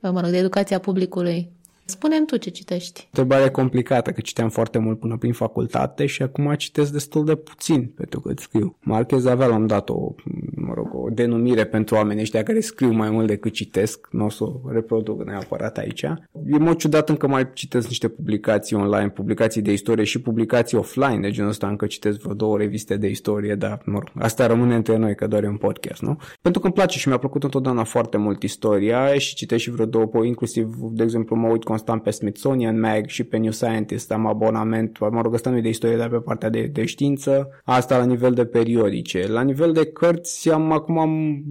mă 0.00 0.20
rog, 0.20 0.30
de 0.30 0.36
educația 0.36 0.78
publicului. 0.78 1.51
Spune-mi 1.84 2.26
tu 2.26 2.36
ce 2.36 2.50
citești. 2.50 3.04
Întrebare 3.06 3.50
complicată, 3.50 4.10
că 4.10 4.20
citeam 4.20 4.48
foarte 4.48 4.78
mult 4.78 4.98
până 4.98 5.16
prin 5.16 5.32
facultate 5.32 6.06
și 6.06 6.22
acum 6.22 6.54
citesc 6.54 6.92
destul 6.92 7.24
de 7.24 7.34
puțin 7.34 7.92
pentru 7.96 8.20
că 8.20 8.30
îți 8.30 8.42
scriu. 8.42 8.76
Marquez 8.80 9.24
avea 9.24 9.46
la 9.46 9.54
un 9.54 9.66
dat 9.66 9.88
o, 9.88 10.14
mă 10.54 10.72
rog, 10.74 10.94
o 10.94 11.08
denumire 11.10 11.64
pentru 11.64 11.94
oamenii 11.94 12.22
ăștia 12.22 12.42
care 12.42 12.60
scriu 12.60 12.92
mai 12.92 13.10
mult 13.10 13.26
decât 13.26 13.52
citesc. 13.52 14.08
Nu 14.10 14.24
o 14.24 14.28
să 14.28 14.44
o 14.44 14.60
reproduc 14.70 15.24
neapărat 15.24 15.78
aici. 15.78 16.02
E 16.02 16.58
mult 16.58 16.78
ciudat 16.78 17.08
încă 17.08 17.26
mai 17.26 17.52
citesc 17.52 17.88
niște 17.88 18.08
publicații 18.08 18.76
online, 18.76 19.08
publicații 19.08 19.62
de 19.62 19.72
istorie 19.72 20.04
și 20.04 20.20
publicații 20.20 20.78
offline 20.78 21.20
de 21.20 21.30
genul 21.30 21.50
ăsta. 21.50 21.68
Încă 21.68 21.86
citesc 21.86 22.20
vreo 22.20 22.34
două 22.34 22.56
reviste 22.56 22.96
de 22.96 23.08
istorie, 23.08 23.54
dar, 23.54 23.82
mă 23.84 23.98
rog, 23.98 24.10
asta 24.24 24.46
rămâne 24.46 24.74
între 24.74 24.96
noi, 24.96 25.14
că 25.14 25.26
doar 25.26 25.42
e 25.42 25.48
un 25.48 25.56
podcast, 25.56 26.02
nu? 26.02 26.16
Pentru 26.42 26.60
că 26.60 26.66
îmi 26.66 26.76
place 26.76 26.98
și 26.98 27.08
mi-a 27.08 27.18
plăcut 27.18 27.42
întotdeauna 27.42 27.84
foarte 27.84 28.16
mult 28.16 28.42
istoria 28.42 29.14
și 29.14 29.34
citesc 29.34 29.62
și 29.62 29.70
vreo 29.70 29.86
două, 29.86 30.24
inclusiv, 30.24 30.74
de 30.76 31.02
exemplu, 31.02 31.36
mă 31.36 31.48
uit 31.48 31.64
constant 31.72 32.02
pe 32.02 32.10
Smithsonian 32.10 32.80
Mag 32.80 33.06
și 33.06 33.24
pe 33.24 33.36
New 33.36 33.50
Scientist, 33.50 34.12
am 34.12 34.26
abonament, 34.26 34.98
mă 34.98 35.20
rog, 35.22 35.34
ăsta 35.34 35.50
nu 35.50 35.60
de 35.60 35.68
istorie, 35.68 35.96
dar 35.96 36.08
pe 36.08 36.16
partea 36.16 36.48
de, 36.48 36.70
de 36.72 36.84
știință, 36.84 37.48
asta 37.64 37.98
la 37.98 38.04
nivel 38.04 38.32
de 38.32 38.44
periodice. 38.44 39.26
La 39.28 39.42
nivel 39.42 39.72
de 39.72 39.86
cărți, 39.86 40.50
am, 40.50 40.72
acum 40.72 40.98
am, 40.98 41.42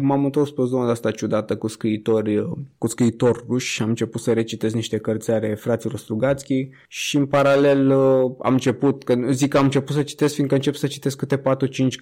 m-am 0.00 0.24
întors 0.24 0.50
pe 0.50 0.62
zona 0.66 0.90
asta 0.90 1.10
ciudată 1.10 1.56
cu 1.56 1.66
scriitori, 1.66 2.48
cu 2.78 2.86
scriitori 2.86 3.44
ruși 3.48 3.72
și 3.72 3.82
am 3.82 3.88
început 3.88 4.20
să 4.20 4.32
recitesc 4.32 4.74
niște 4.74 4.98
cărți 4.98 5.30
ale 5.30 5.54
fraților 5.54 5.98
Strugatski 5.98 6.68
și 6.88 7.16
în 7.16 7.26
paralel 7.26 7.92
am 8.38 8.52
început, 8.52 9.04
că 9.04 9.14
zic 9.30 9.50
că 9.50 9.58
am 9.58 9.64
început 9.64 9.94
să 9.94 10.02
citesc 10.02 10.34
fiindcă 10.34 10.54
încep 10.54 10.74
să 10.74 10.86
citesc 10.86 11.16
câte 11.16 11.38
4-5 11.38 11.42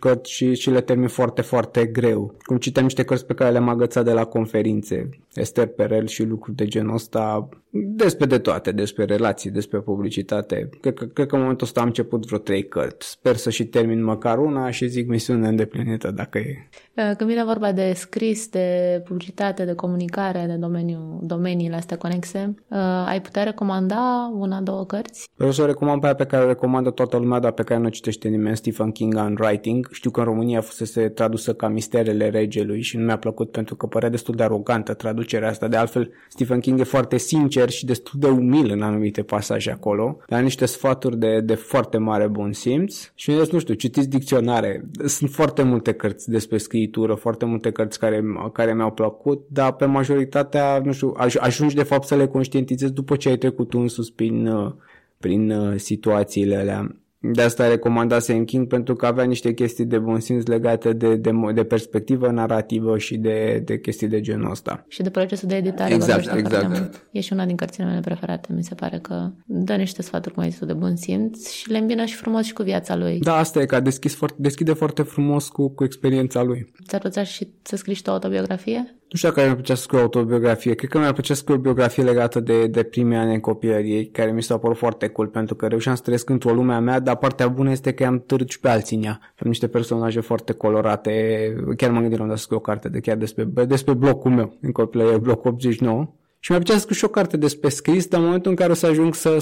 cărți 0.00 0.32
și, 0.32 0.54
și 0.54 0.70
le 0.70 0.80
termin 0.80 1.08
foarte, 1.08 1.42
foarte 1.42 1.86
greu. 1.86 2.34
Cum 2.42 2.56
citeam 2.56 2.84
niște 2.84 3.02
cărți 3.02 3.26
pe 3.26 3.34
care 3.34 3.50
le-am 3.50 3.68
agățat 3.68 4.04
de 4.04 4.12
la 4.12 4.24
conferințe, 4.24 5.08
Esther 5.34 5.66
Perel 5.66 6.06
și 6.06 6.22
lucruri 6.22 6.56
de 6.56 6.64
genul 6.64 6.94
ăsta, 6.94 7.48
despre 7.86 8.26
de 8.26 8.38
toate, 8.38 8.72
despre 8.72 9.04
relații, 9.04 9.50
despre 9.50 9.78
publicitate. 9.78 10.68
Cred 10.80 10.94
că, 10.94 11.04
cred 11.04 11.26
că 11.26 11.34
în 11.34 11.40
momentul 11.40 11.66
ăsta 11.66 11.80
am 11.80 11.86
început 11.86 12.26
vreo 12.26 12.38
trei 12.38 12.68
cărți. 12.68 13.10
Sper 13.10 13.36
să 13.36 13.50
și 13.50 13.64
termin 13.64 14.04
măcar 14.04 14.38
una 14.38 14.70
și 14.70 14.86
zic 14.86 15.08
misiune 15.08 15.48
îndeplinită 15.48 16.10
dacă 16.10 16.38
e. 16.38 16.68
Uh, 16.94 17.16
când 17.16 17.30
vine 17.30 17.44
vorba 17.44 17.72
de 17.72 17.92
scris, 17.94 18.48
de 18.48 19.00
publicitate, 19.04 19.64
de 19.64 19.74
comunicare, 19.74 20.44
de 20.46 20.54
domeniu, 20.54 21.20
domeniile 21.22 21.76
astea 21.76 21.96
conexe, 21.96 22.54
uh, 22.68 22.78
ai 23.06 23.20
putea 23.20 23.42
recomanda 23.42 24.32
una, 24.34 24.60
două 24.60 24.84
cărți? 24.84 25.28
Vreau 25.34 25.52
să 25.52 25.62
o 25.62 25.66
recomand 25.66 26.00
pe 26.00 26.06
aia 26.06 26.14
pe 26.14 26.24
care 26.24 26.44
o 26.44 26.46
recomandă 26.46 26.90
toată 26.90 27.16
lumea, 27.16 27.38
dar 27.38 27.52
pe 27.52 27.62
care 27.62 27.80
nu 27.80 27.86
o 27.86 27.90
citește 27.90 28.28
nimeni, 28.28 28.56
Stephen 28.56 28.90
King 28.90 29.14
on 29.16 29.36
Writing. 29.40 29.88
Știu 29.92 30.10
că 30.10 30.20
în 30.20 30.26
România 30.26 30.60
fusese 30.60 31.08
tradusă 31.08 31.54
ca 31.54 31.68
Misterele 31.68 32.28
Regelui 32.28 32.82
și 32.82 32.96
nu 32.96 33.04
mi-a 33.04 33.18
plăcut 33.18 33.50
pentru 33.50 33.76
că 33.76 33.86
părea 33.86 34.08
destul 34.08 34.34
de 34.34 34.42
arogantă 34.42 34.94
traducerea 34.94 35.48
asta. 35.48 35.68
De 35.68 35.76
altfel, 35.76 36.10
Stephen 36.28 36.60
King 36.60 36.80
e 36.80 36.82
foarte 36.82 37.16
sincer 37.16 37.67
și 37.70 37.84
destul 37.84 38.20
de 38.20 38.26
umil 38.26 38.70
în 38.70 38.82
anumite 38.82 39.22
pasaje 39.22 39.70
acolo, 39.70 40.18
dar 40.26 40.42
niște 40.42 40.66
sfaturi 40.66 41.18
de, 41.18 41.40
de 41.40 41.54
foarte 41.54 41.98
mare 41.98 42.26
bun 42.26 42.52
simț 42.52 43.10
și 43.14 43.30
nu 43.50 43.58
știu, 43.58 43.74
citiți 43.74 44.08
dicționare. 44.08 44.84
Sunt 45.04 45.30
foarte 45.30 45.62
multe 45.62 45.92
cărți 45.92 46.30
despre 46.30 46.58
scriitură, 46.58 47.14
foarte 47.14 47.44
multe 47.44 47.70
cărți 47.70 47.98
care, 47.98 48.24
care 48.52 48.74
mi-au 48.74 48.90
plăcut, 48.90 49.46
dar 49.48 49.72
pe 49.72 49.84
majoritatea, 49.84 50.80
nu 50.84 50.92
știu, 50.92 51.14
aj- 51.20 51.38
ajungi 51.38 51.74
de 51.74 51.82
fapt 51.82 52.06
să 52.06 52.16
le 52.16 52.26
conștientizezi 52.26 52.92
după 52.92 53.16
ce 53.16 53.28
ai 53.28 53.36
trecut 53.36 53.72
un 53.72 53.88
sus 53.88 54.10
prin, 54.10 54.50
prin 55.18 55.50
uh, 55.50 55.76
situațiile 55.76 56.56
alea. 56.56 56.96
De 57.20 57.42
asta 57.42 57.68
recomandase 57.68 58.44
King 58.44 58.66
pentru 58.66 58.94
că 58.94 59.06
avea 59.06 59.24
niște 59.24 59.54
chestii 59.54 59.84
de 59.84 59.98
bun 59.98 60.20
simț 60.20 60.46
legate 60.46 60.92
de, 60.92 61.16
de, 61.16 61.30
de 61.54 61.64
perspectivă 61.64 62.30
narrativă 62.30 62.98
și 62.98 63.16
de, 63.16 63.62
de 63.64 63.78
chestii 63.78 64.08
de 64.08 64.20
genul 64.20 64.50
ăsta. 64.50 64.84
Și 64.88 65.02
de 65.02 65.10
procesul 65.10 65.48
de 65.48 65.56
editare. 65.56 65.94
Exact, 65.94 66.36
exact. 66.36 67.08
E 67.10 67.20
și 67.20 67.32
una 67.32 67.44
din 67.46 67.56
cărțile 67.56 67.86
mele 67.86 68.00
preferate, 68.00 68.52
mi 68.52 68.64
se 68.64 68.74
pare 68.74 68.98
că 68.98 69.30
dă 69.46 69.74
niște 69.74 70.02
sfaturi, 70.02 70.34
cum 70.34 70.42
ai 70.42 70.50
zis 70.50 70.64
de 70.64 70.72
bun 70.72 70.96
simț 70.96 71.50
și 71.50 71.70
le 71.70 71.78
îmbină 71.78 72.04
și 72.04 72.14
frumos 72.14 72.44
și 72.44 72.52
cu 72.52 72.62
viața 72.62 72.96
lui. 72.96 73.18
Da, 73.18 73.36
asta 73.36 73.60
e, 73.60 73.66
că 73.66 73.74
a 73.74 73.80
deschis 73.80 74.14
foarte, 74.14 74.36
deschide 74.38 74.72
foarte 74.72 75.02
frumos 75.02 75.48
cu, 75.48 75.68
cu 75.68 75.84
experiența 75.84 76.42
lui. 76.42 76.72
Ți-ar 76.86 77.00
plăcea 77.00 77.22
și 77.22 77.48
să 77.62 77.76
scrii 77.76 77.94
și 77.94 78.02
tu 78.02 78.10
autobiografie? 78.10 78.97
Nu 79.08 79.16
știu 79.16 79.28
dacă 79.28 79.40
mi-ar 79.40 79.54
plăcea 79.54 79.74
să 79.74 79.82
scriu 79.82 79.98
autobiografie. 79.98 80.74
Cred 80.74 80.90
că 80.90 80.98
mi-ar 80.98 81.12
plăcea 81.12 81.34
să 81.34 81.40
scriu 81.40 81.54
o 81.54 81.58
biografie 81.58 82.02
legată 82.02 82.40
de, 82.40 82.66
de 82.66 82.82
primii 82.82 83.16
ani 83.16 83.34
în 83.34 83.40
copilărie, 83.40 84.06
care 84.06 84.30
mi 84.30 84.42
s-a 84.42 84.58
părut 84.58 84.76
foarte 84.76 85.08
cool, 85.08 85.28
pentru 85.28 85.54
că 85.54 85.66
reușeam 85.66 85.94
să 85.94 86.02
trăiesc 86.02 86.28
într-o 86.28 86.52
lume 86.52 86.74
a 86.74 86.78
mea, 86.80 87.00
dar 87.00 87.16
partea 87.16 87.48
bună 87.48 87.70
este 87.70 87.92
că 87.92 88.04
am 88.04 88.22
târât 88.26 88.50
și 88.50 88.60
pe 88.60 88.68
alții 88.68 88.96
în 88.96 89.02
ea. 89.02 89.20
Am 89.38 89.48
niște 89.48 89.68
personaje 89.68 90.20
foarte 90.20 90.52
colorate. 90.52 91.12
Chiar 91.76 91.90
mă 91.90 92.00
gândeam 92.00 92.28
să 92.28 92.36
scriu 92.36 92.56
o 92.56 92.60
carte 92.60 92.88
de 92.88 93.00
chiar 93.00 93.16
despre, 93.16 93.44
despre 93.44 93.94
blocul 93.94 94.30
meu, 94.30 94.56
în 94.60 94.72
copilărie, 94.72 95.16
bloc 95.16 95.44
89. 95.44 96.08
Și 96.38 96.50
mi-ar 96.50 96.62
plăcea 96.62 96.78
să 96.78 96.84
scriu 96.84 96.96
și 96.96 97.04
o 97.04 97.08
carte 97.08 97.36
despre 97.36 97.68
scris, 97.68 98.06
dar 98.06 98.20
în 98.20 98.26
momentul 98.26 98.50
în 98.50 98.56
care 98.56 98.70
o 98.70 98.74
să 98.74 98.86
ajung 98.86 99.14
să 99.14 99.36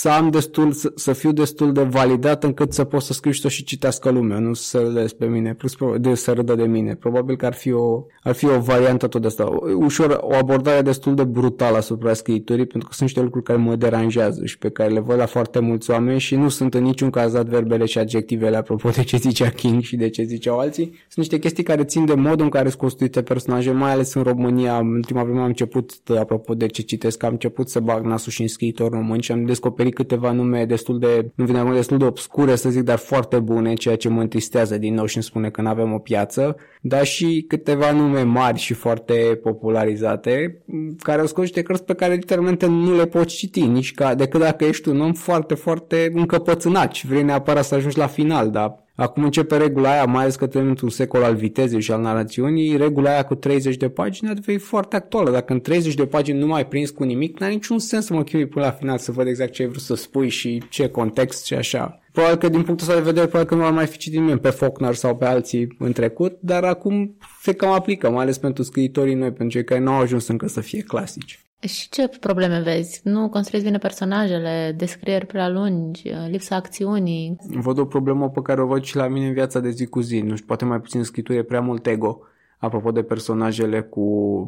să 0.00 0.08
am 0.08 0.30
destul, 0.30 0.72
să, 0.72 0.92
să 0.94 1.12
fiu 1.12 1.32
destul 1.32 1.72
de 1.72 1.82
validat 1.82 2.44
încât 2.44 2.72
să 2.72 2.84
pot 2.84 3.02
să 3.02 3.12
scriu 3.12 3.32
și 3.32 3.40
să 3.40 3.48
și 3.48 3.64
citească 3.64 4.10
lumea, 4.10 4.38
nu 4.38 4.54
să 4.54 4.78
râdeți 4.78 5.16
pe 5.16 5.26
mine, 5.26 5.54
plus 5.54 5.74
de 5.98 6.14
să 6.14 6.32
râdă 6.32 6.54
de 6.54 6.66
mine. 6.66 6.94
Probabil 6.94 7.36
că 7.36 7.46
ar 7.46 7.54
fi 7.54 7.72
o, 7.72 8.04
ar 8.22 8.34
fi 8.34 8.46
o 8.46 8.60
variantă 8.60 9.06
tot 9.06 9.20
de 9.20 9.26
asta. 9.26 9.58
Ușor, 9.74 10.18
o 10.20 10.34
abordare 10.34 10.82
destul 10.82 11.14
de 11.14 11.24
brutală 11.24 11.76
asupra 11.76 12.12
scriturii, 12.12 12.66
pentru 12.66 12.88
că 12.88 12.94
sunt 12.94 13.08
niște 13.08 13.22
lucruri 13.22 13.44
care 13.44 13.58
mă 13.58 13.76
deranjează 13.76 14.44
și 14.44 14.58
pe 14.58 14.70
care 14.70 14.92
le 14.92 15.00
văd 15.00 15.18
la 15.18 15.26
foarte 15.26 15.58
mulți 15.58 15.90
oameni 15.90 16.20
și 16.20 16.36
nu 16.36 16.48
sunt 16.48 16.74
în 16.74 16.82
niciun 16.82 17.10
caz 17.10 17.34
adverbele 17.34 17.84
și 17.84 17.98
adjectivele 17.98 18.56
apropo 18.56 18.88
de 18.88 19.02
ce 19.02 19.16
zicea 19.16 19.48
King 19.48 19.82
și 19.82 19.96
de 19.96 20.08
ce 20.08 20.22
ziceau 20.22 20.58
alții. 20.58 20.84
Sunt 20.84 21.16
niște 21.16 21.38
chestii 21.38 21.62
care 21.62 21.84
țin 21.84 22.04
de 22.04 22.14
modul 22.14 22.44
în 22.44 22.50
care 22.50 22.68
sunt 22.68 22.80
construite 22.80 23.22
personaje, 23.22 23.70
mai 23.70 23.92
ales 23.92 24.14
în 24.14 24.22
România. 24.22 24.78
În 24.78 24.94
ultima 24.94 25.22
vreme 25.22 25.40
am 25.40 25.46
început, 25.46 25.92
apropo 26.18 26.54
de 26.54 26.66
ce 26.66 26.82
citesc, 26.82 27.22
am 27.22 27.32
început 27.32 27.68
să 27.68 27.80
bag 27.80 28.04
nasul 28.04 28.32
și 28.32 28.42
în 28.42 28.48
scriitor 28.48 28.90
român 28.90 29.20
și 29.20 29.32
am 29.32 29.44
descoperit 29.44 29.88
descoperit 29.90 29.94
câteva 29.94 30.32
nume 30.32 30.64
destul 30.64 30.98
de, 30.98 31.30
nu 31.34 31.44
vine 31.44 31.58
acum, 31.58 31.72
destul 31.72 31.98
de 31.98 32.04
obscure, 32.04 32.56
să 32.56 32.70
zic, 32.70 32.82
dar 32.82 32.98
foarte 32.98 33.38
bune, 33.38 33.74
ceea 33.74 33.96
ce 33.96 34.08
mă 34.08 34.20
întristează 34.20 34.78
din 34.78 34.94
nou 34.94 35.06
și 35.06 35.16
îmi 35.16 35.24
spune 35.24 35.50
că 35.50 35.60
nu 35.62 35.68
avem 35.68 35.92
o 35.92 35.98
piață, 35.98 36.56
dar 36.80 37.04
și 37.04 37.44
câteva 37.48 37.92
nume 37.92 38.22
mari 38.22 38.58
și 38.58 38.74
foarte 38.74 39.38
popularizate, 39.42 40.62
care 40.98 41.20
au 41.20 41.26
scos 41.26 41.42
niște 41.42 41.62
cărți 41.62 41.84
pe 41.84 41.94
care 41.94 42.14
literalmente 42.14 42.66
nu 42.66 42.96
le 42.96 43.06
poți 43.06 43.36
citi, 43.36 43.66
nici 43.66 43.94
ca, 43.94 44.14
decât 44.14 44.40
dacă 44.40 44.64
ești 44.64 44.88
un 44.88 45.00
om 45.00 45.12
foarte, 45.12 45.54
foarte 45.54 46.10
încăpățânat 46.14 46.92
și 46.92 47.06
vrei 47.06 47.22
neapărat 47.22 47.64
să 47.64 47.74
ajungi 47.74 47.98
la 47.98 48.06
final, 48.06 48.50
dar 48.50 48.88
Acum 49.00 49.24
începe 49.24 49.56
regula 49.56 49.90
aia, 49.90 50.04
mai 50.04 50.22
ales 50.22 50.36
că 50.36 50.46
trăim 50.46 50.68
într-un 50.68 50.88
secol 50.88 51.22
al 51.22 51.34
vitezei 51.34 51.80
și 51.80 51.92
al 51.92 52.00
narațiunii, 52.00 52.76
regula 52.76 53.10
aia 53.10 53.24
cu 53.24 53.34
30 53.34 53.76
de 53.76 53.88
pagini 53.88 54.30
ar 54.30 54.36
fi 54.42 54.58
foarte 54.58 54.96
actuală. 54.96 55.30
Dacă 55.30 55.52
în 55.52 55.60
30 55.60 55.94
de 55.94 56.06
pagini 56.06 56.38
nu 56.38 56.46
mai 56.46 56.66
prins 56.66 56.90
cu 56.90 57.04
nimic, 57.04 57.38
n-are 57.38 57.52
niciun 57.52 57.78
sens 57.78 58.04
să 58.04 58.14
mă 58.14 58.22
chinui 58.22 58.46
până 58.46 58.64
la 58.64 58.70
final 58.70 58.98
să 58.98 59.12
văd 59.12 59.26
exact 59.26 59.52
ce 59.52 59.62
ai 59.62 59.68
vrut 59.68 59.82
să 59.82 59.94
spui 59.94 60.28
și 60.28 60.62
ce 60.68 60.88
context 60.88 61.44
și 61.44 61.54
așa. 61.54 62.00
Probabil 62.12 62.38
că 62.38 62.48
din 62.48 62.62
punctul 62.62 62.88
ăsta 62.88 62.98
de 62.98 63.04
vedere, 63.04 63.26
probabil 63.26 63.48
că 63.48 63.54
nu 63.54 63.64
am 63.64 63.74
mai 63.74 63.86
fi 63.86 63.98
citit 63.98 64.18
nimeni 64.18 64.40
pe 64.40 64.50
Faulkner 64.50 64.94
sau 64.94 65.16
pe 65.16 65.24
alții 65.24 65.76
în 65.78 65.92
trecut, 65.92 66.38
dar 66.40 66.64
acum 66.64 67.16
se 67.42 67.52
cam 67.52 67.72
aplică, 67.72 68.10
mai 68.10 68.22
ales 68.22 68.38
pentru 68.38 68.62
scriitorii 68.62 69.14
noi, 69.14 69.32
pentru 69.32 69.56
cei 69.56 69.64
care 69.64 69.80
nu 69.80 69.90
au 69.90 70.00
ajuns 70.00 70.28
încă 70.28 70.48
să 70.48 70.60
fie 70.60 70.82
clasici. 70.82 71.49
Și 71.68 71.88
ce 71.88 72.08
probleme 72.08 72.60
vezi? 72.60 73.00
Nu 73.04 73.28
construiți 73.28 73.64
bine 73.64 73.78
personajele, 73.78 74.74
descrieri 74.76 75.26
prea 75.26 75.48
lungi, 75.48 76.12
lipsa 76.28 76.56
acțiunii? 76.56 77.36
Văd 77.48 77.78
o 77.78 77.84
problemă 77.84 78.30
pe 78.30 78.42
care 78.42 78.62
o 78.62 78.66
văd 78.66 78.82
și 78.82 78.96
la 78.96 79.08
mine 79.08 79.26
în 79.26 79.32
viața 79.32 79.60
de 79.60 79.70
zi 79.70 79.86
cu 79.86 80.00
zi. 80.00 80.20
Nu 80.20 80.34
știu, 80.34 80.46
poate 80.46 80.64
mai 80.64 80.80
puțin 80.80 81.02
scritură, 81.02 81.38
e 81.38 81.42
prea 81.42 81.60
mult 81.60 81.86
ego. 81.86 82.20
Apropo 82.60 82.90
de 82.90 83.02
personajele 83.02 83.80
cu 83.80 84.04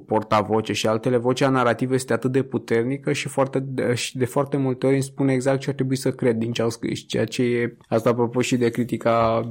portavoce 0.07 0.73
și 0.73 0.87
altele, 0.87 1.17
vocea 1.17 1.49
narrativă 1.49 1.95
este 1.95 2.13
atât 2.13 2.33
de 2.33 2.43
puternică 2.43 3.13
și, 3.13 3.29
foarte, 3.29 3.59
de, 3.59 3.95
și 3.95 4.17
de 4.17 4.25
foarte 4.25 4.57
multe 4.57 4.87
ori 4.87 4.95
îmi 4.95 5.05
spune 5.05 5.33
exact 5.33 5.61
ce 5.61 5.69
ar 5.69 5.75
trebui 5.75 5.97
să 5.97 6.11
cred 6.11 6.37
din 6.37 6.53
ce 6.53 6.63
au 6.63 6.71
scris, 6.71 7.07
ceea 7.07 7.25
ce 7.25 7.43
e, 7.43 7.77
asta 7.89 8.11
apropo 8.11 8.41
și 8.41 8.57
de 8.57 8.69
critica 8.69 9.51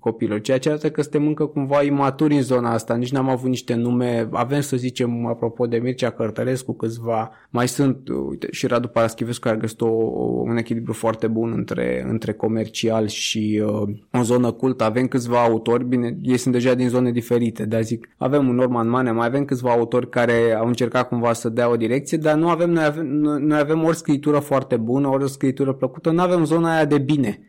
copilor, 0.00 0.40
ceea 0.40 0.58
ce 0.58 0.68
arată 0.68 0.90
că 0.90 1.02
suntem 1.02 1.26
încă 1.26 1.46
cumva 1.46 1.82
imaturi 1.82 2.34
în 2.34 2.42
zona 2.42 2.72
asta, 2.72 2.94
nici 2.94 3.12
n-am 3.12 3.28
avut 3.28 3.48
niște 3.48 3.74
nume, 3.74 4.28
avem 4.32 4.60
să 4.60 4.76
zicem, 4.76 5.26
apropo 5.26 5.66
de 5.66 5.76
Mircea 5.76 6.10
Cărtărescu, 6.10 6.72
câțiva, 6.72 7.30
mai 7.50 7.68
sunt, 7.68 8.08
uite, 8.28 8.46
și 8.50 8.66
Radu 8.66 8.88
Paraschivescu 8.88 9.40
care 9.40 9.56
a 9.56 9.58
găsit 9.58 9.80
o, 9.80 9.86
un 10.44 10.56
echilibru 10.56 10.92
foarte 10.92 11.26
bun 11.26 11.52
între, 11.56 12.06
între 12.08 12.32
comercial 12.32 13.06
și 13.06 13.62
uh, 13.64 14.18
o 14.20 14.22
zonă 14.22 14.52
cultă, 14.52 14.84
avem 14.84 15.06
câțiva 15.06 15.42
autori, 15.42 15.84
bine, 15.84 16.18
ei 16.22 16.36
sunt 16.36 16.54
deja 16.54 16.74
din 16.74 16.88
zone 16.88 17.10
diferite, 17.10 17.64
dar 17.64 17.82
zic, 17.82 17.95
avem 18.16 18.48
un 18.48 18.54
Norman 18.54 18.88
Mane, 18.88 19.10
mai 19.10 19.26
avem 19.26 19.44
câțiva 19.44 19.70
autori 19.70 20.08
care 20.08 20.54
au 20.58 20.66
încercat 20.66 21.08
cumva 21.08 21.32
să 21.32 21.48
dea 21.48 21.70
o 21.70 21.76
direcție, 21.76 22.18
dar 22.18 22.36
nu 22.36 22.48
avem, 22.48 22.70
noi 22.70 22.84
avem, 22.84 23.06
noi 23.06 23.58
avem 23.58 23.84
ori 23.84 23.96
scritură 23.96 24.38
foarte 24.38 24.76
bună, 24.76 25.08
ori 25.08 25.24
o 25.24 25.26
scritură 25.26 25.72
plăcută, 25.72 26.10
nu 26.10 26.20
avem 26.20 26.44
zona 26.44 26.74
aia 26.74 26.84
de 26.84 26.98
bine. 26.98 27.40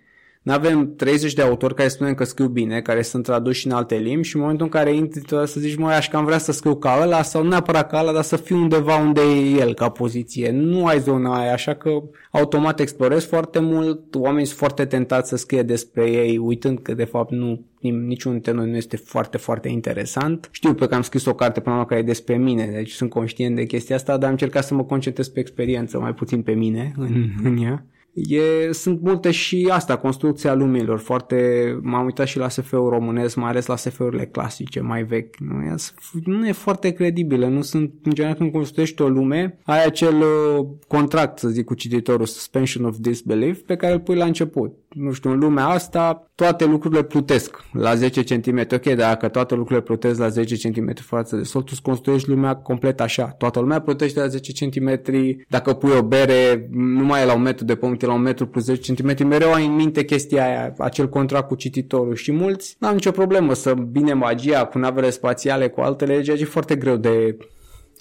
Nu 0.48 0.54
avem 0.54 0.96
30 0.96 1.34
de 1.34 1.42
autori 1.42 1.76
care 1.76 1.88
spunem 1.88 2.14
că 2.14 2.24
scriu 2.24 2.48
bine, 2.48 2.82
care 2.82 3.02
sunt 3.02 3.24
traduși 3.24 3.66
în 3.66 3.72
alte 3.72 3.96
limbi 3.96 4.28
și 4.28 4.36
în 4.36 4.42
momentul 4.42 4.66
în 4.66 4.72
care 4.72 4.94
intri 4.96 5.24
să 5.28 5.60
zici, 5.60 5.76
măi, 5.76 5.94
aș 5.94 6.10
cam 6.10 6.26
vrea 6.26 6.38
să 6.38 6.52
scriu 6.52 6.76
ca 6.76 7.00
ăla 7.02 7.22
sau 7.22 7.44
nu 7.44 7.50
neapărat 7.50 7.90
ca 7.90 8.00
ăla, 8.00 8.14
dar 8.14 8.24
să 8.24 8.36
fiu 8.36 8.58
undeva 8.58 8.98
unde 8.98 9.22
e 9.22 9.60
el 9.60 9.74
ca 9.74 9.90
poziție. 9.90 10.52
Nu 10.52 10.86
ai 10.86 11.00
zona 11.00 11.40
aia, 11.40 11.54
așa 11.54 11.74
că 11.74 11.90
automat 12.32 12.80
explorezi 12.80 13.28
foarte 13.28 13.60
mult, 13.60 14.16
oamenii 14.16 14.46
sunt 14.46 14.58
foarte 14.58 14.86
tentați 14.86 15.30
să 15.30 15.36
scrie 15.36 15.64
despre 15.64 16.10
ei, 16.10 16.38
uitând 16.38 16.80
că 16.80 16.94
de 16.94 17.06
fapt 17.06 17.32
nu 17.32 17.66
niciun 17.80 18.32
dintre 18.32 18.52
noi 18.52 18.70
nu 18.70 18.76
este 18.76 18.98
foarte, 18.98 19.38
foarte 19.38 19.70
interesant. 19.70 20.50
Știu 20.52 20.74
pe 20.74 20.88
că 20.88 20.96
am 20.96 21.02
scris 21.02 21.26
o 21.26 21.34
carte 21.34 21.60
până 21.60 21.76
la 21.76 21.86
care 21.86 22.00
e 22.00 22.04
despre 22.04 22.38
mine, 22.38 22.70
deci 22.74 22.92
sunt 22.92 23.10
conștient 23.10 23.56
de 23.56 23.66
chestia 23.66 23.96
asta, 23.96 24.18
dar 24.18 24.26
am 24.26 24.32
încercat 24.32 24.64
să 24.64 24.74
mă 24.74 24.84
concentrez 24.84 25.28
pe 25.28 25.40
experiență, 25.40 26.00
mai 26.00 26.14
puțin 26.14 26.42
pe 26.42 26.52
mine 26.52 26.94
în, 26.98 27.30
în 27.44 27.58
ea. 27.58 27.86
E, 28.26 28.72
sunt 28.72 29.02
multe 29.02 29.32
și 29.32 29.68
asta, 29.72 29.98
construcția 29.98 30.54
lumilor, 30.54 31.00
foarte, 31.00 31.80
m-am 31.82 32.06
uitat 32.06 32.28
și 32.28 32.38
la 32.38 32.50
SF-ul 32.50 32.90
românesc, 32.90 33.36
mai 33.36 33.50
ales 33.50 33.66
la 33.66 33.76
SF-urile 33.76 34.26
clasice, 34.26 34.80
mai 34.80 35.04
vechi, 35.04 35.36
nu? 35.38 35.62
E, 35.62 35.76
nu 36.24 36.48
e 36.48 36.52
foarte 36.52 36.92
credibilă, 36.92 37.48
nu 37.48 37.62
sunt, 37.62 37.92
în 38.04 38.14
general 38.14 38.36
când 38.36 38.52
construiești 38.52 39.02
o 39.02 39.08
lume, 39.08 39.58
ai 39.64 39.86
acel 39.86 40.16
uh, 40.16 40.66
contract, 40.88 41.38
să 41.38 41.48
zic, 41.48 41.66
cu 41.66 41.74
cititorul, 41.74 42.26
suspension 42.26 42.86
of 42.86 42.96
disbelief, 43.00 43.60
pe 43.60 43.76
care 43.76 43.94
îl 43.94 44.00
pui 44.00 44.16
la 44.16 44.26
început. 44.26 44.76
Nu 44.90 45.12
știu, 45.12 45.32
în 45.32 45.40
lumea 45.40 45.68
asta, 45.68 46.32
toate 46.36 46.66
lucrurile 46.66 47.04
plutesc 47.04 47.64
la 47.72 47.96
10 47.96 48.24
cm, 48.24 48.60
ok, 48.60 48.84
dar 48.84 48.96
dacă 48.96 49.28
toate 49.28 49.56
lucrurile 49.56 49.86
plutesc 49.86 50.20
la 50.20 50.28
10 50.28 50.70
cm 50.70 50.94
față 50.96 51.36
de 51.36 51.44
sol, 51.44 51.62
tu 51.62 51.70
îți 51.72 51.82
construiești 51.82 52.30
lumea 52.30 52.56
complet 52.56 53.02
așa, 53.02 53.26
toată 53.26 53.60
lumea 53.60 53.82
plutește 53.82 54.20
la 54.20 54.28
10 54.28 54.68
cm, 54.68 55.02
dacă 55.50 55.74
pui 55.74 55.92
o 55.98 56.04
bere, 56.04 56.70
nu 56.72 57.06
mai 57.06 57.22
e 57.22 57.26
la 57.26 57.36
un 57.36 57.42
metru 57.42 57.66
de 57.66 57.76
pământ, 57.76 57.98
la 58.08 58.14
un 58.14 58.22
metru 58.22 58.48
plus 58.48 58.64
10 58.64 58.94
cm, 58.94 59.28
mereu 59.28 59.54
ai 59.54 59.66
în 59.66 59.76
minte 59.76 60.06
chestia 60.06 60.46
aia, 60.46 60.74
acel 60.78 61.10
contract 61.10 61.48
cu 61.48 61.56
cititorul. 61.56 62.16
Și 62.16 62.32
mulți 62.32 62.76
n-au 62.80 62.94
nicio 62.94 63.12
problemă 63.12 63.54
să 63.54 63.74
bine 63.74 64.14
magia 64.14 64.66
cu 64.66 64.78
navele 64.78 65.10
spațiale, 65.10 65.68
cu 65.68 65.82
altele, 65.82 66.22
ceea 66.22 66.36
ce 66.36 66.42
e 66.42 66.46
foarte 66.46 66.76
greu 66.76 66.96
de 66.96 67.38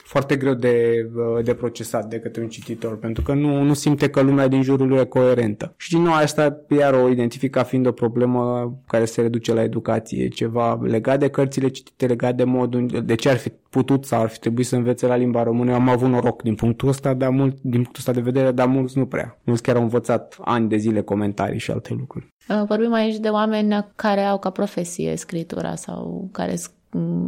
foarte 0.06 0.36
greu 0.36 0.54
de, 0.54 1.06
uh, 1.14 1.44
de 1.44 1.54
procesat 1.54 2.08
de 2.08 2.18
către 2.18 2.42
un 2.42 2.48
cititor, 2.48 2.98
pentru 2.98 3.22
că 3.22 3.34
nu, 3.34 3.62
nu 3.62 3.74
simte 3.74 4.08
că 4.08 4.20
lumea 4.20 4.48
din 4.48 4.62
jurul 4.62 4.88
lui 4.88 4.98
e 4.98 5.04
coerentă. 5.04 5.74
Și 5.76 5.90
din 5.90 6.02
nou 6.02 6.12
asta 6.12 6.60
iar 6.78 6.94
o 6.94 7.08
identifică 7.08 7.62
fiind 7.62 7.86
o 7.86 7.92
problemă 7.92 8.72
care 8.86 9.04
se 9.04 9.20
reduce 9.20 9.54
la 9.54 9.62
educație, 9.62 10.28
ceva 10.28 10.80
legat 10.82 11.18
de 11.18 11.28
cărțile 11.28 11.68
citite, 11.68 12.06
legat 12.06 12.34
de 12.34 12.44
modul, 12.44 13.02
de 13.04 13.14
ce 13.14 13.28
ar 13.28 13.36
fi 13.36 13.52
putut 13.70 14.04
sau 14.04 14.22
ar 14.22 14.28
fi 14.28 14.38
trebuit 14.38 14.66
să 14.66 14.76
învețe 14.76 15.06
la 15.06 15.16
limba 15.16 15.42
română. 15.42 15.70
Eu 15.70 15.76
am 15.76 15.88
avut 15.88 16.08
noroc 16.08 16.42
din 16.42 16.54
punctul 16.54 16.88
ăsta, 16.88 17.14
dar 17.14 17.30
mult, 17.30 17.56
din 17.60 17.82
punctul 17.82 17.98
ăsta 17.98 18.12
de 18.12 18.20
vedere, 18.20 18.50
dar 18.50 18.66
mulți 18.66 18.98
nu 18.98 19.06
prea. 19.06 19.38
Mulți 19.44 19.62
chiar 19.62 19.76
au 19.76 19.82
învățat 19.82 20.36
ani 20.40 20.68
de 20.68 20.76
zile 20.76 21.00
comentarii 21.00 21.58
și 21.58 21.70
alte 21.70 21.94
lucruri. 21.98 22.34
Uh, 22.48 22.62
vorbim 22.66 22.92
aici 22.92 23.16
de 23.16 23.28
oameni 23.28 23.86
care 23.96 24.20
au 24.20 24.38
ca 24.38 24.50
profesie 24.50 25.16
scritura 25.16 25.74
sau 25.74 26.28
care 26.32 26.56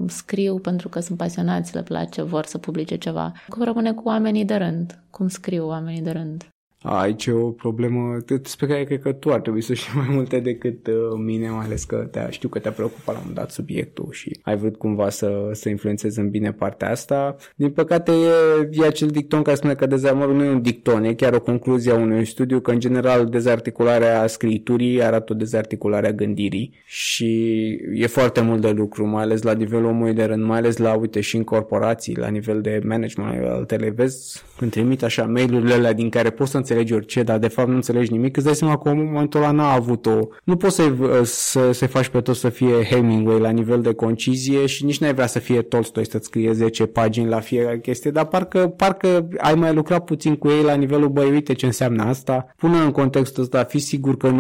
scriu 0.08 0.58
pentru 0.58 0.88
că 0.88 1.00
sunt 1.00 1.18
pasionați, 1.18 1.74
le 1.74 1.82
place, 1.82 2.22
vor 2.22 2.44
să 2.44 2.58
publice 2.58 2.96
ceva. 2.96 3.32
Cum 3.48 3.62
rămâne 3.62 3.92
cu 3.92 4.02
oamenii 4.04 4.44
de 4.44 4.54
rând? 4.54 5.02
Cum 5.10 5.28
scriu 5.28 5.66
oamenii 5.66 6.02
de 6.02 6.10
rând? 6.10 6.48
Aici 6.82 7.26
e 7.26 7.32
o 7.32 7.50
problemă 7.50 8.16
despre 8.26 8.66
care 8.66 8.84
cred 8.84 9.00
că 9.00 9.12
tu 9.12 9.32
ar 9.32 9.40
trebui 9.40 9.60
să 9.60 9.74
știi 9.74 9.92
mai 10.06 10.06
multe 10.10 10.40
decât 10.40 10.86
uh, 10.86 10.94
mine, 11.24 11.50
mai 11.50 11.64
ales 11.64 11.84
că 11.84 11.96
te 12.10 12.26
știu 12.30 12.48
că 12.48 12.58
te-a 12.58 12.70
preocupat 12.70 13.14
la 13.14 13.22
un 13.26 13.34
dat 13.34 13.50
subiectul 13.50 14.08
și 14.10 14.38
ai 14.42 14.56
vrut 14.56 14.76
cumva 14.76 15.08
să, 15.08 15.50
să 15.52 15.68
influențezi 15.68 16.18
în 16.18 16.30
bine 16.30 16.52
partea 16.52 16.90
asta. 16.90 17.36
Din 17.56 17.70
păcate 17.70 18.12
e, 18.12 18.68
e 18.70 18.86
acel 18.86 19.08
dicton 19.08 19.42
care 19.42 19.56
spune 19.56 19.74
că 19.74 19.86
dezarmărul 19.86 20.34
nu 20.34 20.44
e 20.44 20.50
un 20.50 20.62
dicton, 20.62 21.04
e 21.04 21.14
chiar 21.14 21.32
o 21.32 21.40
concluzie 21.40 21.92
a 21.92 21.94
unui 21.94 22.24
studiu 22.24 22.60
că 22.60 22.70
în 22.70 22.80
general 22.80 23.26
dezarticularea 23.26 24.26
scriturii 24.26 25.02
arată 25.02 25.32
o 25.32 25.36
dezarticulare 25.36 26.06
a 26.06 26.12
gândirii 26.12 26.72
și 26.84 27.56
e 27.94 28.06
foarte 28.06 28.40
mult 28.40 28.60
de 28.60 28.70
lucru, 28.70 29.06
mai 29.06 29.22
ales 29.22 29.42
la 29.42 29.52
nivelul 29.52 29.84
omului 29.84 30.14
de 30.14 30.24
rând, 30.24 30.44
mai 30.44 30.58
ales 30.58 30.76
la, 30.76 30.94
uite, 30.94 31.20
și 31.20 31.36
în 31.36 31.44
corporații, 31.44 32.16
la 32.16 32.28
nivel 32.28 32.60
de 32.60 32.80
management, 32.84 33.46
altele, 33.46 33.90
vezi, 33.90 34.42
când 34.56 34.70
trimit 34.70 35.02
așa 35.02 35.26
mail-urile 35.26 35.74
alea 35.74 35.92
din 35.92 36.08
care 36.08 36.30
poți 36.30 36.50
să 36.50 36.56
înțelegi 36.68 36.92
orice, 36.92 37.22
dar 37.22 37.38
de 37.38 37.48
fapt 37.48 37.68
nu 37.68 37.74
înțelegi 37.74 38.12
nimic, 38.12 38.36
îți 38.36 38.46
dai 38.46 38.54
seama 38.54 38.78
că 38.78 38.88
în 38.88 39.04
momentul 39.04 39.40
ăla 39.40 39.50
n-a 39.50 39.72
avut 39.72 40.06
o... 40.06 40.18
Nu 40.44 40.56
poți 40.56 40.74
să, 40.74 40.92
să, 41.22 41.72
să 41.72 41.86
faci 41.86 42.08
pe 42.08 42.20
tot 42.20 42.36
să 42.36 42.48
fie 42.48 42.84
Hemingway 42.90 43.38
la 43.38 43.50
nivel 43.50 43.80
de 43.80 43.94
concizie 43.94 44.66
și 44.66 44.84
nici 44.84 44.98
n-ai 44.98 45.14
vrea 45.14 45.26
să 45.26 45.38
fie 45.38 45.62
Tolstoi 45.62 46.06
să-ți 46.06 46.26
scrie 46.26 46.52
10 46.52 46.86
pagini 46.86 47.28
la 47.28 47.40
fiecare 47.40 47.78
chestie, 47.78 48.10
dar 48.10 48.24
parcă, 48.24 48.68
parcă 48.76 49.28
ai 49.38 49.54
mai 49.54 49.74
lucrat 49.74 50.04
puțin 50.04 50.36
cu 50.36 50.48
ei 50.48 50.62
la 50.62 50.74
nivelul, 50.74 51.08
băi, 51.08 51.30
uite 51.30 51.52
ce 51.52 51.66
înseamnă 51.66 52.02
asta, 52.02 52.46
pune 52.56 52.78
în 52.78 52.90
contextul 52.90 53.42
ăsta, 53.42 53.64
fi 53.64 53.78
sigur 53.78 54.16
că 54.16 54.30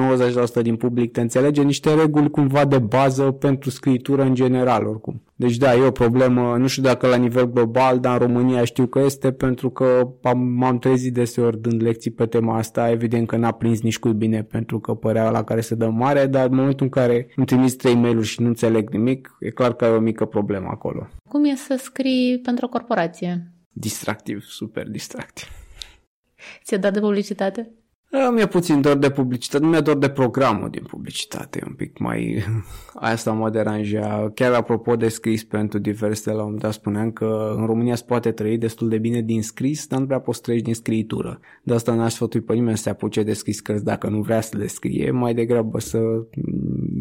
90% 0.58 0.62
din 0.62 0.76
public 0.76 1.12
te 1.12 1.20
înțelege 1.20 1.62
niște 1.62 1.94
reguli 1.94 2.30
cumva 2.30 2.64
de 2.64 2.78
bază 2.78 3.22
pentru 3.22 3.70
scritură 3.70 4.22
în 4.22 4.34
general, 4.34 4.86
oricum. 4.86 5.22
Deci 5.40 5.56
da, 5.56 5.74
e 5.74 5.86
o 5.86 5.90
problemă, 5.90 6.56
nu 6.56 6.66
știu 6.66 6.82
dacă 6.82 7.06
la 7.06 7.16
nivel 7.16 7.50
global, 7.52 8.00
dar 8.00 8.20
în 8.20 8.26
România 8.26 8.64
știu 8.64 8.86
că 8.86 8.98
este 8.98 9.32
pentru 9.32 9.70
că 9.70 10.08
m-am 10.34 10.78
trezit 10.78 11.14
deseori 11.14 11.60
dând 11.60 11.82
lecții 11.82 12.10
pe 12.10 12.26
tema 12.26 12.56
asta, 12.56 12.90
evident 12.90 13.26
că 13.26 13.36
n-a 13.36 13.52
prins 13.52 13.80
nici 13.80 13.98
cu 13.98 14.08
bine 14.08 14.42
pentru 14.42 14.80
că 14.80 14.94
părea 14.94 15.30
la 15.30 15.44
care 15.44 15.60
se 15.60 15.74
dă 15.74 15.88
mare, 15.88 16.26
dar 16.26 16.48
în 16.48 16.56
momentul 16.56 16.84
în 16.84 16.90
care 16.90 17.32
îmi 17.36 17.46
trimis 17.46 17.74
trei 17.74 17.94
mail 17.94 18.22
și 18.22 18.40
nu 18.40 18.46
înțeleg 18.46 18.90
nimic, 18.90 19.36
e 19.40 19.50
clar 19.50 19.74
că 19.74 19.84
ai 19.84 19.94
o 19.94 19.98
mică 19.98 20.24
problemă 20.24 20.68
acolo. 20.70 21.06
Cum 21.28 21.44
e 21.44 21.54
să 21.54 21.80
scrii 21.82 22.40
pentru 22.40 22.66
o 22.66 22.68
corporație? 22.68 23.52
Distractiv, 23.70 24.42
super 24.42 24.88
distractiv. 24.88 25.48
Ți-e 26.64 26.76
dat 26.76 26.92
de 26.92 27.00
publicitate? 27.00 27.70
Mi-e 28.32 28.46
puțin 28.46 28.80
dor 28.80 28.96
de 28.96 29.10
publicitate, 29.10 29.64
nu 29.64 29.70
mi-e 29.70 29.80
dor 29.80 29.96
de 29.96 30.08
programul 30.08 30.70
din 30.70 30.82
publicitate, 30.82 31.62
un 31.66 31.72
pic 31.74 31.98
mai... 31.98 32.44
Asta 32.94 33.32
mă 33.32 33.50
deranja. 33.50 34.30
Chiar 34.34 34.52
apropo 34.52 34.96
de 34.96 35.08
scris 35.08 35.44
pentru 35.44 35.78
diverse 35.78 36.32
la 36.32 36.42
un 36.42 36.58
dat 36.58 36.72
spuneam 36.72 37.10
că 37.10 37.54
în 37.56 37.66
România 37.66 37.94
se 37.94 38.04
poate 38.06 38.32
trăi 38.32 38.58
destul 38.58 38.88
de 38.88 38.98
bine 38.98 39.20
din 39.20 39.42
scris, 39.42 39.86
dar 39.86 40.00
nu 40.00 40.06
prea 40.06 40.20
poți 40.20 40.42
trăi 40.42 40.62
din 40.62 40.74
scritură. 40.74 41.40
De 41.62 41.74
asta 41.74 41.94
n-aș 41.94 42.12
sfătui 42.12 42.40
pe 42.40 42.54
nimeni 42.54 42.76
să 42.76 42.82
se 42.82 42.90
apuce 42.90 43.22
de 43.22 43.32
scris 43.32 43.60
cărți 43.60 43.84
dacă 43.84 44.08
nu 44.08 44.20
vrea 44.20 44.40
să 44.40 44.56
le 44.56 44.66
scrie, 44.66 45.10
mai 45.10 45.34
degrabă 45.34 45.80
să, 45.80 46.00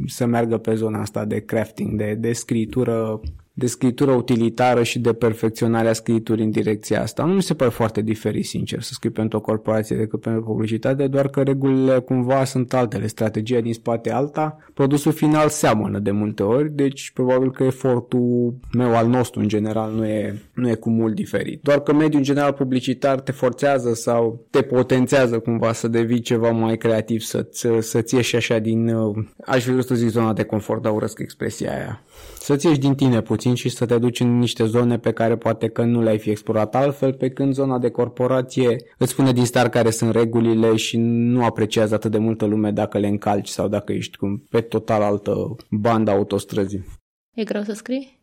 să 0.05 0.25
meargă 0.25 0.57
pe 0.57 0.75
zona 0.75 1.01
asta 1.01 1.25
de 1.25 1.39
crafting, 1.39 1.97
de, 1.97 2.15
de 2.19 2.33
scritură 2.33 3.19
de 3.59 3.67
scritură 3.67 4.11
utilitară 4.11 4.83
și 4.83 4.99
de 4.99 5.13
perfecționarea 5.13 5.93
scriturii 5.93 6.43
în 6.43 6.51
direcția 6.51 7.01
asta. 7.01 7.23
Nu 7.23 7.33
mi 7.33 7.41
se 7.41 7.53
pare 7.53 7.71
foarte 7.71 8.01
diferit, 8.01 8.45
sincer, 8.45 8.81
să 8.81 8.93
scrii 8.93 9.11
pentru 9.11 9.37
o 9.37 9.41
corporație 9.41 9.95
decât 9.95 10.21
pentru 10.21 10.41
publicitate, 10.41 11.07
doar 11.07 11.27
că 11.27 11.41
regulile 11.41 11.99
cumva 11.99 12.43
sunt 12.43 12.73
altele, 12.73 13.07
strategia 13.07 13.59
din 13.59 13.73
spate 13.73 14.11
alta, 14.11 14.57
produsul 14.73 15.11
final 15.11 15.49
seamănă 15.49 15.99
de 15.99 16.11
multe 16.11 16.43
ori, 16.43 16.71
deci 16.71 17.11
probabil 17.13 17.51
că 17.51 17.63
efortul 17.63 18.55
meu 18.73 18.95
al 18.95 19.07
nostru 19.07 19.39
în 19.39 19.47
general 19.47 19.91
nu 19.93 20.05
e, 20.05 20.41
nu 20.53 20.69
e 20.69 20.73
cu 20.73 20.89
mult 20.89 21.15
diferit. 21.15 21.61
Doar 21.61 21.79
că 21.79 21.93
mediul 21.93 22.17
în 22.17 22.23
general 22.23 22.53
publicitar 22.53 23.19
te 23.19 23.31
forțează 23.31 23.93
sau 23.93 24.45
te 24.49 24.61
potențează 24.61 25.39
cumva 25.39 25.73
să 25.73 25.87
devii 25.87 26.19
ceva 26.19 26.51
mai 26.51 26.77
creativ, 26.77 27.21
să-ți, 27.21 27.67
să-ți 27.79 28.15
ieși 28.15 28.35
așa 28.35 28.59
din, 28.59 28.87
uh, 28.87 29.25
aș 29.45 29.65
vrea 29.65 29.81
să 29.81 29.95
zic 29.95 30.09
zona 30.09 30.33
de 30.33 30.43
confort, 30.43 30.81
dar 30.81 30.93
urăsc 30.93 31.19
expresia 31.19 31.71
aia. 31.71 32.01
Să-ți 32.39 32.65
ieși 32.65 32.79
din 32.79 32.95
tine 32.95 33.21
puțin 33.21 33.46
puțin 33.47 33.69
și 33.69 33.77
să 33.77 33.85
te 33.85 33.97
duci 33.97 34.19
în 34.19 34.37
niște 34.37 34.65
zone 34.65 34.99
pe 34.99 35.11
care 35.11 35.37
poate 35.37 35.67
că 35.67 35.83
nu 35.83 36.01
le-ai 36.01 36.17
fi 36.17 36.29
explorat 36.29 36.75
altfel, 36.75 37.13
pe 37.13 37.29
când 37.29 37.53
zona 37.53 37.79
de 37.79 37.89
corporație 37.89 38.75
îți 38.97 39.11
spune 39.11 39.31
din 39.31 39.45
start 39.45 39.71
care 39.71 39.89
sunt 39.89 40.11
regulile 40.11 40.75
și 40.75 40.97
nu 40.97 41.43
apreciază 41.43 41.93
atât 41.93 42.11
de 42.11 42.17
multă 42.17 42.45
lume 42.45 42.71
dacă 42.71 42.97
le 42.97 43.07
încalci 43.07 43.47
sau 43.47 43.67
dacă 43.67 43.93
ești 43.93 44.17
cum 44.17 44.43
pe 44.49 44.61
total 44.61 45.01
altă 45.01 45.55
bandă 45.69 46.11
autostrăzii. 46.11 46.85
E 47.35 47.43
greu 47.43 47.63
să 47.63 47.73
scrii? 47.73 48.19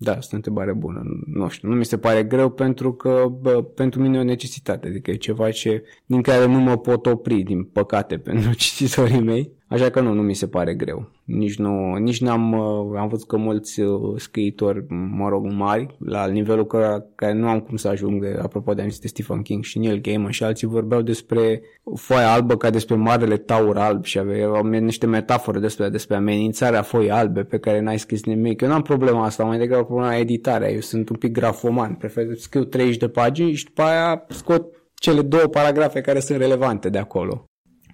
Da, 0.00 0.10
asta 0.10 0.28
e 0.30 0.32
o 0.32 0.36
întrebare 0.36 0.72
bună. 0.72 1.02
Nu 1.26 1.48
știu, 1.48 1.68
nu 1.68 1.74
mi 1.74 1.84
se 1.84 1.98
pare 1.98 2.22
greu 2.24 2.50
pentru 2.50 2.92
că 2.92 3.26
bă, 3.40 3.62
pentru 3.62 4.00
mine 4.00 4.16
e 4.16 4.20
o 4.20 4.24
necesitate, 4.24 4.88
adică 4.88 5.10
e 5.10 5.16
ceva 5.16 5.50
ce, 5.50 5.84
din 6.06 6.22
care 6.22 6.46
nu 6.46 6.58
mă 6.58 6.76
pot 6.76 7.06
opri, 7.06 7.42
din 7.42 7.64
păcate, 7.64 8.18
pentru 8.28 8.54
cititorii 8.54 9.20
mei. 9.20 9.52
Așa 9.68 9.90
că 9.90 10.00
nu, 10.00 10.12
nu 10.12 10.22
mi 10.22 10.34
se 10.34 10.46
pare 10.46 10.74
greu. 10.74 11.10
Nici 11.24 11.58
nu, 11.58 11.94
nici 11.94 12.20
n-am, 12.20 12.52
uh, 12.52 12.98
am 12.98 13.08
văzut 13.08 13.26
că 13.26 13.36
mulți 13.36 13.80
uh, 13.80 14.20
scriitori, 14.20 14.84
mă 14.88 15.28
rog, 15.28 15.52
mari, 15.52 15.96
la 15.98 16.26
nivelul 16.26 16.66
care, 16.66 17.04
care 17.14 17.32
nu 17.32 17.48
am 17.48 17.60
cum 17.60 17.76
să 17.76 17.88
ajung, 17.88 18.22
de, 18.22 18.38
apropo 18.42 18.74
de 18.74 18.80
anumite 18.80 19.08
Stephen 19.08 19.42
King 19.42 19.64
și 19.64 19.78
Neil 19.78 20.00
Gaiman 20.00 20.30
și 20.30 20.44
alții 20.44 20.66
vorbeau 20.66 21.02
despre 21.02 21.62
foaia 21.94 22.32
albă 22.32 22.56
ca 22.56 22.70
despre 22.70 22.94
marele 22.94 23.36
taur 23.36 23.76
alb 23.76 24.04
și 24.04 24.18
aveau 24.18 24.66
niște 24.66 25.06
metafore 25.06 25.58
despre, 25.58 25.88
despre 25.88 26.16
amenințarea 26.16 26.82
foii 26.82 27.10
albe 27.10 27.42
pe 27.42 27.58
care 27.58 27.80
n-ai 27.80 27.98
scris 27.98 28.24
nimic. 28.24 28.60
Eu 28.60 28.68
n-am 28.68 28.82
problema 28.82 29.24
asta, 29.24 29.44
mai 29.44 29.58
degrabă 29.58 29.84
problema 29.84 30.16
editarea. 30.16 30.70
Eu 30.70 30.80
sunt 30.80 31.08
un 31.08 31.16
pic 31.16 31.32
grafoman, 31.32 31.94
prefer 31.94 32.26
să 32.26 32.34
scriu 32.34 32.64
30 32.64 32.96
de 32.96 33.08
pagini 33.08 33.52
și 33.52 33.64
după 33.64 33.82
aia 33.82 34.24
scot 34.28 34.66
cele 34.94 35.22
două 35.22 35.44
paragrafe 35.44 36.00
care 36.00 36.20
sunt 36.20 36.38
relevante 36.38 36.88
de 36.88 36.98
acolo. 36.98 37.48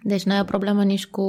Deci 0.06 0.22
n-ai 0.22 0.40
o 0.40 0.44
problemă 0.44 0.84
nici 0.84 1.06
cu 1.06 1.24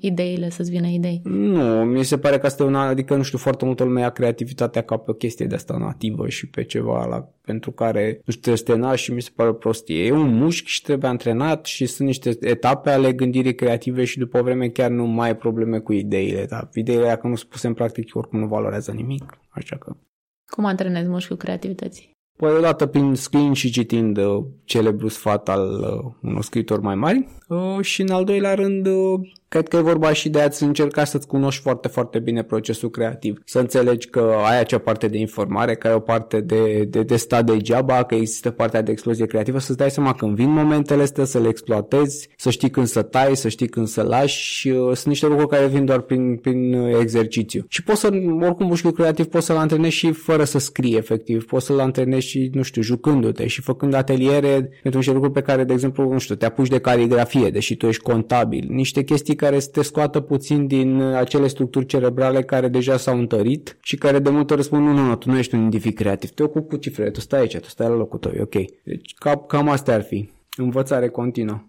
ideile, 0.00 0.50
să-ți 0.50 0.70
vină 0.70 0.86
idei. 0.86 1.20
Nu, 1.24 1.84
mi 1.84 2.04
se 2.04 2.18
pare 2.18 2.38
că 2.38 2.46
asta 2.46 2.62
e 2.62 2.66
una, 2.66 2.82
adică 2.82 3.16
nu 3.16 3.22
știu, 3.22 3.38
foarte 3.38 3.64
multă 3.64 3.84
lume 3.84 4.00
ia 4.00 4.10
creativitatea 4.10 4.82
ca 4.82 4.96
pe 4.96 5.10
o 5.10 5.14
chestie 5.14 5.46
de 5.46 5.54
asta 5.54 5.76
nativă 5.76 6.28
și 6.28 6.48
pe 6.48 6.64
ceva 6.64 7.06
la, 7.06 7.28
pentru 7.40 7.70
care 7.70 8.20
nu 8.24 8.32
știu, 8.32 8.52
trebuie 8.52 8.90
să 8.90 8.96
și 8.96 9.12
mi 9.12 9.22
se 9.22 9.30
pare 9.34 9.52
prostie. 9.52 10.04
E 10.04 10.12
un 10.12 10.34
mușchi 10.34 10.70
și 10.70 10.82
trebuie 10.82 11.10
antrenat 11.10 11.64
și 11.64 11.86
sunt 11.86 12.08
niște 12.08 12.36
etape 12.40 12.90
ale 12.90 13.12
gândirii 13.12 13.54
creative 13.54 14.04
și 14.04 14.18
după 14.18 14.38
o 14.38 14.42
vreme 14.42 14.68
chiar 14.68 14.90
nu 14.90 15.04
mai 15.04 15.28
ai 15.28 15.36
probleme 15.36 15.78
cu 15.78 15.92
ideile, 15.92 16.46
dar 16.48 16.68
ideile 16.74 17.06
dacă 17.06 17.26
nu 17.26 17.34
sunt 17.34 17.50
puse 17.50 17.66
în 17.66 17.74
practică 17.74 18.18
oricum 18.18 18.38
nu 18.38 18.46
valorează 18.46 18.92
nimic, 18.92 19.38
așa 19.48 19.76
că... 19.76 19.96
Cum 20.46 20.64
antrenezi 20.64 21.08
mușchiul 21.08 21.36
creativității? 21.36 22.11
Păi 22.36 22.52
odată 22.56 22.86
prin 22.86 23.14
scriind 23.14 23.56
și 23.56 23.70
citind 23.70 24.16
uh, 24.16 24.44
celebrul 24.64 25.08
sfat 25.08 25.48
al 25.48 25.80
uh, 25.80 26.12
unor 26.22 26.42
scritori 26.42 26.82
mai 26.82 26.94
mari 26.94 27.28
uh, 27.48 27.80
și 27.80 28.02
în 28.02 28.10
al 28.10 28.24
doilea 28.24 28.54
rând 28.54 28.86
uh, 28.86 29.20
Cred 29.52 29.68
că 29.68 29.76
e 29.76 29.80
vorba 29.80 30.12
și 30.12 30.28
de 30.28 30.40
a-ți 30.40 30.62
încerca 30.62 31.04
să-ți 31.04 31.26
cunoști 31.26 31.62
foarte, 31.62 31.88
foarte 31.88 32.18
bine 32.18 32.42
procesul 32.42 32.90
creativ. 32.90 33.42
Să 33.44 33.58
înțelegi 33.58 34.08
că 34.08 34.34
ai 34.44 34.60
acea 34.60 34.78
parte 34.78 35.08
de 35.08 35.18
informare, 35.18 35.74
că 35.74 35.86
ai 35.88 35.94
o 35.94 36.00
parte 36.00 36.40
de, 36.40 36.84
de, 36.84 37.02
de 37.02 37.16
stat 37.16 37.44
degeaba, 37.44 38.02
că 38.02 38.14
există 38.14 38.50
partea 38.50 38.82
de 38.82 38.90
explozie 38.90 39.26
creativă, 39.26 39.58
să-ți 39.58 39.78
dai 39.78 39.90
seama 39.90 40.14
când 40.14 40.34
vin 40.34 40.50
momentele 40.50 41.02
astea, 41.02 41.24
să 41.24 41.38
le 41.38 41.48
exploatezi, 41.48 42.28
să 42.36 42.50
știi 42.50 42.70
când 42.70 42.86
să 42.86 43.02
tai, 43.02 43.36
să 43.36 43.48
știi 43.48 43.68
când 43.68 43.86
să 43.86 44.02
lași. 44.02 44.68
Uh, 44.68 44.84
sunt 44.84 45.06
niște 45.06 45.26
lucruri 45.26 45.48
care 45.48 45.66
vin 45.66 45.84
doar 45.84 46.00
prin, 46.00 46.36
prin 46.36 46.74
uh, 46.74 46.98
exercițiu. 47.00 47.64
Și 47.68 47.82
poți 47.82 48.00
să, 48.00 48.06
oricum, 48.40 48.66
mușchiul 48.66 48.92
creativ 48.92 49.26
poți 49.26 49.46
să-l 49.46 49.56
antrenezi 49.56 49.94
și 49.94 50.12
fără 50.12 50.44
să 50.44 50.58
scrii, 50.58 50.96
efectiv. 50.96 51.44
Poți 51.44 51.66
să-l 51.66 51.80
antrenezi 51.80 52.21
și, 52.22 52.50
nu 52.52 52.62
știu, 52.62 52.82
jucându-te 52.82 53.46
și 53.46 53.60
făcând 53.60 53.94
ateliere 53.94 54.70
pentru 54.82 54.96
niște 54.96 55.12
lucruri 55.12 55.34
pe 55.34 55.42
care, 55.42 55.64
de 55.64 55.72
exemplu, 55.72 56.12
nu 56.12 56.18
știu, 56.18 56.34
te 56.34 56.46
apuci 56.46 56.68
de 56.68 56.78
caligrafie, 56.78 57.50
deși 57.50 57.76
tu 57.76 57.86
ești 57.86 58.02
contabil. 58.02 58.66
Niște 58.68 59.02
chestii 59.02 59.34
care 59.34 59.58
să 59.58 59.68
te 59.72 59.82
scoată 59.82 60.20
puțin 60.20 60.66
din 60.66 61.00
acele 61.00 61.46
structuri 61.46 61.86
cerebrale 61.86 62.42
care 62.42 62.68
deja 62.68 62.96
s-au 62.96 63.18
întărit 63.18 63.76
și 63.80 63.96
care 63.96 64.18
de 64.18 64.30
multe 64.30 64.52
ori 64.52 64.62
spun 64.62 64.82
nu, 64.82 64.92
nu, 64.92 65.06
nu, 65.06 65.16
tu 65.16 65.30
nu 65.30 65.38
ești 65.38 65.54
un 65.54 65.60
individ 65.60 65.94
creativ, 65.94 66.30
te 66.30 66.42
ocupi 66.42 66.68
cu 66.68 66.76
cifrele, 66.76 67.10
tu 67.10 67.20
stai 67.20 67.40
aici, 67.40 67.56
tu 67.56 67.68
stai 67.68 67.88
la 67.88 67.94
locul 67.94 68.18
tău, 68.18 68.32
ok. 68.40 68.54
Deci 68.84 69.14
cam, 69.14 69.44
cam 69.48 69.68
astea 69.68 69.94
ar 69.94 70.02
fi. 70.02 70.30
Învățare 70.56 71.08
continuă. 71.08 71.62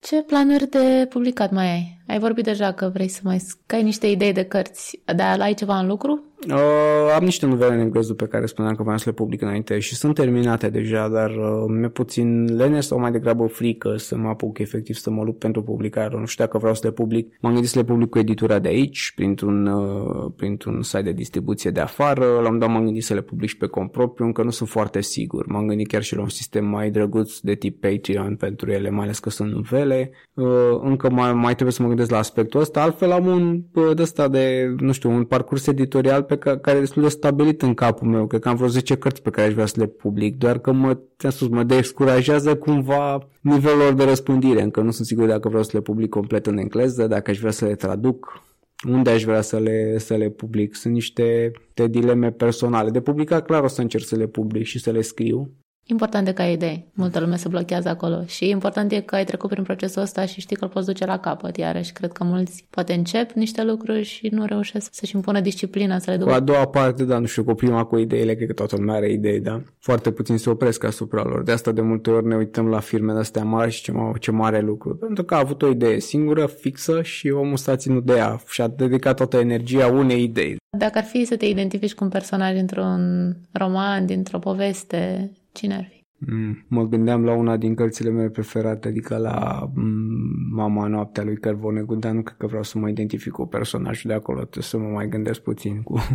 Ce 0.00 0.22
planuri 0.22 0.68
de 0.68 1.06
publicat 1.08 1.50
mai 1.50 1.70
ai? 1.70 1.99
Ai 2.10 2.18
vorbit 2.18 2.44
deja 2.44 2.72
că 2.72 2.90
vrei 2.92 3.08
să 3.08 3.20
mai 3.24 3.42
ai 3.66 3.82
niște 3.82 4.06
idei 4.06 4.32
de 4.32 4.42
cărți, 4.42 5.00
dar 5.16 5.40
ai 5.40 5.54
ceva 5.54 5.78
în 5.78 5.86
lucru? 5.86 6.30
Uh, 6.48 7.14
am 7.16 7.24
niște 7.24 7.46
novele 7.46 7.74
în 7.74 7.80
engleză 7.80 8.14
pe 8.14 8.26
care 8.26 8.46
spuneam 8.46 8.74
că 8.74 8.82
vreau 8.82 8.98
să 8.98 9.04
le 9.06 9.14
public 9.14 9.40
înainte 9.42 9.78
și 9.78 9.94
sunt 9.94 10.14
terminate 10.14 10.68
deja, 10.68 11.08
dar 11.08 11.30
uh, 11.30 11.64
mi-e 11.68 11.88
puțin 11.88 12.56
leneș 12.56 12.84
sau 12.84 12.98
mai 12.98 13.10
degrabă 13.10 13.46
frică 13.46 13.96
să 13.96 14.16
mă 14.16 14.28
apuc 14.28 14.58
efectiv 14.58 14.96
să 14.96 15.10
mă 15.10 15.22
lupt 15.22 15.38
pentru 15.38 15.62
publicare. 15.62 16.16
Nu 16.18 16.26
știu 16.26 16.44
dacă 16.44 16.58
vreau 16.58 16.74
să 16.74 16.80
le 16.84 16.92
public. 16.92 17.36
M-am 17.40 17.52
gândit 17.52 17.70
să 17.70 17.78
le 17.78 17.84
public 17.84 18.08
cu 18.08 18.18
editura 18.18 18.58
de 18.58 18.68
aici, 18.68 19.12
printr-un, 19.14 19.66
uh, 19.66 20.32
printr-un 20.36 20.82
site 20.82 21.02
de 21.02 21.12
distribuție 21.12 21.70
de 21.70 21.80
afară. 21.80 22.24
La 22.42 22.48
un 22.48 22.58
dat 22.58 22.68
m-am 22.68 22.84
gândit 22.84 23.04
să 23.04 23.14
le 23.14 23.20
public 23.20 23.48
și 23.48 23.56
pe 23.56 23.66
compropriu, 23.66 24.26
încă 24.26 24.42
nu 24.42 24.50
sunt 24.50 24.68
foarte 24.68 25.00
sigur. 25.00 25.46
M-am 25.46 25.66
gândit 25.66 25.88
chiar 25.88 26.02
și 26.02 26.14
la 26.14 26.22
un 26.22 26.28
sistem 26.28 26.64
mai 26.64 26.90
drăguț 26.90 27.38
de 27.38 27.54
tip 27.54 27.80
Patreon 27.80 28.36
pentru 28.36 28.70
ele, 28.70 28.90
mai 28.90 29.04
ales 29.04 29.18
că 29.18 29.30
sunt 29.30 29.52
novele. 29.52 30.10
Uh, 30.34 30.46
încă 30.82 31.10
mai, 31.10 31.32
mai 31.32 31.52
trebuie 31.52 31.72
să 31.72 31.82
mă 31.82 31.88
gândesc 31.88 31.99
la 32.08 32.18
aspectul 32.18 32.60
ăsta. 32.60 32.82
Altfel 32.82 33.10
am 33.10 33.26
un 33.26 33.62
uh, 33.74 33.96
de 33.96 34.02
ăsta 34.02 34.28
de, 34.28 34.74
nu 34.78 34.92
știu, 34.92 35.10
un 35.10 35.24
parcurs 35.24 35.66
editorial 35.66 36.22
pe 36.22 36.36
ca, 36.36 36.58
care 36.58 36.76
e 36.76 36.80
destul 36.80 37.02
de 37.02 37.08
stabilit 37.08 37.62
în 37.62 37.74
capul 37.74 38.08
meu. 38.08 38.26
Cred 38.26 38.40
că 38.40 38.48
am 38.48 38.56
vreo 38.56 38.68
10 38.68 38.96
cărți 38.96 39.22
pe 39.22 39.30
care 39.30 39.46
aș 39.46 39.52
vrea 39.52 39.66
să 39.66 39.74
le 39.78 39.86
public, 39.86 40.36
doar 40.36 40.58
că 40.58 40.72
mă, 40.72 40.98
ți-am 41.18 41.30
spus, 41.30 41.48
mă 41.48 41.62
descurajează 41.62 42.56
cumva 42.56 43.28
nivelul 43.40 43.78
lor 43.78 43.92
de 43.92 44.04
răspândire. 44.04 44.62
Încă 44.62 44.80
nu 44.80 44.90
sunt 44.90 45.06
sigur 45.06 45.26
dacă 45.26 45.48
vreau 45.48 45.62
să 45.62 45.70
le 45.72 45.80
public 45.80 46.08
complet 46.08 46.46
în 46.46 46.58
engleză, 46.58 47.06
dacă 47.06 47.30
aș 47.30 47.38
vrea 47.38 47.50
să 47.50 47.64
le 47.64 47.74
traduc, 47.74 48.42
unde 48.88 49.10
aș 49.10 49.24
vrea 49.24 49.40
să 49.40 49.58
le, 49.58 49.98
să 49.98 50.14
le 50.14 50.28
public. 50.28 50.74
Sunt 50.74 50.94
niște 50.94 51.52
de 51.74 51.86
dileme 51.86 52.30
personale. 52.30 52.90
De 52.90 53.00
publicat, 53.00 53.44
clar, 53.46 53.62
o 53.62 53.66
să 53.66 53.80
încerc 53.80 54.04
să 54.04 54.16
le 54.16 54.26
public 54.26 54.64
și 54.64 54.78
să 54.78 54.90
le 54.90 55.00
scriu. 55.00 55.50
Important 55.90 56.28
e 56.28 56.32
că 56.32 56.42
ai 56.42 56.52
idei. 56.52 56.86
Multă 56.92 57.20
lume 57.20 57.36
se 57.36 57.48
blochează 57.48 57.88
acolo. 57.88 58.24
Și 58.26 58.48
important 58.48 58.92
e 58.92 59.00
că 59.00 59.14
ai 59.14 59.24
trecut 59.24 59.50
prin 59.50 59.62
procesul 59.62 60.02
ăsta 60.02 60.26
și 60.26 60.40
știi 60.40 60.56
că 60.56 60.64
îl 60.64 60.70
poți 60.70 60.86
duce 60.86 61.06
la 61.06 61.18
capăt. 61.18 61.56
Iarăși, 61.56 61.92
cred 61.92 62.12
că 62.12 62.24
mulți 62.24 62.66
poate 62.70 62.92
încep 62.92 63.30
niște 63.30 63.64
lucruri 63.64 64.02
și 64.02 64.28
nu 64.32 64.44
reușesc 64.44 64.88
să-și 64.94 65.14
impună 65.14 65.40
disciplina 65.40 65.98
să 65.98 66.10
le 66.10 66.16
ducă. 66.16 66.30
Cu 66.30 66.36
a 66.36 66.40
doua 66.40 66.66
parte, 66.66 67.04
da, 67.04 67.18
nu 67.18 67.26
știu, 67.26 67.44
cu 67.44 67.54
prima 67.54 67.84
cu 67.84 67.98
ideile, 67.98 68.34
cred 68.34 68.46
că 68.46 68.52
toată 68.52 68.76
lumea 68.76 68.94
are 68.94 69.12
idei, 69.12 69.40
da? 69.40 69.62
Foarte 69.78 70.10
puțin 70.10 70.36
se 70.36 70.50
opresc 70.50 70.84
asupra 70.84 71.22
lor. 71.22 71.42
De 71.42 71.52
asta 71.52 71.72
de 71.72 71.80
multe 71.80 72.10
ori 72.10 72.26
ne 72.26 72.36
uităm 72.36 72.68
la 72.68 72.80
firmele 72.80 73.18
astea 73.18 73.44
mari 73.44 73.70
și 73.70 73.82
ce, 73.82 73.92
ce 74.20 74.30
mare 74.30 74.60
lucru. 74.60 74.96
Pentru 74.96 75.24
că 75.24 75.34
a 75.34 75.38
avut 75.38 75.62
o 75.62 75.68
idee 75.68 75.98
singură, 75.98 76.46
fixă 76.46 77.02
și 77.02 77.30
omul 77.30 77.56
s-a 77.56 77.76
ținut 77.76 78.04
de 78.04 78.12
ea 78.12 78.40
și 78.48 78.60
a 78.60 78.68
dedicat 78.68 79.16
toată 79.16 79.36
energia 79.36 79.86
unei 79.86 80.22
idei. 80.22 80.56
Dacă 80.78 80.98
ar 80.98 81.04
fi 81.04 81.24
să 81.24 81.36
te 81.36 81.46
identifici 81.46 81.94
cu 81.94 82.04
un 82.04 82.10
personaj 82.10 82.54
dintr-un 82.54 83.36
roman, 83.52 84.06
dintr-o 84.06 84.38
poveste, 84.38 85.30
Cine 85.52 85.74
ar 85.74 85.88
fi? 85.90 86.04
Mm, 86.26 86.64
mă 86.68 86.84
gândeam 86.84 87.24
la 87.24 87.32
una 87.32 87.56
din 87.56 87.74
cărțile 87.74 88.10
mele 88.10 88.28
preferate, 88.28 88.88
adică 88.88 89.16
la 89.16 89.68
mm, 89.74 90.54
Mama 90.54 90.86
Noaptea 90.86 91.22
lui 91.22 91.36
Cărvonegu, 91.36 91.94
dar 91.94 92.12
nu 92.12 92.22
cred 92.22 92.36
că 92.36 92.46
vreau 92.46 92.62
să 92.62 92.78
mă 92.78 92.88
identific 92.88 93.32
cu 93.32 93.46
personajul 93.46 94.10
de 94.10 94.16
acolo, 94.16 94.40
trebuie 94.40 94.64
să 94.64 94.78
mă 94.78 94.88
mai 94.88 95.08
gândesc 95.08 95.40
puțin 95.40 95.82
cu... 95.82 95.98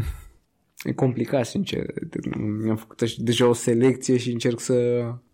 E 0.83 0.93
complicat, 0.93 1.45
sincer. 1.45 1.85
Mi-am 2.63 2.75
făcut 2.75 3.15
deja 3.15 3.47
o 3.47 3.53
selecție 3.53 4.17
și 4.17 4.31
încerc 4.31 4.59
să 4.59 4.73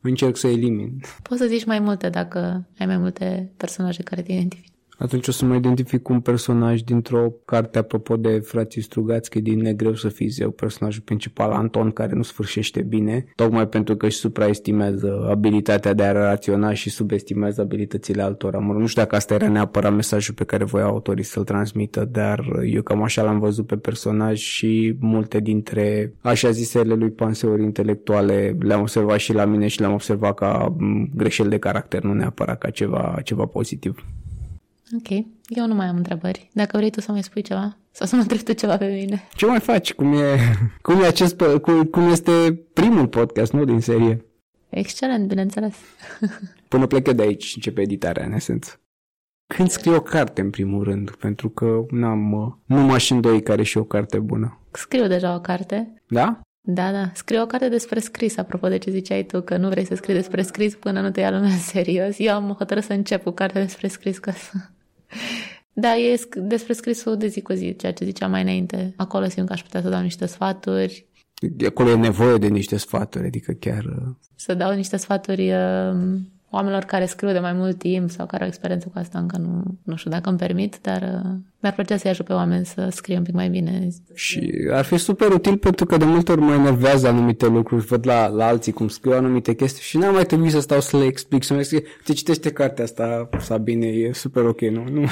încerc 0.02 0.38
să 0.38 0.48
elimin. 0.48 1.00
Poți 1.22 1.42
să 1.42 1.48
zici 1.48 1.66
mai 1.66 1.80
multe 1.80 2.10
dacă 2.10 2.68
ai 2.78 2.86
mai 2.86 2.98
multe 2.98 3.54
personaje 3.58 4.04
care 4.04 4.22
te 4.22 4.32
identifică 4.32 4.76
atunci 5.02 5.28
o 5.28 5.32
să 5.32 5.46
mă 5.46 5.56
identific 5.56 6.02
cu 6.02 6.14
un 6.14 6.20
personaj 6.20 6.82
dintr-o 6.82 7.34
carte 7.46 7.78
apropo 7.78 8.18
de 8.18 8.40
frații 8.40 8.82
Strugați, 8.82 9.30
că 9.30 9.38
e 9.38 9.42
din 9.42 9.60
negreu 9.60 9.94
să 9.94 10.10
fii 10.10 10.28
zeu, 10.28 10.52
personajul 10.52 11.02
principal 11.02 11.52
Anton, 11.52 11.92
care 11.92 12.14
nu 12.14 12.22
sfârșește 12.22 12.82
bine, 12.82 13.26
tocmai 13.36 13.68
pentru 13.68 13.96
că 13.96 14.06
își 14.06 14.18
supraestimează 14.18 15.28
abilitatea 15.30 15.94
de 15.94 16.04
a 16.04 16.12
relaționa 16.12 16.74
și 16.74 16.90
subestimează 16.90 17.62
abilitățile 17.62 18.22
altora. 18.22 18.60
Mă 18.60 18.74
nu 18.74 18.86
știu 18.86 19.02
dacă 19.02 19.16
asta 19.16 19.34
era 19.34 19.48
neapărat 19.48 19.94
mesajul 19.94 20.34
pe 20.34 20.44
care 20.44 20.64
voia 20.64 20.86
autorii 20.86 21.24
să-l 21.24 21.44
transmită, 21.44 22.06
dar 22.12 22.46
eu 22.64 22.82
cam 22.82 23.04
așa 23.04 23.24
l-am 23.24 23.40
văzut 23.40 23.66
pe 23.66 23.76
personaj 23.76 24.38
și 24.38 24.96
multe 25.00 25.40
dintre 25.40 26.14
așa 26.22 26.50
zisele 26.50 26.94
lui 26.94 27.12
panseuri 27.12 27.64
intelectuale 27.64 28.58
le-am 28.60 28.82
observat 28.82 29.20
și 29.20 29.34
la 29.34 29.46
mine 29.46 29.68
și 29.68 29.80
le-am 29.80 29.94
observat 29.94 30.34
ca 30.34 30.76
greșeli 31.16 31.50
de 31.50 31.58
caracter, 31.58 32.04
nu 32.04 32.14
neapărat 32.14 32.58
ca 32.58 32.70
ceva, 32.70 33.20
ceva 33.24 33.46
pozitiv. 33.46 34.06
Ok. 34.98 35.10
Eu 35.48 35.68
nu 35.68 35.74
mai 35.74 35.86
am 35.86 35.96
întrebări. 35.96 36.50
Dacă 36.54 36.78
vrei 36.78 36.90
tu 36.90 37.02
să 37.02 37.12
mai 37.12 37.24
spui 37.24 37.42
ceva 37.42 37.78
sau 37.92 38.08
să 38.08 38.16
mă 38.16 38.22
întrebi 38.22 38.44
tu 38.44 38.54
ceva 38.54 38.78
pe 38.78 38.86
mine. 38.86 39.28
Ce 39.36 39.46
mai 39.46 39.60
faci? 39.60 39.94
Cum 39.94 40.14
e, 40.14 40.38
cum 40.82 41.02
e 41.02 41.06
acest, 41.06 41.42
cum, 41.62 41.84
cum 41.84 42.10
este 42.10 42.64
primul 42.74 43.08
podcast, 43.08 43.52
nu, 43.52 43.66
din 43.66 43.80
serie? 43.80 44.26
Excelent, 44.70 45.28
bineînțeles. 45.28 45.76
Până 46.68 46.88
plec 46.88 47.12
de 47.12 47.22
aici, 47.22 47.54
începe 47.56 47.82
editarea, 47.82 48.26
în 48.26 48.34
esență. 48.34 48.80
Când 49.56 49.70
scriu 49.70 49.96
o 49.96 50.02
carte, 50.02 50.42
în 50.42 50.50
primul 50.50 50.84
rând, 50.84 51.10
pentru 51.16 51.50
că 51.50 51.86
n-am, 51.90 52.62
nu 52.66 52.82
mașini 52.82 53.22
doi 53.22 53.44
care 53.44 53.64
și 53.64 53.78
o 53.78 53.84
carte 53.84 54.20
bună. 54.20 54.60
Scriu 54.72 55.08
deja 55.08 55.36
o 55.36 55.40
carte. 55.40 55.94
Da? 56.08 56.40
Da, 56.68 56.92
da. 56.92 57.12
Scriu 57.14 57.42
o 57.42 57.46
carte 57.46 57.70
despre 57.70 58.00
scris, 58.00 58.38
apropo 58.38 58.68
de 58.68 58.78
ce 58.78 58.92
ziceai 58.92 59.24
tu, 59.24 59.42
că 59.42 59.58
nu 59.58 59.70
vrei 59.70 59.86
să 59.86 59.96
scrii 59.96 60.16
despre 60.16 60.42
scris 60.42 60.76
până 60.76 61.02
nu 61.02 61.12
te 61.12 61.20
ia 61.20 61.32
lumea 61.32 61.50
în 61.50 61.60
serios. 61.60 62.16
Eu 62.18 62.34
am 62.34 62.56
hotărât 62.58 62.84
să 62.84 62.94
încep 62.94 63.24
cu 63.24 63.32
carte 63.32 63.60
despre 63.60 63.88
scris 63.88 64.18
ca 64.18 64.32
să... 64.32 64.52
Da, 65.74 65.96
e 65.98 66.20
despre 66.36 66.74
scrisul 66.74 67.18
de 67.18 67.28
zi 67.28 67.42
cu 67.42 67.54
zi, 67.54 67.76
ceea 67.76 67.94
ce 67.94 68.06
ziceam 68.06 68.32
mai 68.32 68.42
înainte. 68.42 68.94
Acolo 68.98 69.26
simt 69.26 69.48
că 69.48 69.54
aș 69.54 69.62
putea 69.62 69.82
să 69.82 69.90
dau 69.90 70.02
niște 70.02 70.26
sfaturi. 70.26 71.06
Acolo 71.68 71.90
e 71.90 71.96
nevoie 71.96 72.38
de 72.38 72.48
niște 72.48 72.78
sfaturi, 72.78 73.26
adică 73.26 73.52
chiar... 73.52 73.84
Uh, 73.86 74.16
să 74.36 74.54
dau 74.54 74.74
niște 74.74 74.98
sfaturi 74.98 75.52
uh, 75.52 76.20
oamenilor 76.50 76.84
care 76.84 77.06
scriu 77.06 77.32
de 77.32 77.40
mai 77.40 77.54
mult 77.54 77.78
timp 77.78 78.10
sau 78.10 78.26
care 78.26 78.42
au 78.42 78.48
experiență 78.48 78.88
cu 78.94 79.00
asta 79.00 79.20
încă 79.20 79.38
nu, 79.38 79.64
nu 79.84 79.96
știu 79.96 80.12
dacă 80.12 80.30
îmi 80.30 80.38
permit, 80.38 80.78
dar 80.82 81.02
uh, 81.02 81.32
mi-ar 81.60 81.74
plăcea 81.74 81.98
să-i 81.98 82.10
ajut 82.10 82.26
pe 82.26 82.34
oameni 82.34 82.66
să 82.66 82.88
scrie 82.92 83.18
un 83.18 83.24
pic 83.24 83.34
mai 83.34 83.50
bine. 83.50 83.88
Și 84.14 84.52
ar 84.72 84.86
fi 84.86 84.98
super 84.98 85.32
util 85.32 85.58
pentru 85.58 85.86
că 85.86 85.98
de 85.98 86.06
multe 86.06 86.32
ori 86.32 86.42
mă 86.42 86.54
enervează 86.54 87.08
anumite 87.08 87.48
lucruri, 87.48 87.86
văd 87.86 88.08
la, 88.08 88.28
la 88.28 88.46
alții 88.46 88.72
cum 88.72 88.88
scriu 88.88 89.12
anumite 89.12 89.54
chestii 89.54 89.84
și 89.84 89.98
n-am 89.98 90.14
mai 90.14 90.26
trebuit 90.26 90.52
să 90.52 90.60
stau 90.60 90.82
să 90.82 90.98
le 90.98 91.06
explic, 91.06 91.44
să 91.44 91.54
mă 91.54 91.62
scrie, 91.62 91.84
te 92.04 92.14
citește 92.14 92.52
cartea 92.52 92.84
asta, 92.84 93.30
Sabine, 93.40 93.88
e 93.88 94.14
super 94.14 94.44
ok, 94.44 94.62
nu? 94.62 94.84
nu? 94.92 95.06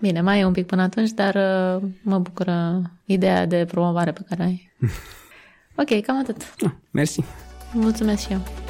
Bine, 0.00 0.20
mai 0.20 0.40
e 0.40 0.44
un 0.44 0.52
pic 0.52 0.66
până 0.66 0.82
atunci, 0.82 1.10
dar 1.10 1.34
uh, 1.34 1.88
mă 2.02 2.18
bucură 2.18 2.82
ideea 3.04 3.46
de 3.46 3.64
promovare 3.64 4.12
pe 4.12 4.20
care 4.28 4.42
ai. 4.42 4.72
ok, 5.80 6.00
cam 6.00 6.18
atât. 6.18 6.54
Ah, 6.64 6.70
mersi. 6.90 7.20
Mulțumesc 7.72 8.26
și 8.26 8.32
eu. 8.32 8.63